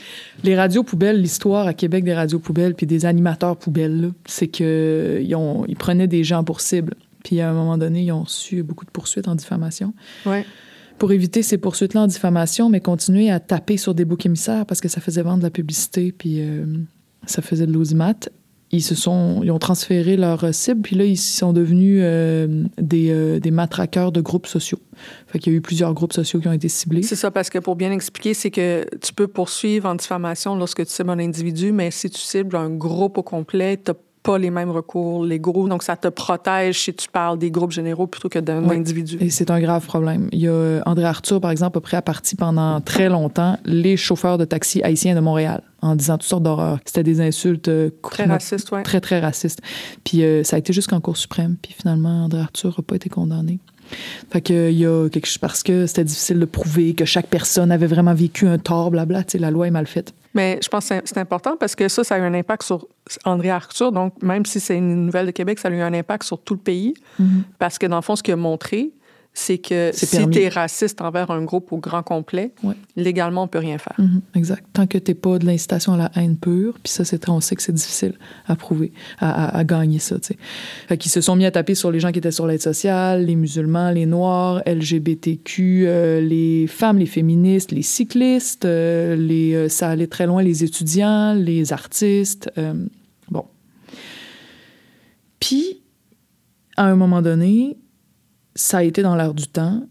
Les 0.44 0.56
radios 0.56 0.82
poubelles, 0.82 1.20
l'histoire 1.20 1.66
à 1.66 1.74
Québec 1.74 2.04
des 2.04 2.14
radios 2.14 2.38
poubelles 2.38 2.74
puis 2.74 2.86
des 2.86 3.06
animateurs 3.06 3.56
poubelles, 3.56 4.10
c'est 4.26 4.48
que 4.48 5.20
ils, 5.22 5.34
ont- 5.34 5.64
ils 5.66 5.76
prenaient 5.76 6.06
des 6.08 6.24
gens 6.24 6.44
pour 6.44 6.60
cible. 6.60 6.94
Puis 7.24 7.40
à 7.40 7.50
un 7.50 7.52
moment 7.52 7.76
donné, 7.78 8.02
ils 8.02 8.12
ont 8.12 8.22
reçu 8.22 8.62
beaucoup 8.62 8.84
de 8.86 8.90
poursuites 8.90 9.28
en 9.28 9.34
diffamation. 9.34 9.92
Ouais. 10.24 10.44
Pour 10.98 11.12
éviter 11.12 11.42
ces 11.42 11.58
poursuites-là 11.58 12.02
en 12.02 12.06
diffamation, 12.06 12.68
mais 12.68 12.80
continuer 12.80 13.30
à 13.30 13.40
taper 13.40 13.76
sur 13.76 13.94
des 13.94 14.04
boucs 14.04 14.24
émissaires 14.26 14.66
parce 14.66 14.80
que 14.80 14.88
ça 14.88 15.00
faisait 15.00 15.22
vendre 15.22 15.38
de 15.38 15.42
la 15.44 15.50
publicité 15.50 16.12
puis 16.12 16.40
euh, 16.40 16.64
ça 17.26 17.42
faisait 17.42 17.66
de 17.66 17.72
l'audimat. 17.72 18.14
Ils 18.72 18.82
se 18.82 18.94
sont, 18.94 19.40
ils 19.42 19.50
ont 19.50 19.58
transféré 19.58 20.16
leur 20.16 20.54
cible, 20.54 20.82
puis 20.82 20.94
là, 20.94 21.04
ils 21.04 21.16
sont 21.16 21.52
devenus 21.52 22.00
euh, 22.02 22.64
des, 22.78 23.10
euh, 23.10 23.40
des 23.40 23.50
matraqueurs 23.50 24.12
de 24.12 24.20
groupes 24.20 24.46
sociaux. 24.46 24.78
Fait 25.26 25.40
qu'il 25.40 25.52
y 25.52 25.56
a 25.56 25.58
eu 25.58 25.60
plusieurs 25.60 25.92
groupes 25.92 26.12
sociaux 26.12 26.40
qui 26.40 26.46
ont 26.46 26.52
été 26.52 26.68
ciblés. 26.68 27.02
C'est 27.02 27.16
ça, 27.16 27.30
parce 27.30 27.50
que 27.50 27.58
pour 27.58 27.74
bien 27.74 27.90
expliquer, 27.90 28.32
c'est 28.32 28.50
que 28.50 28.86
tu 29.00 29.12
peux 29.12 29.26
poursuivre 29.26 29.88
en 29.88 29.96
diffamation 29.96 30.54
lorsque 30.54 30.84
tu 30.84 30.92
cibles 30.92 31.10
un 31.10 31.18
individu, 31.18 31.72
mais 31.72 31.90
si 31.90 32.10
tu 32.10 32.20
cibles 32.20 32.54
un 32.56 32.70
groupe 32.70 33.18
au 33.18 33.22
complet, 33.24 33.76
tu 33.76 33.92
pas 34.22 34.38
les 34.38 34.50
mêmes 34.50 34.70
recours 34.70 35.24
légaux. 35.24 35.66
Donc, 35.68 35.82
ça 35.82 35.96
te 35.96 36.08
protège 36.08 36.78
si 36.80 36.92
tu 36.94 37.08
parles 37.08 37.38
des 37.38 37.50
groupes 37.50 37.70
généraux 37.72 38.06
plutôt 38.06 38.28
que 38.28 38.38
d'un 38.38 38.62
Oui. 38.68 38.76
individu. 38.76 39.16
Et 39.20 39.30
c'est 39.30 39.50
un 39.50 39.60
grave 39.60 39.86
problème. 39.86 40.28
Il 40.32 40.40
y 40.40 40.46
a 40.48 40.50
euh, 40.52 40.80
André 40.84 41.04
Arthur, 41.04 41.40
par 41.40 41.50
exemple, 41.50 41.78
a 41.78 41.80
pris 41.80 41.96
à 41.96 42.02
partie 42.02 42.36
pendant 42.36 42.80
très 42.80 43.08
longtemps 43.08 43.58
les 43.64 43.96
chauffeurs 43.96 44.36
de 44.38 44.44
taxi 44.44 44.82
haïtiens 44.82 45.14
de 45.14 45.20
Montréal 45.20 45.62
en 45.82 45.94
disant 45.96 46.18
toutes 46.18 46.28
sortes 46.28 46.42
d'horreurs. 46.42 46.78
C'était 46.84 47.02
des 47.02 47.20
insultes 47.22 47.68
euh, 47.68 47.90
Très 48.02 48.24
raciste, 48.24 48.70
ouais. 48.72 48.82
très, 48.82 49.00
très 49.00 49.20
racistes. 49.20 49.60
Puis 50.04 50.22
euh, 50.22 50.44
ça 50.44 50.56
a 50.56 50.58
été 50.58 50.72
jusqu'en 50.72 51.00
Cour 51.00 51.16
suprême. 51.16 51.56
Puis 51.62 51.72
finalement, 51.72 52.24
André 52.24 52.40
Arthur 52.40 52.74
n'a 52.76 52.84
pas 52.84 52.96
été 52.96 53.08
condamné. 53.08 53.58
Fait 54.30 54.40
que 54.40 54.70
il 54.70 54.78
y 54.78 54.86
a 54.86 55.08
quelque 55.08 55.26
chose 55.26 55.38
parce 55.38 55.62
que 55.64 55.86
c'était 55.86 56.04
difficile 56.04 56.38
de 56.38 56.44
prouver 56.44 56.94
que 56.94 57.04
chaque 57.04 57.26
personne 57.26 57.72
avait 57.72 57.88
vraiment 57.88 58.14
vécu 58.14 58.46
un 58.46 58.58
tort, 58.58 58.90
blabla. 58.90 59.24
Tu 59.24 59.32
sais, 59.32 59.38
la 59.38 59.50
loi 59.50 59.66
est 59.66 59.72
mal 59.72 59.86
faite. 59.86 60.14
Mais 60.34 60.58
je 60.62 60.68
pense 60.68 60.88
que 60.88 60.94
c'est- 61.04 61.18
important 61.18 61.56
parce 61.58 61.74
que 61.74 61.88
ça, 61.88 62.04
ça 62.04 62.14
a 62.14 62.18
eu 62.18 62.22
un 62.22 62.34
impact 62.34 62.62
sur 62.62 62.86
André 63.24 63.50
Arthur. 63.50 63.90
Donc, 63.90 64.22
même 64.22 64.46
si 64.46 64.60
c'est 64.60 64.76
une 64.78 65.06
nouvelle 65.06 65.26
de 65.26 65.30
Québec, 65.32 65.58
ça 65.58 65.68
a 65.68 65.70
eu 65.72 65.80
un 65.80 65.92
impact 65.92 66.22
sur 66.24 66.40
tout 66.40 66.54
le 66.54 66.60
pays. 66.60 66.94
Parce 67.58 67.78
que, 67.78 67.86
dans 67.86 67.96
le 67.96 68.02
fond, 68.02 68.14
ce 68.16 68.22
qu'il 68.22 68.34
a 68.34 68.36
montré, 68.36 68.90
c'est 69.32 69.58
que 69.58 69.90
si 69.94 70.28
tu 70.28 70.38
es 70.40 70.48
raciste 70.48 71.00
envers 71.00 71.30
un 71.30 71.42
groupe 71.44 71.72
au 71.72 71.78
grand 71.78 72.02
complet, 72.02 72.52
Ouais. 72.64 72.74
légalement, 72.96 73.44
on 73.44 73.48
peut 73.48 73.60
rien 73.60 73.78
faire. 73.78 73.94
Mhm, 73.98 74.20
exact. 74.34 74.64
Tant 74.72 74.86
que 74.88 74.98
t'es 74.98 75.14
pas 75.14 75.38
de 75.38 75.46
l'incitation 75.46 75.92
à 75.94 75.96
la 75.96 76.10
haine 76.16 76.36
pure, 76.36 76.74
puis 76.82 76.92
ça, 76.92 77.04
c'est 77.04 77.28
on 77.28 77.40
sait 77.40 77.54
que 77.54 77.62
c'est 77.62 77.72
difficile 77.72 78.14
à 78.48 78.56
prouver, 78.56 78.92
à, 79.18 79.30
à- 79.46 79.58
à 79.58 79.64
gagner 79.64 80.00
ça, 80.00 80.18
tu 80.18 80.26
sais. 80.28 80.36
Fait 80.88 80.98
qu'ils 80.98 81.12
se 81.12 81.20
sont 81.20 81.36
mis 81.36 81.46
à 81.46 81.50
taper 81.52 81.74
sur 81.76 81.90
les 81.92 82.00
gens 82.00 82.10
qui 82.10 82.18
étaient 82.18 82.32
sur 82.32 82.46
l'aide 82.46 82.60
sociale, 82.60 83.24
les 83.24 83.36
musulmans, 83.36 83.92
les 83.92 84.04
noirs, 84.04 84.62
LGBTQ, 84.66 85.84
euh, 85.86 86.20
les 86.20 86.66
femmes, 86.66 86.98
les 86.98 87.06
féministes, 87.06 87.70
les 87.70 87.82
cyclistes, 87.82 88.64
euh, 88.64 89.14
les, 89.14 89.54
euh, 89.54 89.68
ça 89.68 89.90
allait 89.90 90.08
très 90.08 90.26
loin, 90.26 90.42
les 90.42 90.64
étudiants, 90.64 91.34
les 91.34 91.72
artistes. 91.72 92.50
bon. 93.30 93.44
Puis, 95.38 95.80
à 96.76 96.84
un 96.86 96.96
moment 96.96 97.22
donné, 97.22 97.76
ça 98.54 98.78
a 98.78 98.82
été 98.82 99.02
dans 99.02 99.16
l'air 99.16 99.34
du 99.34 99.46
temps. 99.46 99.82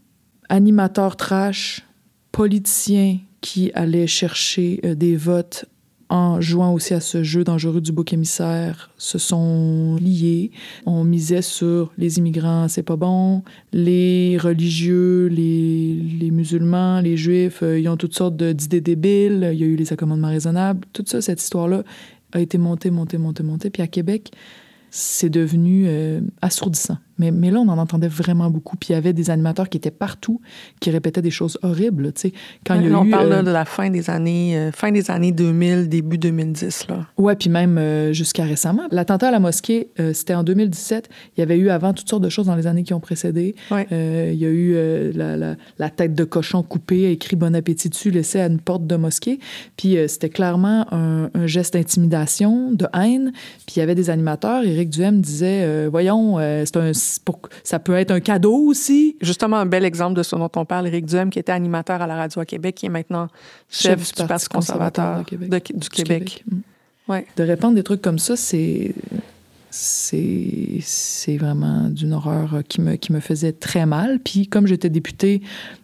Animateur 0.50 1.15
trash, 1.15 1.86
politiciens 2.32 3.19
qui 3.41 3.72
allaient 3.74 4.08
chercher 4.08 4.80
euh, 4.84 4.95
des 4.95 5.15
votes 5.15 5.65
en 6.10 6.41
jouant 6.41 6.74
aussi 6.74 6.95
à 6.95 7.00
ce 7.00 7.22
jeu 7.22 7.43
dangereux 7.43 7.82
du 7.82 7.91
bouc 7.91 8.13
émissaire 8.13 8.89
se 8.98 9.19
sont 9.19 9.95
liés. 10.02 10.50
On 10.88 11.04
misait 11.04 11.43
sur 11.43 11.91
les 12.00 12.17
immigrants, 12.17 12.67
c'est 12.67 12.84
pas 12.84 12.95
bon. 12.95 13.43
Les 13.74 14.38
religieux, 14.39 15.28
les, 15.28 16.32
musulmans, 16.32 17.00
les 17.00 17.15
juifs, 17.15 17.62
euh, 17.62 17.80
ils 17.80 17.88
ont 17.88 17.98
toutes 17.98 18.15
sortes 18.15 18.36
d'idées 18.36 18.82
débiles. 18.82 19.50
Il 19.54 19.60
y 19.60 19.63
a 19.63 19.67
eu 19.67 19.76
les 19.76 19.93
accommodements 19.93 20.30
raisonnables. 20.30 20.88
Tout 20.93 21.04
ça, 21.06 21.22
cette 21.22 21.41
histoire-là 21.41 21.84
a 22.32 22.39
été 22.39 22.58
montée, 22.58 22.89
montée, 22.89 23.19
montée, 23.19 23.43
montée. 23.43 23.69
Puis 23.69 23.84
à 23.84 23.88
Québec, 23.88 24.32
c'est 24.89 25.30
devenu 25.30 25.86
euh, 25.88 26.22
assourdissant. 26.41 26.98
Mais, 27.20 27.32
mais 27.32 27.52
là, 27.52 27.60
on 27.60 27.68
en 27.70 27.78
entendait 27.78 28.08
vraiment 28.08 28.50
beaucoup. 28.50 28.76
Puis 28.78 28.90
il 28.90 28.94
y 28.94 28.96
avait 28.96 29.14
des 29.14 29.30
animateurs 29.30 29.70
qui 29.70 29.78
étaient 29.78 29.92
partout, 29.92 30.42
qui 30.80 30.90
répétaient 30.90 31.22
des 31.22 31.32
choses 31.32 31.58
horribles. 31.62 32.12
Tu 32.14 32.22
sais, 32.30 32.34
quand 32.66 32.76
il 32.76 32.90
y 32.90 32.94
a 32.94 33.00
on 33.00 33.06
eu, 33.06 33.10
parle 33.12 33.32
euh, 33.34 33.44
de 33.44 33.52
la 33.52 33.66
fin 33.66 33.90
des 33.90 34.10
années, 34.10 34.58
euh, 34.58 34.72
fin 34.72 34.92
des 34.92 35.12
années 35.12 35.32
2000, 35.32 35.90
début 35.90 36.18
2010. 36.18 36.88
Là. 36.88 37.06
Ouais, 37.18 37.36
puis 37.36 37.50
même 37.50 37.78
euh, 37.78 38.14
jusqu'à 38.14 38.44
récemment. 38.44 38.84
L'attentat 38.92 39.28
à 39.28 39.32
la 39.32 39.40
mosquée, 39.40 39.90
euh, 40.00 40.14
c'était 40.14 40.34
en 40.34 40.44
2017. 40.44 41.10
Il 41.38 41.42
y 41.42 41.44
avait 41.44 41.58
eu 41.58 41.70
avant 41.70 41.94
toutes 41.94 42.10
sortes 42.10 42.24
de 42.24 42.30
choses 42.30 42.48
dans 42.48 42.56
les 42.56 42.68
années 42.68 42.84
qui 42.84 42.94
ont 42.94 43.00
précédé. 43.00 43.56
Ouais. 43.72 43.86
Il 43.92 44.40
y 44.40 44.46
a 44.46 44.50
eu 44.50 45.12
la, 45.14 45.36
la- 45.38 45.56
la 45.78 45.90
tête 45.90 46.14
de 46.16 46.24
cochon 46.24 46.64
coupée, 46.64 47.12
écrit 47.12 47.36
Bon 47.36 47.54
appétit 47.56 47.90
dessus, 47.90 48.12
laissée 48.12 48.40
à 48.40 48.48
une 48.48 48.60
porte 48.60 48.88
de 48.88 48.96
mosquée. 48.96 49.40
Puis 49.78 49.98
c'était 50.08 50.30
clairement 50.30 50.86
un, 50.94 51.30
un 51.34 51.48
geste 51.48 51.74
d'intimidation, 51.74 52.72
de 52.72 52.86
haine. 52.94 53.32
Puis 53.66 53.76
il 53.76 53.80
y 53.80 53.82
avait 53.82 53.96
des 53.96 54.10
animateurs. 54.10 54.64
Éric 54.64 54.90
Duhem 54.90 55.22
disait 55.22 55.88
Voyons, 55.88 56.38
c'est 56.66 56.78
un, 56.78 56.92
pour- 57.17 57.39
ça 57.63 57.80
peut 57.80 57.93
être 57.95 58.12
un 58.12 58.19
cadeau 58.19 58.56
aussi. 58.56 59.17
Justement, 59.22 59.58
un 59.58 59.65
bel 59.65 59.86
exemple 59.86 60.15
de 60.15 60.22
ce 60.24 60.36
dont 60.36 60.52
on 60.56 60.65
parle, 60.65 60.88
Éric 60.88 61.06
Duhem, 61.06 61.30
qui 61.32 61.39
était 61.39 61.52
animateur 61.52 62.02
à 62.02 62.08
la 62.08 62.15
radio 62.15 62.41
à 62.41 62.45
Québec, 62.45 62.76
qui 62.76 62.86
est 62.86 62.89
maintenant 62.89 63.28
chef, 63.69 64.13
du, 64.13 64.28
Parti 64.28 64.48
conservateur, 64.48 65.19
de 65.19 65.24
Québec. 65.24 65.50
de- 65.50 65.74
du 65.74 65.80
Du 65.80 65.89
Québec. 65.89 66.43
Mm. 66.52 66.58
Ouais. 67.12 67.26
De 67.38 67.43
répandre 67.43 67.74
des 67.76 67.84
trucs 67.84 68.02
comme 68.04 68.19
ça, 68.19 68.36
c'est 68.36 68.93
c'est 69.72 71.38
vraiment 71.38 71.90
d'une 71.90 72.14
horreur 72.14 72.56
euh, 72.56 72.62
qui 72.62 72.82
me, 72.82 72.96
qui 72.96 73.12
me 73.12 73.20
faisait 73.20 73.52
très 73.52 73.86
mal. 73.86 74.20
Puis 74.20 74.48
comme 74.48 74.68
j'étais 74.68 74.90
députée, 74.90 75.42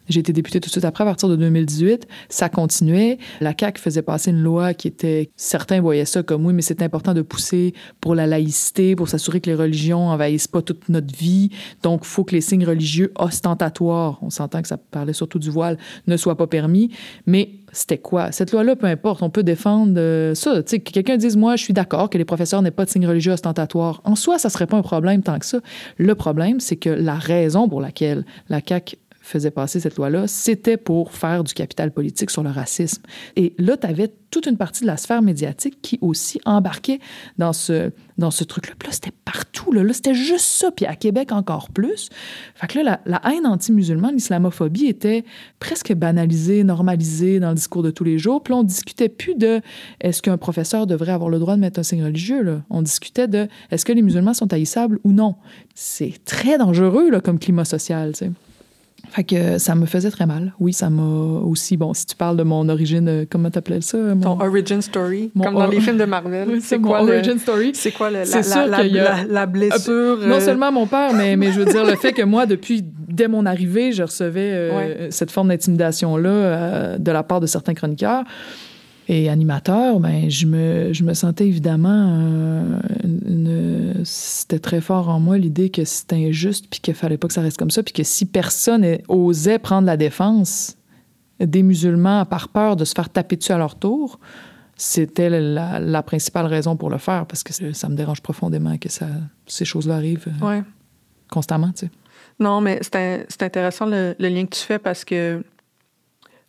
j'ai 0.10 0.19
été 0.19 0.34
députée 0.34 0.60
tout 0.60 0.67
de 0.67 0.71
suite 0.71 0.86
après, 0.86 1.04
à 1.04 1.08
partir 1.08 1.30
de 1.30 1.36
2018, 1.36 2.08
ça 2.30 2.50
continuait. 2.50 3.17
La 3.41 3.54
CAQ 3.60 3.82
faisait 3.82 4.02
passer 4.02 4.32
une 4.32 4.41
loi 4.41 4.74
qui 4.74 4.88
était... 4.88 5.32
Certains 5.36 5.82
voyaient 5.82 6.06
ça 6.06 6.21
comme, 6.21 6.45
oui, 6.45 6.54
mais 6.54 6.62
c'est 6.62 6.82
important 6.82 7.13
de 7.13 7.21
pousser 7.21 7.74
pour 8.02 8.13
la 8.13 8.28
laïcité, 8.28 8.95
pour 8.95 9.10
s'assurer 9.10 9.41
que 9.41 9.50
les 9.50 9.56
religions 9.56 10.10
envahissent 10.10 10.48
pas 10.48 10.62
toute 10.62 10.89
notre 10.89 11.15
vie. 11.15 11.50
Donc, 11.82 12.02
il 12.04 12.08
faut 12.08 12.24
que 12.24 12.36
les 12.36 12.41
signes 12.41 12.65
religieux 12.65 13.12
ostentatoires, 13.15 14.19
on 14.21 14.30
s'entend 14.30 14.62
que 14.62 14.67
ça 14.67 14.78
parlait 14.78 15.13
surtout 15.13 15.39
du 15.39 15.50
voile, 15.50 15.78
ne 16.06 16.17
soient 16.17 16.38
pas 16.38 16.48
permis. 16.48 16.91
Mais 17.26 17.50
c'était 17.75 17.97
quoi? 17.97 18.31
Cette 18.31 18.51
loi-là, 18.51 18.75
peu 18.75 18.88
importe, 18.88 19.21
on 19.21 19.29
peut 19.29 19.43
défendre 19.43 19.93
euh, 19.97 20.33
ça. 20.33 20.63
Tu 20.63 20.69
sais, 20.69 20.79
que 20.79 20.91
quelqu'un 20.91 21.17
dise, 21.17 21.35
moi, 21.35 21.55
je 21.55 21.63
suis 21.63 21.73
d'accord 21.73 22.09
que 22.09 22.17
les 22.17 22.25
professeurs 22.25 22.61
n'aient 22.61 22.71
pas 22.71 22.85
de 22.85 22.89
signes 22.89 23.07
religieux 23.07 23.33
ostentatoires. 23.33 24.01
En 24.03 24.15
soi, 24.15 24.39
ça 24.39 24.49
serait 24.49 24.67
pas 24.67 24.77
un 24.77 24.81
problème 24.81 25.21
tant 25.21 25.38
que 25.39 25.45
ça. 25.45 25.59
Le 25.97 26.15
problème, 26.15 26.59
c'est 26.59 26.77
que 26.77 26.89
la 26.89 27.15
raison 27.15 27.67
pour 27.67 27.81
laquelle 27.81 28.25
la 28.49 28.61
CAQ 28.65 28.97
faisait 29.25 29.51
passer 29.51 29.79
cette 29.79 29.97
loi-là, 29.97 30.27
c'était 30.27 30.77
pour 30.77 31.11
faire 31.11 31.43
du 31.43 31.53
capital 31.53 31.91
politique 31.91 32.29
sur 32.29 32.43
le 32.43 32.49
racisme. 32.49 33.01
Et 33.35 33.53
là, 33.57 33.77
tu 33.77 33.88
avais 33.88 34.11
toute 34.29 34.47
une 34.47 34.57
partie 34.57 34.81
de 34.81 34.88
la 34.88 34.97
sphère 34.97 35.21
médiatique 35.21 35.81
qui 35.81 35.97
aussi 36.01 36.41
embarquait 36.45 36.99
dans 37.38 37.53
ce, 37.53 37.91
dans 38.17 38.31
ce 38.31 38.43
truc-là. 38.43 38.73
Puis 38.77 38.88
là, 38.88 38.93
c'était 38.93 39.13
partout. 39.23 39.71
Là, 39.71 39.83
là 39.83 39.93
c'était 39.93 40.13
juste 40.13 40.45
ça. 40.45 40.71
Puis 40.71 40.85
à 40.85 40.95
Québec, 40.95 41.31
encore 41.31 41.69
plus. 41.69 42.10
Fait 42.56 42.67
que 42.67 42.79
là, 42.79 43.00
la, 43.06 43.21
haine 43.25 43.45
anti-musulmane, 43.45 44.15
l'islamophobie 44.15 44.87
était 44.87 45.23
presque 45.60 45.93
banalisée, 45.93 46.63
normalisée 46.63 47.39
dans 47.39 47.50
le 47.50 47.56
discours 47.56 47.83
de 47.83 47.91
tous 47.91 48.04
les 48.04 48.17
jours. 48.17 48.43
Puis 48.43 48.54
là, 48.54 48.60
on 48.60 48.63
discutait 48.63 49.10
plus 49.10 49.35
de 49.35 49.62
est-ce 50.02 50.21
qu'un 50.21 50.37
professeur 50.37 50.85
devrait 50.85 51.13
avoir 51.13 51.29
le 51.29 51.39
droit 51.39 51.56
de 51.56 51.62
mettre 51.62 51.79
un 51.79 51.83
signe 51.83 52.04
religieux. 52.04 52.43
Là? 52.43 52.62
On 52.69 52.81
discutait 52.81 53.27
de 53.27 53.47
est-ce 53.71 53.85
que 53.85 53.93
les 53.93 54.02
musulmans 54.02 54.33
sont 54.33 54.52
haïssables 54.52 55.00
ou 55.04 55.13
non? 55.13 55.35
C'est 55.73 56.13
très 56.25 56.58
dangereux 56.58 57.10
là, 57.10 57.21
comme 57.21 57.39
climat 57.39 57.65
social. 57.65 58.13
Fait 59.15 59.23
que 59.23 59.57
ça 59.59 59.75
me 59.75 59.85
faisait 59.85 60.11
très 60.11 60.25
mal. 60.25 60.53
Oui, 60.59 60.73
ça 60.73 60.89
m'a 60.89 61.01
aussi. 61.39 61.77
Bon, 61.77 61.93
si 61.93 62.05
tu 62.05 62.15
parles 62.17 62.35
de 62.35 62.43
mon 62.43 62.67
origine, 62.67 63.07
euh, 63.07 63.25
comment 63.29 63.49
t'appelais 63.49 63.79
ça? 63.79 63.97
Mon... 63.97 64.19
Ton 64.19 64.41
origin 64.41 64.81
story, 64.81 65.31
Mon 65.33 65.45
comme 65.45 65.53
dans 65.53 65.61
or- 65.61 65.71
les 65.71 65.79
films 65.79 65.97
de 65.97 66.03
Marvel. 66.03 66.47
Oui, 66.51 66.59
c'est 66.61 66.79
quoi 66.79 67.01
le- 67.01 67.13
origin 67.13 67.39
story? 67.39 67.71
C'est 67.73 67.91
quoi 67.91 68.09
le- 68.11 68.19
la, 68.29 68.43
sûr 68.43 68.65
la, 68.67 68.77
a- 68.79 68.83
la- 68.83 69.23
la 69.23 69.45
blessure? 69.45 70.17
Non 70.17 70.35
euh, 70.35 70.39
seulement 70.41 70.69
mon 70.71 70.85
père, 70.85 71.13
mais, 71.13 71.37
mais 71.37 71.51
je 71.53 71.59
veux 71.61 71.65
dire 71.65 71.85
le 71.85 71.95
fait 72.01 72.11
que 72.11 72.23
moi, 72.23 72.45
depuis, 72.45 72.83
dès 72.83 73.29
mon 73.29 73.45
arrivée, 73.45 73.93
je 73.93 74.03
recevais 74.03 74.51
euh, 74.53 74.77
Ouais. 74.77 75.07
cette 75.11 75.31
forme 75.31 75.47
d'intimidation-là 75.47 76.29
euh, 76.29 76.97
de 76.97 77.11
la 77.11 77.23
part 77.23 77.39
de 77.39 77.47
certains 77.47 77.73
chroniqueurs 77.73 78.23
et 79.08 79.29
animateurs, 79.29 79.99
ben, 79.99 80.29
je, 80.29 80.45
me, 80.45 80.93
je 80.93 81.03
me 81.03 81.13
sentais 81.13 81.47
évidemment... 81.47 82.19
euh, 82.19 82.79
une- 83.03 84.01
c'était 84.03 84.60
très 84.60 84.81
fort 84.81 85.10
en 85.10 85.19
moi 85.19 85.37
l'idée 85.37 85.69
que 85.69 85.83
c'était 85.85 86.15
injuste 86.27 86.67
puis 86.69 86.79
qu'il 86.79 86.93
fallait 86.93 87.17
pas 87.17 87.27
que 87.27 87.33
ça 87.33 87.41
reste 87.41 87.58
comme 87.58 87.71
ça 87.71 87.81
puis 87.81 87.93
que 87.93 88.03
si 88.03 88.25
personne 88.25 88.85
osait 89.08 89.58
prendre 89.58 89.85
la 89.87 89.97
défense 89.97 90.77
des 91.39 91.63
musulmans 91.63 92.23
par 92.25 92.49
peur 92.49 92.75
de 92.75 92.85
se 92.85 92.93
faire 92.93 93.10
taper 93.10 93.35
dessus 93.35 93.51
à 93.51 93.58
leur 93.58 93.75
tour, 93.75 94.19
c'était 94.77 95.29
la, 95.29 95.79
la 95.79 96.03
principale 96.03 96.45
raison 96.45 96.75
pour 96.75 96.89
le 96.89 96.97
faire 96.97 97.25
parce 97.25 97.43
que 97.43 97.73
ça 97.73 97.89
me 97.89 97.95
dérange 97.95 98.21
profondément 98.21 98.77
que 98.77 98.89
ça, 98.89 99.08
ces 99.47 99.65
choses-là 99.65 99.95
arrivent 99.95 100.27
euh, 100.41 100.45
Ouais. 100.47 100.63
constamment, 101.31 101.71
tu 101.71 101.85
sais. 101.87 101.91
Non, 102.39 102.60
mais 102.62 102.79
c'est 102.81 103.41
intéressant 103.43 103.85
le, 103.85 104.13
le 104.19 104.27
lien 104.29 104.45
que 104.45 104.56
tu 104.56 104.62
fais 104.62 104.77
parce 104.79 105.03
que, 105.06 105.41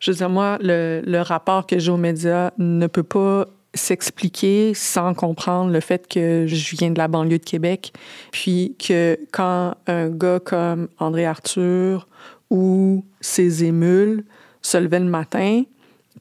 je 0.06 0.12
veux 0.12 0.16
dire, 0.18 0.30
moi, 0.30 0.56
le, 0.60 1.02
le 1.04 1.20
rapport 1.20 1.66
que 1.66 1.80
j'ai 1.80 1.90
aux 1.90 1.96
médias 1.96 2.52
ne 2.58 2.86
peut 2.86 3.02
pas 3.02 3.46
s'expliquer 3.74 4.72
sans 4.72 5.14
comprendre 5.14 5.72
le 5.72 5.80
fait 5.80 6.06
que 6.06 6.46
je 6.46 6.76
viens 6.76 6.92
de 6.92 6.98
la 6.98 7.08
banlieue 7.08 7.38
de 7.38 7.44
Québec, 7.44 7.92
puis 8.30 8.76
que 8.78 9.18
quand 9.32 9.74
un 9.88 10.08
gars 10.08 10.38
comme 10.38 10.86
André 11.00 11.26
Arthur 11.26 12.06
ou 12.50 13.04
ses 13.20 13.64
émules 13.64 14.24
se 14.62 14.78
levaient 14.78 15.00
le 15.00 15.06
matin 15.06 15.64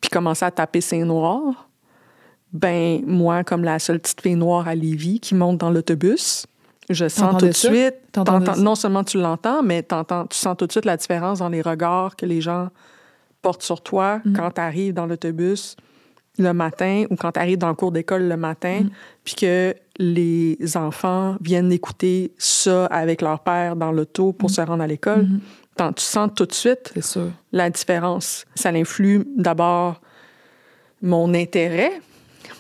puis 0.01 0.09
commençaient 0.09 0.45
à 0.45 0.51
taper 0.51 0.81
ses 0.81 1.03
noirs, 1.03 1.69
ben 2.53 3.03
moi, 3.05 3.43
comme 3.43 3.63
la 3.63 3.77
seule 3.77 3.99
petite 3.99 4.21
fille 4.21 4.35
noire 4.35 4.67
à 4.67 4.73
Lévis 4.73 5.19
qui 5.19 5.35
monte 5.35 5.59
dans 5.59 5.69
l'autobus, 5.69 6.47
je 6.89 7.07
sens 7.07 7.37
tout 7.37 7.45
de 7.45 7.51
suite, 7.51 7.95
non 8.57 8.73
seulement 8.73 9.03
tu 9.03 9.19
l'entends, 9.19 9.61
mais 9.61 9.83
tu 9.83 9.95
sens 10.31 10.57
tout 10.57 10.65
de 10.65 10.71
suite 10.71 10.85
la 10.85 10.97
différence 10.97 11.37
dans 11.37 11.49
les 11.49 11.61
regards 11.61 12.15
que 12.15 12.25
les 12.25 12.41
gens 12.41 12.69
portent 13.45 13.63
sur 13.71 13.79
toi 13.89 14.09
Mm. 14.25 14.33
quand 14.37 14.51
tu 14.57 14.61
arrives 14.61 14.93
dans 14.99 15.05
l'autobus 15.05 15.75
le 16.37 16.51
matin 16.53 16.95
ou 17.09 17.15
quand 17.15 17.31
tu 17.33 17.39
arrives 17.39 17.57
dans 17.65 17.69
le 17.69 17.75
cours 17.81 17.91
d'école 17.97 18.23
le 18.27 18.37
matin, 18.37 18.77
Mm. 18.83 18.89
puis 19.23 19.35
que 19.35 19.75
les 19.97 20.57
enfants 20.75 21.37
viennent 21.41 21.71
écouter 21.71 22.33
ça 22.37 22.85
avec 22.87 23.21
leur 23.21 23.39
père 23.51 23.75
dans 23.75 23.91
l'auto 23.91 24.33
pour 24.33 24.49
se 24.49 24.61
rendre 24.61 24.83
à 24.83 24.87
l'école. 24.87 25.23
Mhm. 25.23 25.39
T'en- 25.77 25.93
Tu 25.93 26.03
sens 26.03 26.29
tout 26.35 26.45
de 26.45 26.53
suite 26.53 26.93
la 27.51 27.69
différence. 27.69 28.45
Ça 28.55 28.69
influe 28.69 29.23
d'abord 29.37 30.01
mon 31.01 31.33
intérêt 31.33 31.91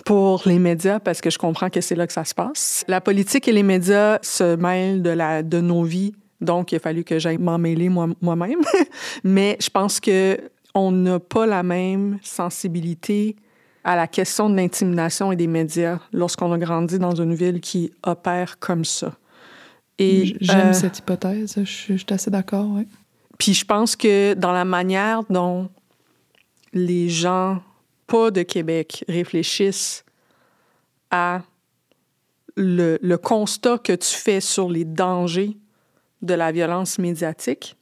pour 0.05 0.43
les 0.45 0.59
médias 0.59 0.99
parce 0.99 1.19
que 1.21 1.29
je 1.29 1.37
comprends 1.37 1.69
que 1.69 1.81
c'est 1.81 1.95
là 1.95 2.05
que 2.07 2.13
ça 2.13 2.23
se 2.25 2.33
passe. 2.35 2.85
La 2.87 3.01
politique 3.01 3.47
et 3.47 3.51
les 3.51 3.63
médias 3.63 4.19
se 4.21 4.55
mêlent 4.55 5.01
de, 5.01 5.09
la, 5.09 5.43
de 5.43 5.59
nos 5.61 5.83
vies, 5.83 6.13
donc 6.41 6.71
il 6.71 6.75
a 6.75 6.79
fallu 6.79 7.03
que 7.03 7.17
j'aille 7.19 7.37
m'en 7.39 7.57
mêler 7.57 7.89
moi- 7.89 8.09
moi-même. 8.21 8.59
Mais 9.23 9.57
je 9.61 9.69
pense 9.69 9.99
que 9.99 10.37
on 10.75 10.91
n'a 10.91 11.19
pas 11.19 11.45
la 11.47 11.63
même 11.63 12.19
sensibilité 12.21 13.35
à 13.83 13.95
la 13.95 14.07
question 14.07 14.49
de 14.49 14.55
l'intimidation 14.55 15.31
et 15.31 15.35
des 15.35 15.47
médias 15.47 15.99
lorsqu'on 16.11 16.51
a 16.51 16.57
grandi 16.57 16.99
dans 16.99 17.15
une 17.15 17.33
ville 17.33 17.61
qui 17.61 17.91
opère 18.03 18.59
comme 18.59 18.83
ça. 18.85 19.15
Et 19.97 20.35
J'aime 20.41 20.67
euh, 20.69 20.73
cette 20.73 20.99
hypothèse. 20.99 21.53
Je, 21.57 21.63
suis- 21.63 21.93
je 21.97 22.03
suis 22.03 22.13
assez 22.13 22.29
d'accord, 22.29 22.67
puis 23.37 23.53
je 23.53 23.63
pense 23.65 23.95
que 23.95 24.33
dans 24.33 24.51
la 24.51 24.65
manière 24.65 25.23
dont 25.29 25.69
les 26.73 27.07
gens 27.09 27.61
pas 28.07 28.29
de 28.31 28.41
Québec 28.43 29.03
réfléchissent 29.07 30.03
à 31.11 31.41
le, 32.57 32.97
le 33.01 33.17
constat 33.17 33.77
que 33.77 33.93
tu 33.93 34.13
fais 34.15 34.41
sur 34.41 34.69
les 34.69 34.83
dangers 34.85 35.57
de 36.21 36.33
la 36.33 36.51
violence 36.51 36.97
médiatique, 36.99 37.77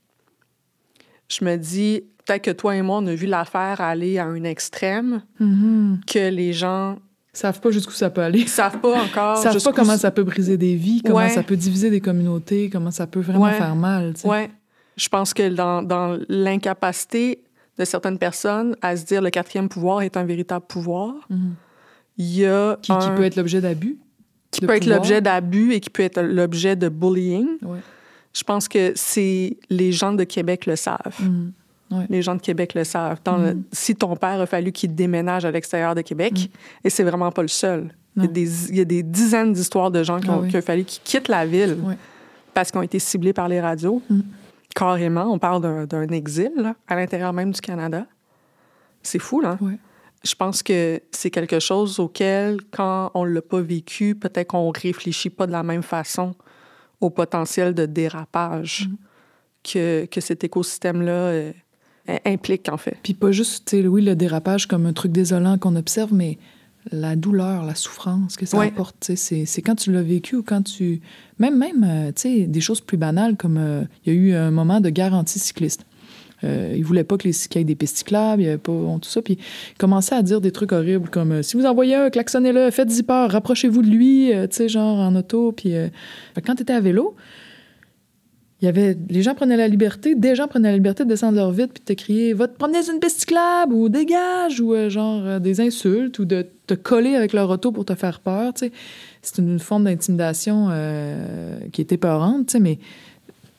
je 1.30 1.44
me 1.46 1.56
dis, 1.58 2.04
peut-être 2.26 2.44
que 2.44 2.52
toi 2.52 2.76
et 2.76 2.82
moi, 2.82 2.98
on 3.00 3.08
a 3.08 3.14
vu 3.16 3.26
l'affaire 3.28 3.82
aller 3.82 4.18
à 4.18 4.26
un 4.26 4.44
extrême 4.44 5.22
que 5.40 6.30
les 6.30 6.54
gens 6.54 6.98
savent 7.34 7.60
pas 7.60 7.72
jusqu'où 7.72 7.94
ça 7.94 8.10
peut 8.10 8.22
aller. 8.22 8.46
savent 8.48 8.80
pas 8.80 9.02
encore. 9.04 9.38
Savent 9.38 9.64
pas 9.64 9.74
comment 9.74 9.98
ça 9.98 10.12
peut 10.12 10.24
briser 10.24 10.56
des 10.58 10.76
vies, 10.76 11.02
comment 11.04 11.18
Ouais. 11.18 11.30
ça 11.30 11.42
peut 11.44 11.56
diviser 11.58 11.90
des 11.90 12.00
communautés, 12.02 12.70
comment 12.70 12.92
ça 12.92 13.08
peut 13.08 13.22
vraiment 13.22 13.46
Ouais. 13.46 13.54
faire 13.54 13.76
mal. 13.76 14.14
Ouais. 14.24 14.52
Je 14.98 15.10
pense 15.10 15.34
que 15.34 15.50
dans, 15.50 15.82
dans 15.82 16.20
l'incapacité 16.30 17.44
de 17.80 17.86
certaines 17.86 18.20
personnes 18.20 18.76
à 18.84 18.96
se 18.96 19.06
dire 19.06 19.22
le 19.22 19.32
quatrième 19.32 19.68
pouvoir 19.68 20.02
est 20.04 20.16
un 20.18 20.24
véritable 20.24 20.66
pouvoir, 20.68 21.16
Mhm. 21.30 21.56
il 22.20 22.38
y 22.38 22.46
a 22.46 22.78
Qui, 22.82 22.92
qui 22.92 23.08
peut 23.16 23.24
être 23.24 23.36
l'objet 23.36 23.62
d'abus. 23.62 23.98
qui 24.52 24.62
peut 24.62 24.76
être 24.76 24.86
l'objet 24.86 25.20
d'abus 25.22 25.74
et 25.74 25.80
qui 25.80 25.90
peut 25.90 26.04
être 26.04 26.22
l'objet 26.22 26.76
de 26.76 26.88
bullying. 26.88 27.48
Ouais. 27.64 27.80
Je 28.36 28.44
pense 28.44 28.68
que 28.68 28.92
c'est 28.96 29.58
les 29.72 29.92
gens 29.92 30.14
de 30.14 30.24
Québec 30.24 30.68
le 30.68 30.76
savent. 30.76 31.20
Mhm. 31.20 31.52
Les 32.10 32.22
gens 32.24 32.34
de 32.36 32.42
Québec 32.42 32.74
le 32.74 32.84
savent. 32.84 33.20
Dans 33.24 33.38
le- 33.38 33.54
Mhm. 33.54 33.64
si 33.72 33.96
ton 33.96 34.16
père 34.16 34.42
a 34.42 34.46
fallu 34.48 34.72
qu'il 34.72 34.96
déménage 34.96 35.46
à 35.46 35.52
l'extérieur 35.52 35.94
de 35.94 36.02
Québec, 36.02 36.50
et 36.84 36.90
c'est 36.90 37.04
vraiment 37.04 37.32
pas 37.32 37.44
le 37.44 37.48
seul. 37.48 37.94
Il 38.16 38.24
y, 38.24 38.26
a 38.26 38.30
des, 38.30 38.70
il 38.72 38.78
y 38.78 38.82
a 38.82 38.86
des 38.86 39.04
dizaines 39.04 39.54
d'histoires 39.54 39.92
de 39.92 40.02
gens 40.04 40.20
qui 40.20 40.28
Ah 40.30 40.38
ont, 40.38 40.42
oui. 40.42 40.50
qui 40.50 40.58
a 40.58 40.62
fallu 40.62 40.84
qu'ils 40.86 41.04
quittent 41.04 41.28
la 41.28 41.46
ville 41.46 41.78
parce 42.54 42.72
qu'ils 42.72 42.80
ont 42.80 42.84
été 42.84 42.98
ciblés 43.00 43.34
par 43.34 43.48
les 43.48 43.62
radios. 43.62 44.02
Mm. 44.10 44.22
Carrément, 44.76 45.26
on 45.32 45.38
parle 45.40 45.62
d'un- 45.62 45.86
d'un 45.86 46.08
exil 46.10 46.52
là, 46.56 46.76
à 46.88 46.96
l'intérieur 46.96 47.32
même 47.34 47.52
du 47.52 47.62
Canada. 47.62 48.06
C'est 49.04 49.20
fou, 49.20 49.40
là. 49.42 49.58
Je 50.24 50.36
pense 50.36 50.64
que 50.64 51.02
c'est 51.12 51.30
quelque 51.30 51.60
chose 51.60 52.00
auquel, 52.00 52.58
quand 52.72 53.12
on 53.14 53.24
l'a 53.26 53.42
pas 53.42 53.62
vécu, 53.62 54.16
peut-être 54.16 54.48
qu'on 54.48 54.72
réfléchit 54.72 55.30
pas 55.30 55.46
de 55.46 55.52
la 55.52 55.64
même 55.64 55.84
façon 55.84 56.34
au 57.02 57.10
potentiel 57.10 57.74
de 57.76 57.86
dérapage 57.86 58.88
Mm. 58.90 58.96
que, 59.64 60.06
que 60.06 60.22
cet 60.22 60.44
écosystème-là 60.44 61.12
euh, 61.12 61.52
implique, 62.26 62.68
en 62.70 62.78
fait. 62.78 62.98
Puis 63.04 63.14
pas 63.14 63.32
juste, 63.32 63.66
tu 63.70 63.82
sais, 63.82 63.88
oui, 63.88 64.02
le 64.02 64.16
dérapage 64.16 64.68
comme 64.68 64.86
un 64.86 64.94
truc 64.94 65.12
désolant 65.12 65.58
qu'on 65.58 65.76
observe, 65.76 66.14
mais 66.14 66.38
la 66.92 67.16
douleur, 67.16 67.64
la 67.64 67.76
souffrance 67.76 68.36
que 68.36 68.46
ça 68.46 68.58
Ouais. 68.58 68.68
apporte, 68.68 68.96
tu 69.00 69.08
sais, 69.08 69.16
c'est- 69.16 69.46
c'est 69.46 69.62
quand 69.62 69.76
tu 69.76 69.92
l'as 69.92 70.02
vécu 70.02 70.36
ou 70.36 70.44
quand 70.44 70.62
tu... 70.62 71.00
Même, 71.40 71.58
même 71.58 71.86
euh, 71.88 72.08
tu 72.14 72.22
sais, 72.22 72.40
des 72.42 72.60
choses 72.60 72.82
plus 72.82 72.98
banales 72.98 73.38
comme 73.38 73.58
euh, 73.58 73.84
il 74.06 74.14
y 74.14 74.16
a 74.18 74.20
eu 74.20 74.34
un 74.34 74.52
moment 74.52 74.82
de 74.82 74.90
guerre 74.90 75.14
anti-cycliste. 75.14 75.86
Euh, 76.44 76.74
ils 76.76 76.84
voulaient 76.84 77.06
pas 77.06 77.16
que 77.18 77.26
les 77.26 77.32
qu'il 77.34 77.60
y 77.60 77.62
ait 77.62 77.64
des 77.64 77.76
pistes 77.76 78.00
cyclables, 78.00 78.42
il 78.42 78.46
y 78.46 78.48
avait 78.50 78.58
pas 78.58 78.74
bon, 78.74 79.00
tout 79.00 79.08
ça. 79.10 79.22
Puis 79.22 79.36
ils 79.40 79.78
commençaient 79.78 80.16
à 80.16 80.22
dire 80.22 80.42
des 80.42 80.52
trucs 80.52 80.74
horribles 80.74 81.08
comme 81.10 81.32
euh, 81.32 81.42
si 81.42 81.56
vous 81.56 81.66
en 81.66 81.74
voyez 81.74 81.96
un, 81.96 82.10
klaxonnez-le, 82.10 82.70
faites-y 82.70 83.04
peur, 83.04 83.32
rapprochez-vous 83.32 83.82
de 83.82 83.88
lui, 83.88 84.34
euh, 84.34 84.46
tu 84.48 84.58
sais, 84.58 84.68
genre 84.68 85.00
en 85.00 85.16
auto. 85.16 85.54
Puis 85.54 85.74
euh, 85.74 85.88
quand 86.46 86.56
tu 86.56 86.64
étais 86.64 86.74
à 86.74 86.82
vélo, 86.82 87.16
il 88.64 88.68
y 88.68 88.70
avait, 88.70 88.98
les 89.10 89.22
gens 89.22 89.36
prenaient 89.36 89.58
la 89.58 89.68
liberté, 89.68 90.16
des 90.16 90.36
gens 90.36 90.48
prenaient 90.48 90.70
la 90.70 90.78
liberté 90.78 91.04
de 91.04 91.10
descendre 91.10 91.36
leur 91.36 91.52
vite 91.52 91.74
puis 91.74 91.82
de 91.82 91.94
te 91.94 92.02
crier 92.02 92.32
va 92.34 92.48
te 92.48 92.58
promener 92.58 92.82
sur 92.82 92.94
une 92.94 93.02
piste 93.02 93.20
cyclable 93.20 93.74
ou 93.74 93.90
dégage 93.90 94.62
ou 94.62 94.74
euh, 94.74 94.90
genre 94.90 95.22
euh, 95.26 95.40
des 95.40 95.60
insultes 95.60 96.18
ou 96.20 96.24
de 96.24 96.48
te 96.66 96.74
coller 96.74 97.16
avec 97.16 97.34
leur 97.34 97.50
auto 97.50 97.74
pour 97.74 97.84
te 97.84 97.94
faire 97.94 98.22
peur. 98.22 98.54
C'est 98.56 99.38
une, 99.38 99.60
forme 99.60 99.84
d'intimidation 99.84 100.70
euh, 100.72 101.60
qui 101.74 101.82
est 101.82 101.92
épeurante, 101.92 102.56
mais 102.56 102.80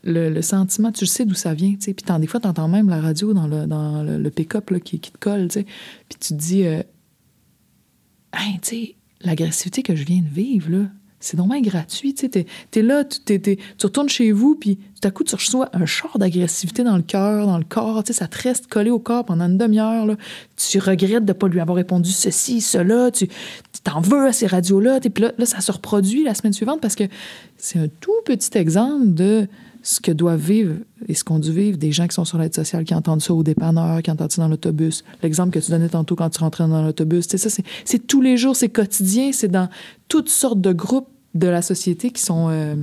le, 0.05 0.41
sentiment, 0.41 0.91
tu 0.91 1.05
sais 1.05 1.27
d'où 1.27 1.35
ça 1.35 1.53
vient. 1.53 1.75
tu 1.75 1.83
sais. 1.83 1.93
Puis 1.93 2.07
des 2.19 2.27
fois, 2.27 2.41
tu 2.41 2.49
entends 2.49 2.69
même 2.69 2.89
la 2.89 3.03
radio 3.03 3.35
dans 3.35 3.47
le, 3.47 3.67
dans 3.67 4.03
le, 4.03 4.31
pick-up 4.31 4.73
qui, 4.83 5.01
qui 5.01 5.13
te 5.13 5.19
colle. 5.19 5.49
Puis 5.49 5.65
tu 6.19 6.29
te 6.29 6.35
dis 6.35 6.65
sais, 8.63 8.95
l'agressivité 9.21 9.83
que 9.83 9.95
je 9.95 10.05
viens 10.05 10.23
de 10.23 10.35
vivre, 10.35 10.71
là, 10.71 10.87
c'est 11.25 11.39
normal 11.39 11.63
gratuit. 11.63 12.13
Tu 12.15 12.29
t'es, 12.29 12.47
t'es 12.71 12.83
là, 12.83 13.03
tu, 13.05 13.59
retournes 13.83 14.09
chez 14.09 14.31
vous, 14.31 14.55
puis 14.55 14.77
tout 14.77 15.09
à 15.09 15.11
coup, 15.11 15.25
tu 15.25 15.35
reçois 15.35 15.71
un 15.73 15.87
char 15.87 16.19
d'agressivité 16.19 16.85
dans 16.85 16.97
le 16.97 17.03
cœur, 17.03 17.47
dans 17.47 17.57
le 17.57 17.65
corps. 17.65 18.03
Ça 18.11 18.27
te 18.27 18.43
reste 18.43 18.67
collé 18.67 18.91
au 18.91 18.99
corps 18.99 19.25
pendant 19.25 19.47
une 19.47 19.57
demi-heure. 19.57 20.17
Tu 20.57 20.79
regrettes 20.79 21.25
de 21.25 21.33
ne 21.33 21.39
pas 21.39 21.49
lui 21.49 21.61
avoir 21.61 21.77
répondu 21.77 22.11
ceci, 22.11 22.61
cela. 22.61 23.11
Tu 23.11 23.29
t'en 23.83 24.01
veux 24.01 24.27
à 24.27 24.33
ces 24.33 24.47
radios-là. 24.47 25.01
Puis 25.01 25.23
là, 25.23 25.47
ça 25.47 25.61
se 25.61 25.73
reproduit 25.73 26.25
la 26.25 26.35
semaine 26.35 26.53
suivante 26.53 26.81
parce 26.81 26.95
que 26.95 27.05
c'est 27.57 27.79
un 27.79 27.89
tout 28.01 28.13
petit 28.27 28.57
exemple 28.59 29.15
de 29.15 29.49
ce 29.85 30.01
que 30.01 30.11
doivent 30.11 30.41
vivre 30.41 30.77
et 31.07 31.15
ce 31.15 31.25
qu'ont 31.25 31.39
dû 31.39 31.53
vivre 31.53 31.77
des 31.77 31.93
gens 31.93 32.07
qui 32.07 32.15
sont 32.15 32.25
sur 32.25 32.39
l'aide 32.39 32.55
sociale, 32.55 32.85
qui 32.85 32.95
entendent 32.95 33.21
ça 33.21 33.35
au 33.35 33.43
dépanneur, 33.43 34.03
qui 34.03 34.11
entendent 34.11 34.33
ça 34.33 34.41
dans 34.41 34.49
l'autobus. 34.49 35.05
L'exemple 35.23 35.51
que 35.53 35.59
tu 35.63 35.71
donnais 35.71 35.91
tantôt 35.91 36.17
quand 36.17 36.31
tu 36.31 36.41
rentrais 36.41 36.67
dans 36.67 36.83
l'autobus, 36.83 37.29
sais, 37.29 37.37
ça, 37.37 37.51
c'est, 37.51 37.65
c'est 37.85 38.07
tous 38.07 38.23
les 38.23 38.39
jours, 38.39 38.57
c'est 38.57 38.71
quotidien, 38.71 39.31
c'est 39.33 39.49
dans 39.49 39.69
toutes 40.09 40.31
sortes 40.31 40.61
de 40.61 40.73
groupes 40.73 41.09
de 41.35 41.49
la 41.49 41.63
société 41.63 42.11
qui 42.11 42.23
sont 42.23 42.49
euh, 42.49 42.75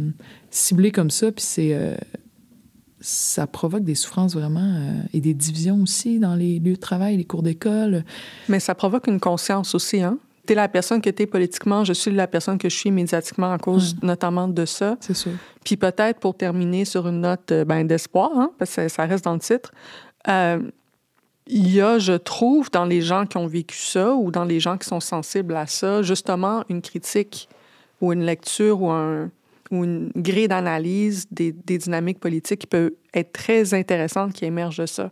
ciblés 0.49 0.91
comme 0.91 1.10
ça, 1.10 1.32
puis 1.32 1.43
c'est... 1.43 1.74
euh, 1.74 1.95
ça 3.04 3.47
provoque 3.47 3.84
des 3.84 3.95
souffrances 3.95 4.36
vraiment 4.36 4.60
euh, 4.62 5.02
et 5.12 5.22
des 5.22 5.34
divisions 5.34 5.82
aussi 5.82 6.20
dans 6.20 6.36
les 6.36 6.60
lieux 6.60 6.76
de 6.76 6.80
travail, 6.80 7.18
les 7.18 7.26
cours 7.26 7.41
d'école. 7.41 8.04
Mais 8.47 8.60
ça 8.60 8.76
provoque 8.76 9.08
une 9.08 9.20
conscience 9.20 9.74
aussi, 9.74 10.04
hein? 10.04 10.20
Tu 10.45 10.54
es 10.54 10.56
la 10.56 10.68
personne 10.68 11.02
que 11.02 11.10
tu 11.10 11.24
es 11.24 11.26
politiquement, 11.26 11.84
je 11.84 11.93
suis 11.93 12.12
la 12.12 12.28
personne 12.28 12.60
que 12.60 12.70
je 12.70 12.76
suis 12.76 12.91
médiatiquement 12.91 13.52
à 13.52 13.58
cause 13.58 13.95
notamment 14.04 14.47
de 14.47 14.66
ça. 14.66 14.97
C'est 14.99 15.16
sûr. 15.16 15.32
Puis 15.64 15.78
peut-être 15.78 16.20
pour 16.20 16.36
terminer 16.36 16.86
sur 16.86 17.08
une 17.08 17.22
note 17.22 17.52
euh, 17.52 17.66
ben, 17.66 17.88
d'espoir, 17.88 18.30
hein, 18.36 18.52
parce 18.60 18.76
que 18.76 18.88
ça 18.88 19.06
reste 19.06 19.26
dans 19.26 19.34
le 19.34 19.39
titre, 19.39 19.72
il 21.47 21.74
y 21.74 21.82
a, 21.82 21.97
je 21.97 22.14
trouve, 22.14 22.70
dans 22.70 22.86
les 22.86 23.02
gens 23.02 23.26
qui 23.26 23.38
ont 23.38 23.47
vécu 23.47 23.78
ça 23.78 24.14
ou 24.14 24.30
dans 24.30 24.45
les 24.45 24.60
gens 24.60 24.78
qui 24.78 24.88
sont 24.88 24.99
sensibles 24.99 25.56
à 25.56 25.66
ça, 25.66 26.04
justement 26.04 26.64
une 26.70 26.84
critique 26.84 27.49
ou 28.02 28.12
une 28.14 28.24
lecture 28.26 28.82
ou, 28.82 28.89
un, 28.91 29.30
ou 29.72 29.84
une 29.86 30.12
grille 30.16 30.47
d'analyse 30.47 31.28
des, 31.32 31.52
des 31.52 31.78
dynamiques 31.78 32.20
politiques 32.20 32.60
qui 32.62 32.68
peut 32.68 32.95
être 33.14 33.32
très 33.32 33.74
intéressante 33.74 34.34
qui 34.34 34.45
émerge 34.45 34.78
de 34.80 34.86
ça. 34.86 35.12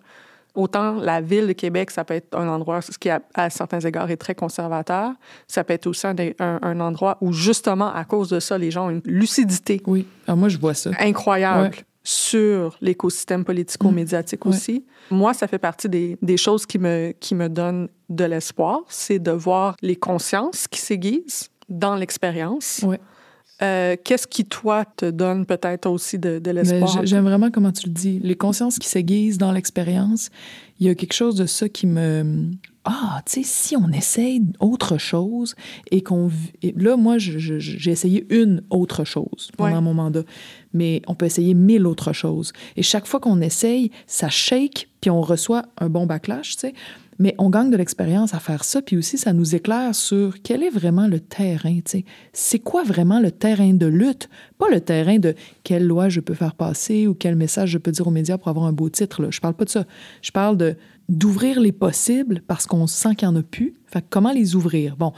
Autant 0.55 0.93
la 0.95 1.21
ville 1.21 1.45
de 1.47 1.53
Québec, 1.53 1.91
ça 1.91 2.03
peut 2.03 2.15
être 2.15 2.35
un 2.35 2.47
endroit 2.47 2.81
ce 2.81 2.97
qui, 2.97 3.09
à, 3.09 3.21
à 3.35 3.49
certains 3.51 3.79
égards, 3.79 4.09
est 4.09 4.17
très 4.17 4.33
conservateur. 4.33 5.11
Ça 5.47 5.63
peut 5.63 5.73
être 5.73 5.85
aussi 5.87 6.07
un, 6.07 6.15
un- 6.39 6.59
un 6.61 6.79
endroit 6.79 7.17
où, 7.21 7.31
justement, 7.31 7.93
à 7.93 8.03
cause 8.03 8.29
de 8.29 8.39
ça, 8.39 8.57
les 8.57 8.71
gens 8.71 8.87
ont 8.87 8.89
une 8.89 9.01
lucidité 9.05 9.79
Oui. 9.85 10.07
Ah, 10.27 10.35
moi, 10.35 10.49
je 10.49 10.57
vois 10.57 10.73
ça. 10.73 10.89
incroyable 10.99 11.75
Ouais. 11.75 11.83
sur 12.03 12.75
l'écosystème 12.81 13.45
politico-médiatique 13.45 14.45
aussi. 14.47 14.85
Moi, 15.11 15.35
ça 15.35 15.47
fait 15.47 15.59
partie 15.59 15.87
des, 15.87 16.17
des 16.21 16.37
choses 16.37 16.65
qui 16.65 16.79
me, 16.79 17.11
qui 17.19 17.35
me 17.35 17.47
donnent 17.47 17.87
de 18.09 18.23
l'espoir, 18.25 18.79
c'est 18.89 19.19
de 19.19 19.31
voir 19.31 19.75
les 19.83 19.95
consciences 19.95 20.67
qui 20.67 20.79
s'aiguisent 20.81 21.49
dans 21.70 21.95
l'expérience. 21.95 22.84
Euh, 23.61 23.97
Qu'est-ce 24.05 24.26
qui, 24.26 24.45
toi, 24.45 24.86
te 24.86 25.09
donne 25.09 25.45
peut-être 25.45 25.89
aussi 25.89 26.17
de, 26.17 26.39
de 26.39 26.51
Mais 26.51 26.63
l'espoir? 26.63 27.05
J'aime 27.05 27.26
vraiment 27.26 27.51
comment 27.51 27.74
tu 27.74 27.88
le 27.88 27.93
dis. 27.93 28.20
Les 28.24 28.36
consciences 28.36 28.80
qui 28.80 28.88
s'aiguisent 28.88 29.38
dans 29.38 29.51
l'expérience, 29.51 30.30
il 30.80 30.88
y 30.88 30.89
a 30.89 30.95
quelque 30.95 31.13
chose 31.13 31.36
de 31.36 31.45
ça 31.45 31.67
qui 31.67 31.86
me... 31.86 32.51
Ah, 32.86 33.22
tu 33.26 33.43
sais, 33.43 33.43
si 33.43 33.76
on 33.76 33.91
essaye 33.91 34.41
autre 34.61 34.97
chose 34.97 35.55
et 35.91 36.01
qu'on... 36.01 36.32
Là, 36.78 36.95
moi, 36.95 37.17
j'ai 37.17 37.91
essayé 37.91 38.26
une 38.34 38.63
autre 38.70 39.03
chose 39.03 39.51
pendant 39.57 39.76
Ouais. 39.76 39.82
mon 39.82 39.93
mandat, 39.93 40.24
mais 40.74 41.01
on 41.07 41.13
peut 41.13 41.26
essayer 41.26 41.53
mille 41.53 41.86
autres 41.86 42.13
choses. 42.13 42.53
Et 42.78 42.82
chaque 42.82 43.05
fois 43.07 43.20
qu'on 43.20 43.41
essaye, 43.41 43.91
ça 44.07 44.30
shake, 44.30 44.88
puis 45.01 45.09
on 45.11 45.22
reçoit 45.22 45.63
un 45.78 45.89
bon 45.89 46.05
backlash, 46.05 46.53
tu 46.53 46.59
sais. 46.61 46.74
Mais 47.20 47.36
on 47.38 47.49
gagne 47.49 47.70
de 47.70 47.78
l'expérience 47.78 48.34
à 48.34 48.39
faire 48.39 48.63
ça, 48.63 48.82
puis 48.82 48.97
aussi 48.97 49.17
ça 49.17 49.34
nous 49.34 49.53
éclaire 49.53 49.93
sur 49.93 50.41
quel 50.41 50.63
est 50.63 50.70
vraiment 50.70 51.07
le 51.07 51.20
terrain. 51.20 51.78
C'est 52.34 52.59
quoi 52.59 52.84
vraiment 52.84 53.20
le 53.20 53.32
terrain 53.32 53.74
de 53.74 53.86
lutte? 53.86 54.30
Pas 54.57 54.70
le 54.70 54.80
terrain 54.80 55.20
de 55.20 55.36
quelle 55.63 55.86
loi 55.86 56.09
je 56.09 56.22
peux 56.22 56.34
faire 56.34 56.55
passer 56.55 57.07
ou 57.07 57.13
quel 57.13 57.36
message 57.36 57.72
je 57.72 57.78
peux 57.78 57.91
dire 57.91 58.07
aux 58.07 58.11
médias 58.11 58.38
pour 58.38 58.47
avoir 58.47 58.65
un 58.65 58.74
beau 58.74 58.89
titre, 58.89 59.22
là. 59.22 59.28
Je 59.32 59.39
parle 59.39 59.53
pas 59.53 59.65
de 59.65 59.70
ça. 59.70 59.86
Je 60.22 60.32
parle 60.32 60.57
de 60.57 60.76
d'ouvrir 61.09 61.59
les 61.59 61.72
possibles 61.72 62.43
parce 62.47 62.67
qu'on 62.67 62.86
sent 62.86 63.15
qu'il 63.15 63.28
n'y 63.28 63.36
en 63.36 63.39
a 63.39 63.41
plus. 63.41 63.74
Comment 64.11 64.32
les 64.32 64.55
ouvrir? 64.55 64.95
Bon, 64.95 65.11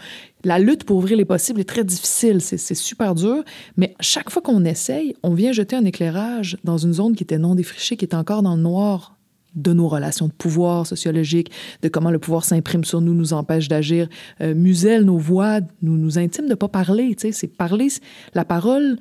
la 0.46 0.58
lutte 0.58 0.86
pour 0.86 0.96
ouvrir 0.96 1.18
les 1.18 1.26
possibles 1.26 1.60
est 1.60 1.66
très 1.66 1.84
difficile, 1.84 2.40
c'est 2.40 2.58
super 2.74 3.14
dur, 3.14 3.44
mais 3.76 3.94
chaque 4.00 4.30
fois 4.30 4.42
qu'on 4.42 4.64
essaye, 4.64 5.16
on 5.22 5.34
vient 5.34 5.52
jeter 5.52 5.76
un 5.76 5.84
éclairage 5.84 6.58
dans 6.64 6.78
une 6.78 6.94
zone 6.94 7.14
qui 7.14 7.24
était 7.24 7.38
non 7.38 7.56
défrichée, 7.56 7.98
qui 7.98 8.06
est 8.06 8.16
encore 8.16 8.42
dans 8.42 8.56
le 8.56 8.62
noir 8.62 9.18
de 9.56 9.74
nos 9.74 9.88
relations 9.88 10.28
de 10.28 10.32
pouvoir 10.32 10.88
sociologiques, 10.88 11.52
de 11.82 11.90
comment 11.90 12.12
le 12.12 12.20
pouvoir 12.20 12.44
s'imprime 12.44 12.84
sur 12.84 13.02
nous, 13.02 13.14
nous 13.14 13.34
empêche 13.34 13.68
d'agir, 13.68 14.08
euh, 14.42 14.56
muselle 14.56 15.04
nos 15.04 15.18
voix, 15.18 15.60
nous, 15.82 15.98
nous 15.98 16.18
intime 16.18 16.48
de 16.48 16.56
pas 16.56 16.68
parler. 16.68 17.16
C'est 17.18 17.48
parler, 17.48 17.90
la 18.34 18.46
parole, 18.46 18.98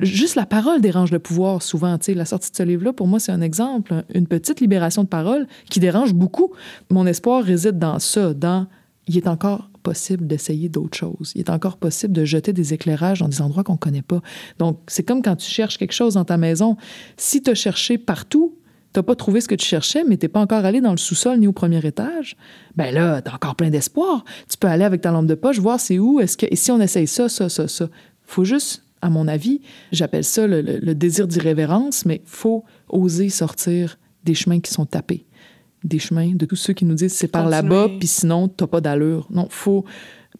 juste 0.00 0.34
la 0.34 0.46
parole 0.46 0.80
dérange 0.80 1.12
le 1.12 1.18
pouvoir 1.18 1.62
souvent. 1.62 1.96
La 2.08 2.24
sortie 2.24 2.50
de 2.50 2.56
ce 2.56 2.62
livre-là, 2.62 2.92
pour 2.92 3.06
moi, 3.06 3.20
c'est 3.20 3.32
un 3.32 3.40
exemple, 3.40 4.04
une 4.14 4.26
petite 4.26 4.60
libération 4.60 5.04
de 5.04 5.08
parole 5.08 5.46
qui 5.70 5.78
dérange 5.78 6.14
beaucoup. 6.14 6.52
Mon 6.90 7.06
espoir 7.06 7.44
réside 7.44 7.78
dans 7.78 7.98
ça, 7.98 8.34
dans 8.34 8.66
il 9.06 9.16
est 9.16 9.28
encore 9.28 9.68
possible 9.82 10.26
d'essayer 10.26 10.68
d'autres 10.68 10.96
choses. 10.96 11.32
Il 11.34 11.40
est 11.40 11.50
encore 11.50 11.76
possible 11.76 12.12
de 12.12 12.24
jeter 12.24 12.52
des 12.52 12.72
éclairages 12.72 13.20
dans 13.20 13.28
des 13.28 13.42
endroits 13.42 13.64
qu'on 13.64 13.76
connaît 13.76 14.02
pas. 14.02 14.22
Donc, 14.58 14.78
c'est 14.86 15.02
comme 15.02 15.22
quand 15.22 15.36
tu 15.36 15.50
cherches 15.50 15.76
quelque 15.76 15.92
chose 15.92 16.14
dans 16.14 16.24
ta 16.24 16.36
maison. 16.36 16.76
Si 17.16 17.42
tu 17.42 17.50
as 17.50 17.54
cherché 17.54 17.98
partout, 17.98 18.54
t'as 18.92 19.02
pas 19.02 19.14
trouvé 19.14 19.40
ce 19.40 19.48
que 19.48 19.54
tu 19.54 19.66
cherchais, 19.66 20.04
mais 20.04 20.16
t'es 20.16 20.28
pas 20.28 20.40
encore 20.40 20.64
allé 20.64 20.80
dans 20.80 20.90
le 20.90 20.96
sous-sol 20.98 21.38
ni 21.38 21.46
au 21.46 21.52
premier 21.52 21.84
étage, 21.86 22.36
ben 22.76 22.92
là, 22.92 23.22
t'as 23.22 23.34
encore 23.34 23.54
plein 23.56 23.70
d'espoir. 23.70 24.24
Tu 24.48 24.56
peux 24.58 24.68
aller 24.68 24.84
avec 24.84 25.00
ta 25.00 25.10
lampe 25.10 25.26
de 25.26 25.34
poche, 25.34 25.58
voir 25.58 25.80
c'est 25.80 25.98
où, 25.98 26.20
est-ce 26.20 26.36
que, 26.36 26.46
et 26.50 26.56
si 26.56 26.70
on 26.70 26.80
essaye 26.80 27.06
ça, 27.06 27.28
ça, 27.28 27.48
ça, 27.48 27.68
ça. 27.68 27.88
Faut 28.24 28.44
juste, 28.44 28.84
à 29.00 29.10
mon 29.10 29.28
avis, 29.28 29.60
j'appelle 29.92 30.24
ça 30.24 30.46
le, 30.46 30.60
le- 30.60 30.78
le 30.78 30.94
désir 30.94 31.26
d'irrévérence, 31.26 32.04
mais 32.06 32.20
faut 32.24 32.64
oser 32.88 33.28
sortir 33.30 33.98
des 34.24 34.34
chemins 34.34 34.60
qui 34.60 34.70
sont 34.72 34.86
tapés. 34.86 35.26
Des 35.84 35.98
chemins 35.98 36.32
de 36.34 36.46
tous 36.46 36.54
ceux 36.56 36.72
qui 36.74 36.84
nous 36.84 36.94
disent 36.94 37.12
c'est 37.12 37.26
par 37.28 37.42
là-bas, 37.50 37.88
puis 37.98 38.06
sinon, 38.06 38.46
t'as 38.48 38.66
pas 38.68 38.80
d'allure. 38.80 39.26
Non, 39.30 39.46
faut 39.50 39.84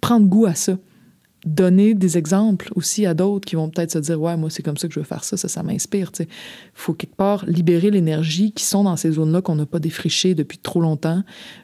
prendre 0.00 0.26
goût 0.26 0.46
à 0.46 0.54
ça 0.54 0.76
donner 1.44 1.94
des 1.94 2.18
exemples 2.18 2.70
aussi 2.76 3.04
à 3.04 3.14
d'autres 3.14 3.46
qui 3.46 3.56
vont 3.56 3.68
peut-être 3.68 3.90
se 3.90 3.98
dire 3.98 4.20
ouais 4.20 4.36
moi 4.36 4.48
c'est 4.48 4.62
comme 4.62 4.76
ça 4.76 4.86
que 4.86 4.94
je 4.94 5.00
veux 5.00 5.04
faire 5.04 5.24
ça 5.24 5.36
ça 5.36 5.48
ça 5.48 5.62
m'inspire 5.62 6.12
tu 6.12 6.22
sais 6.22 6.28
faut 6.74 6.94
quelque 6.94 7.16
part 7.16 7.44
libérer 7.46 7.90
l'énergie 7.90 8.52
qui 8.52 8.64
sont 8.64 8.84
dans 8.84 8.96
ces 8.96 9.10
zones 9.12 9.32
là 9.32 9.42
qu'on 9.42 9.56
n'a 9.56 9.66
pas 9.66 9.80
défrichées 9.80 10.34
depuis 10.34 10.58
trop 10.58 10.80
longtemps 10.80 11.22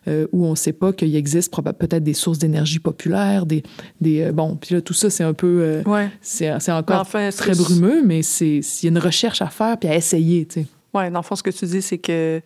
euh, 0.08 0.26
où 0.32 0.44
on 0.46 0.54
sait 0.56 0.72
pas 0.72 0.92
qu'il 0.92 1.14
existe 1.14 1.54
peut-être 1.78 2.02
des 2.02 2.14
sources 2.14 2.38
d'énergie 2.38 2.80
populaires 2.80 3.46
des 3.46 3.62
des 4.00 4.22
euh, 4.22 4.32
bon 4.32 4.56
puis 4.56 4.74
là 4.74 4.80
tout 4.80 4.94
ça 4.94 5.10
c'est 5.10 5.24
un 5.24 5.34
peu 5.34 5.60
euh, 5.62 5.82
Ouais. 5.86 6.10
c'est 6.20 6.50
c'est 6.58 6.72
encore 6.72 7.00
enfin, 7.00 7.30
très 7.30 7.54
brumeux 7.54 8.02
mais 8.04 8.22
c'est 8.22 8.58
il 8.58 8.84
y 8.84 8.86
a 8.86 8.90
une 8.90 8.98
recherche 8.98 9.42
à 9.42 9.48
faire 9.48 9.78
puis 9.78 9.88
à 9.88 9.94
essayer 9.96 10.44
tu 10.46 10.62
sais 10.62 10.66
Oui, 10.94 11.10
dans 11.10 11.20
le 11.20 11.24
fond, 11.24 11.36
ce 11.36 11.42
que 11.42 11.50
tu 11.50 11.66
dis, 11.66 11.82
c'est 11.82 11.98
que 11.98 12.40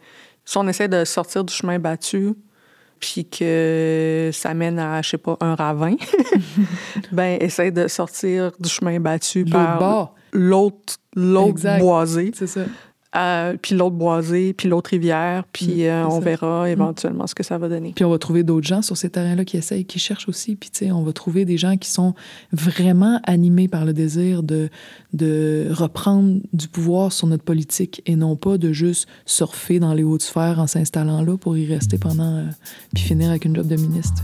si 0.44 0.58
on 0.58 0.66
essaie 0.68 0.88
de 0.88 1.04
sortir 1.04 1.44
du 1.44 1.54
chemin 1.54 1.78
battu, 1.78 2.34
puis 3.02 3.26
que 3.26 4.30
ça 4.32 4.54
mène 4.54 4.78
à, 4.78 5.02
je 5.02 5.10
sais 5.10 5.18
pas, 5.18 5.36
un 5.40 5.56
ravin, 5.56 5.96
ben, 7.12 7.36
essaie 7.40 7.72
de 7.72 7.88
sortir 7.88 8.52
du 8.60 8.68
chemin 8.68 9.00
battu 9.00 9.44
par 9.44 10.14
l'autre 10.32 10.94
l'autre 11.14 11.78
boisé, 11.78 12.30
c'est 12.34 12.46
ça 12.46 12.62
euh, 13.16 13.56
puis 13.60 13.74
l'autre 13.74 13.96
boisé, 13.96 14.52
puis 14.52 14.68
l'autre 14.68 14.90
rivière, 14.90 15.44
puis 15.52 15.82
Mm, 15.84 15.86
euh, 15.86 16.06
on 16.08 16.20
verra 16.20 16.70
éventuellement 16.70 17.26
ce 17.26 17.34
que 17.34 17.42
ça 17.42 17.58
va 17.58 17.68
donner. 17.68 17.92
Puis 17.94 18.04
on 18.04 18.10
va 18.10 18.18
trouver 18.18 18.42
d'autres 18.42 18.66
gens 18.66 18.82
sur 18.82 18.96
ces 18.96 19.10
terrains-là 19.10 19.44
qui 19.44 19.56
essayent, 19.56 19.84
qui 19.84 19.98
cherchent 19.98 20.28
aussi. 20.28 20.56
Puis, 20.56 20.70
tu 20.70 20.86
sais, 20.86 20.92
on 20.92 21.02
va 21.02 21.12
trouver 21.12 21.44
des 21.44 21.56
gens 21.58 21.76
qui 21.76 21.90
sont 21.90 22.14
vraiment 22.52 23.20
animés 23.24 23.68
par 23.68 23.84
le 23.84 23.92
désir 23.92 24.42
de, 24.42 24.68
de 25.12 25.68
reprendre 25.70 26.40
du 26.52 26.68
pouvoir 26.68 27.12
sur 27.12 27.26
notre 27.26 27.44
politique 27.44 28.02
et 28.06 28.16
non 28.16 28.36
pas 28.36 28.58
de 28.58 28.72
juste 28.72 29.08
surfer 29.26 29.78
dans 29.78 29.94
les 29.94 30.02
hautes 30.04 30.22
sphères 30.22 30.58
en 30.58 30.66
s'installant 30.66 31.22
là 31.22 31.36
pour 31.36 31.56
y 31.56 31.66
rester 31.66 31.98
pendant. 31.98 32.36
euh, 32.36 32.44
puis 32.94 33.02
finir 33.04 33.30
avec 33.30 33.44
une 33.44 33.54
job 33.56 33.66
de 33.66 33.76
ministre. 33.76 34.22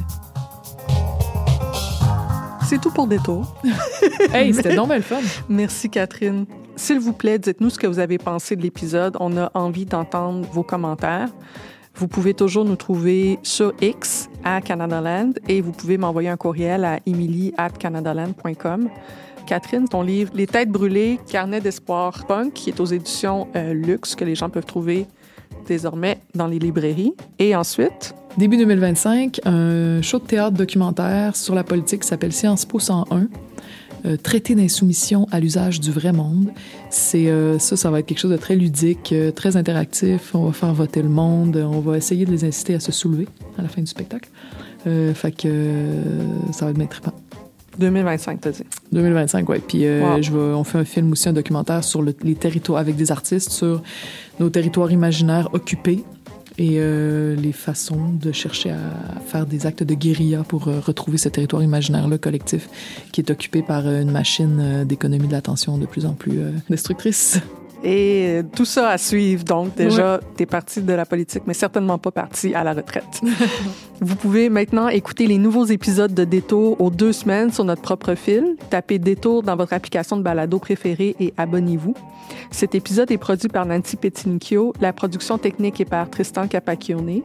C'est 2.68 2.78
tout 2.78 2.90
pour 2.90 3.06
Détour. 3.06 3.54
Hey, 4.34 4.52
c'était 4.52 4.74
donc 4.74 4.92
le 4.92 5.00
fun. 5.00 5.20
Merci, 5.48 5.88
Catherine. 5.88 6.44
S'il 6.76 6.98
vous 6.98 7.14
plaît, 7.14 7.38
dites-nous 7.38 7.70
ce 7.70 7.78
que 7.78 7.86
vous 7.86 7.98
avez 7.98 8.18
pensé 8.18 8.56
de 8.56 8.62
l'épisode. 8.62 9.16
On 9.20 9.38
a 9.38 9.50
envie 9.54 9.86
d'entendre 9.86 10.46
vos 10.52 10.62
commentaires. 10.62 11.30
Vous 11.94 12.08
pouvez 12.08 12.34
toujours 12.34 12.66
nous 12.66 12.76
trouver 12.76 13.38
sur 13.42 13.72
X 13.80 14.28
à 14.44 14.60
Canadaland 14.60 15.32
et 15.48 15.62
vous 15.62 15.72
pouvez 15.72 15.96
m'envoyer 15.96 16.28
un 16.28 16.36
courriel 16.36 16.84
à 16.84 16.98
emily 17.06 17.54
at 17.56 17.70
canadaland.com. 17.70 18.90
Catherine, 19.46 19.88
ton 19.88 20.02
livre 20.02 20.30
Les 20.34 20.46
Têtes 20.46 20.70
brûlées, 20.70 21.18
carnet 21.26 21.62
d'espoir 21.62 22.26
punk, 22.26 22.52
qui 22.52 22.68
est 22.68 22.80
aux 22.80 22.84
éditions 22.84 23.48
euh, 23.56 23.72
Luxe, 23.72 24.14
que 24.14 24.26
les 24.26 24.34
gens 24.34 24.50
peuvent 24.50 24.66
trouver 24.66 25.06
désormais 25.66 26.18
dans 26.34 26.46
les 26.46 26.58
librairies. 26.58 27.14
Et 27.38 27.56
ensuite, 27.56 28.14
Début 28.38 28.56
2025, 28.56 29.40
un 29.46 30.00
show 30.00 30.18
de 30.20 30.24
théâtre 30.24 30.56
documentaire 30.56 31.34
sur 31.34 31.54
la 31.56 31.64
politique 31.64 32.02
qui 32.02 32.08
s'appelle 32.08 32.32
Sciences 32.32 32.64
Po 32.64 32.78
101. 32.78 33.26
euh, 34.06 34.16
traité 34.16 34.54
d'insoumission 34.54 35.26
à 35.32 35.40
l'usage 35.40 35.80
du 35.80 35.90
vrai 35.90 36.12
monde. 36.12 36.50
C'est 36.88 37.26
euh, 37.26 37.58
ça, 37.58 37.76
ça 37.76 37.90
va 37.90 37.98
être 37.98 38.06
quelque 38.06 38.20
chose 38.20 38.30
de 38.30 38.36
très 38.36 38.54
ludique, 38.54 39.10
euh, 39.12 39.32
très 39.32 39.56
interactif. 39.56 40.36
On 40.36 40.46
va 40.46 40.52
faire 40.52 40.72
voter 40.72 41.02
le 41.02 41.08
monde. 41.08 41.56
On 41.56 41.80
va 41.80 41.96
essayer 41.96 42.24
de 42.24 42.30
les 42.30 42.44
inciter 42.44 42.74
à 42.74 42.80
se 42.80 42.92
soulever 42.92 43.26
à 43.58 43.62
la 43.62 43.68
fin 43.68 43.80
du 43.80 43.88
spectacle. 43.88 44.30
Euh, 44.86 45.12
fait 45.14 45.32
que 45.32 45.82
ça 46.52 46.64
va 46.66 46.70
être 46.70 46.78
bien 46.78 46.86
trippant. 46.86 47.12
2025, 47.80 48.40
t'as 48.40 48.50
dit. 48.52 48.62
2025, 48.92 49.48
oui. 49.48 49.56
Puis 49.66 49.80
Wow. 49.84 50.22
je 50.22 50.32
vais, 50.32 50.38
on 50.54 50.62
fait 50.64 50.78
un 50.78 50.84
film 50.84 51.10
aussi, 51.12 51.28
un 51.28 51.32
documentaire 51.32 51.82
sur 51.82 52.00
le- 52.02 52.14
les 52.22 52.34
territoires, 52.36 52.80
avec 52.80 52.94
des 52.94 53.10
artistes 53.10 53.50
sur 53.50 53.82
nos 54.38 54.48
territoires 54.50 54.90
imaginaires 54.92 55.48
occupés 55.52 56.04
et 56.58 56.74
euh, 56.78 57.36
les 57.36 57.52
façons 57.52 58.12
de 58.12 58.32
chercher 58.32 58.70
à 58.70 59.20
faire 59.26 59.46
des 59.46 59.66
actes 59.66 59.84
de 59.84 59.94
guérilla 59.94 60.42
pour 60.42 60.66
euh, 60.68 60.80
retrouver 60.80 61.16
ce 61.16 61.28
territoire 61.28 61.62
imaginaire-là 61.62 62.18
collectif 62.18 62.68
qui 63.12 63.20
est 63.20 63.30
occupé 63.30 63.62
par 63.62 63.86
euh, 63.86 64.02
une 64.02 64.10
machine 64.10 64.58
euh, 64.60 64.84
d'économie 64.84 65.28
de 65.28 65.32
l'attention 65.32 65.78
de 65.78 65.86
plus 65.86 66.04
en 66.04 66.14
plus 66.14 66.40
destructrice. 66.68 67.40
Et 67.84 68.26
euh, 68.26 68.42
tout 68.42 68.64
ça 68.64 68.90
à 68.90 68.98
suivre. 68.98 69.44
Donc, 69.44 69.74
déjà, 69.76 70.20
t'es 70.36 70.46
parti 70.46 70.82
de 70.82 70.92
la 70.92 71.06
politique, 71.06 71.44
mais 71.46 71.54
certainement 71.54 71.98
pas 71.98 72.10
parti 72.10 72.54
à 72.54 72.64
la 72.64 72.72
retraite. 72.72 73.20
Vous 74.00 74.16
pouvez 74.16 74.48
maintenant 74.48 74.88
écouter 74.88 75.26
les 75.26 75.38
nouveaux 75.38 75.64
épisodes 75.64 76.12
de 76.12 76.24
Détour 76.24 76.80
aux 76.80 76.90
deux 76.90 77.12
semaines 77.12 77.52
sur 77.52 77.64
notre 77.64 77.82
propre 77.82 78.14
fil. 78.14 78.56
Tapez 78.70 78.98
Détour 78.98 79.42
dans 79.42 79.56
votre 79.56 79.72
application 79.72 80.16
de 80.16 80.22
balado 80.22 80.58
préférée 80.58 81.14
et 81.20 81.32
abonnez-vous. 81.36 81.94
Cet 82.50 82.74
épisode 82.74 83.10
est 83.10 83.18
produit 83.18 83.48
par 83.48 83.66
Nancy 83.66 83.96
Petinicchio. 83.96 84.72
La 84.80 84.92
production 84.92 85.38
technique 85.38 85.80
est 85.80 85.84
par 85.84 86.10
Tristan 86.10 86.48
Capacchione. 86.48 87.22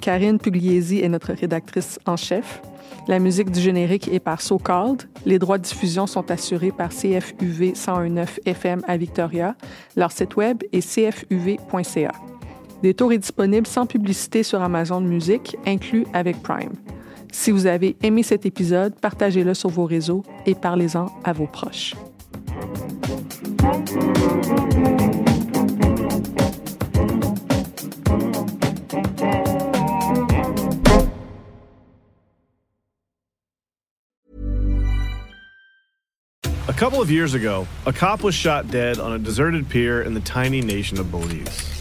Karine 0.00 0.38
Pugliesi 0.38 1.00
est 1.00 1.08
notre 1.08 1.32
rédactrice 1.32 1.98
en 2.06 2.16
chef. 2.16 2.60
La 3.08 3.18
musique 3.18 3.50
du 3.50 3.60
générique 3.60 4.08
est 4.08 4.20
par 4.20 4.40
So 4.40 4.58
Called. 4.58 5.08
Les 5.26 5.38
droits 5.38 5.58
de 5.58 5.64
diffusion 5.64 6.06
sont 6.06 6.30
assurés 6.30 6.72
par 6.72 6.90
CFUV 6.90 7.72
1019 7.74 8.40
FM 8.46 8.82
à 8.86 8.96
Victoria. 8.96 9.56
Leur 9.96 10.12
site 10.12 10.36
web 10.36 10.62
est 10.72 10.80
cfuv.ca. 10.80 12.12
Détour 12.82 13.12
est 13.12 13.18
disponible 13.18 13.66
sans 13.66 13.86
publicité 13.86 14.42
sur 14.42 14.62
Amazon 14.62 15.00
Music, 15.00 15.56
inclus 15.66 16.06
avec 16.12 16.42
Prime. 16.42 16.72
Si 17.32 17.50
vous 17.50 17.66
avez 17.66 17.96
aimé 18.02 18.22
cet 18.22 18.46
épisode, 18.46 18.98
partagez-le 19.00 19.54
sur 19.54 19.68
vos 19.70 19.84
réseaux 19.84 20.22
et 20.46 20.54
parlez-en 20.54 21.06
à 21.24 21.32
vos 21.32 21.46
proches. 21.46 21.94
A 36.70 36.72
couple 36.72 37.02
of 37.02 37.10
years 37.10 37.34
ago, 37.34 37.66
a 37.84 37.92
cop 37.92 38.22
was 38.22 38.32
shot 38.32 38.70
dead 38.70 39.00
on 39.00 39.12
a 39.12 39.18
deserted 39.18 39.68
pier 39.68 40.02
in 40.02 40.14
the 40.14 40.20
tiny 40.20 40.60
nation 40.60 41.00
of 41.00 41.10
Belize. 41.10 41.80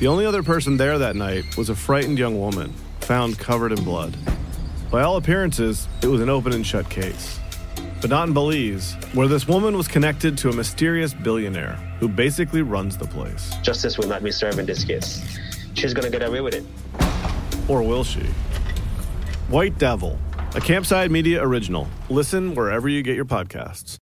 The 0.00 0.08
only 0.08 0.26
other 0.26 0.42
person 0.42 0.76
there 0.76 0.98
that 0.98 1.14
night 1.14 1.56
was 1.56 1.68
a 1.68 1.76
frightened 1.76 2.18
young 2.18 2.36
woman, 2.36 2.74
found 3.02 3.38
covered 3.38 3.70
in 3.70 3.84
blood. 3.84 4.16
By 4.90 5.02
all 5.02 5.16
appearances, 5.16 5.86
it 6.02 6.08
was 6.08 6.20
an 6.20 6.28
open 6.28 6.52
and 6.52 6.66
shut 6.66 6.90
case. 6.90 7.38
But 8.00 8.10
not 8.10 8.26
in 8.26 8.34
Belize, 8.34 8.94
where 9.12 9.28
this 9.28 9.46
woman 9.46 9.76
was 9.76 9.86
connected 9.86 10.36
to 10.38 10.48
a 10.48 10.52
mysterious 10.52 11.14
billionaire 11.14 11.76
who 12.00 12.08
basically 12.08 12.62
runs 12.62 12.96
the 12.96 13.06
place. 13.06 13.54
Justice 13.62 13.96
will 13.96 14.08
not 14.08 14.24
be 14.24 14.32
served 14.32 14.58
in 14.58 14.66
this 14.66 14.82
case. 14.82 15.38
She's 15.74 15.94
gonna 15.94 16.10
get 16.10 16.24
away 16.24 16.40
with 16.40 16.54
it. 16.54 16.64
Or 17.68 17.80
will 17.80 18.02
she? 18.02 18.26
White 19.50 19.78
Devil, 19.78 20.18
a 20.56 20.60
Campside 20.60 21.10
Media 21.10 21.40
original. 21.40 21.86
Listen 22.10 22.56
wherever 22.56 22.88
you 22.88 23.04
get 23.04 23.14
your 23.14 23.24
podcasts. 23.24 23.98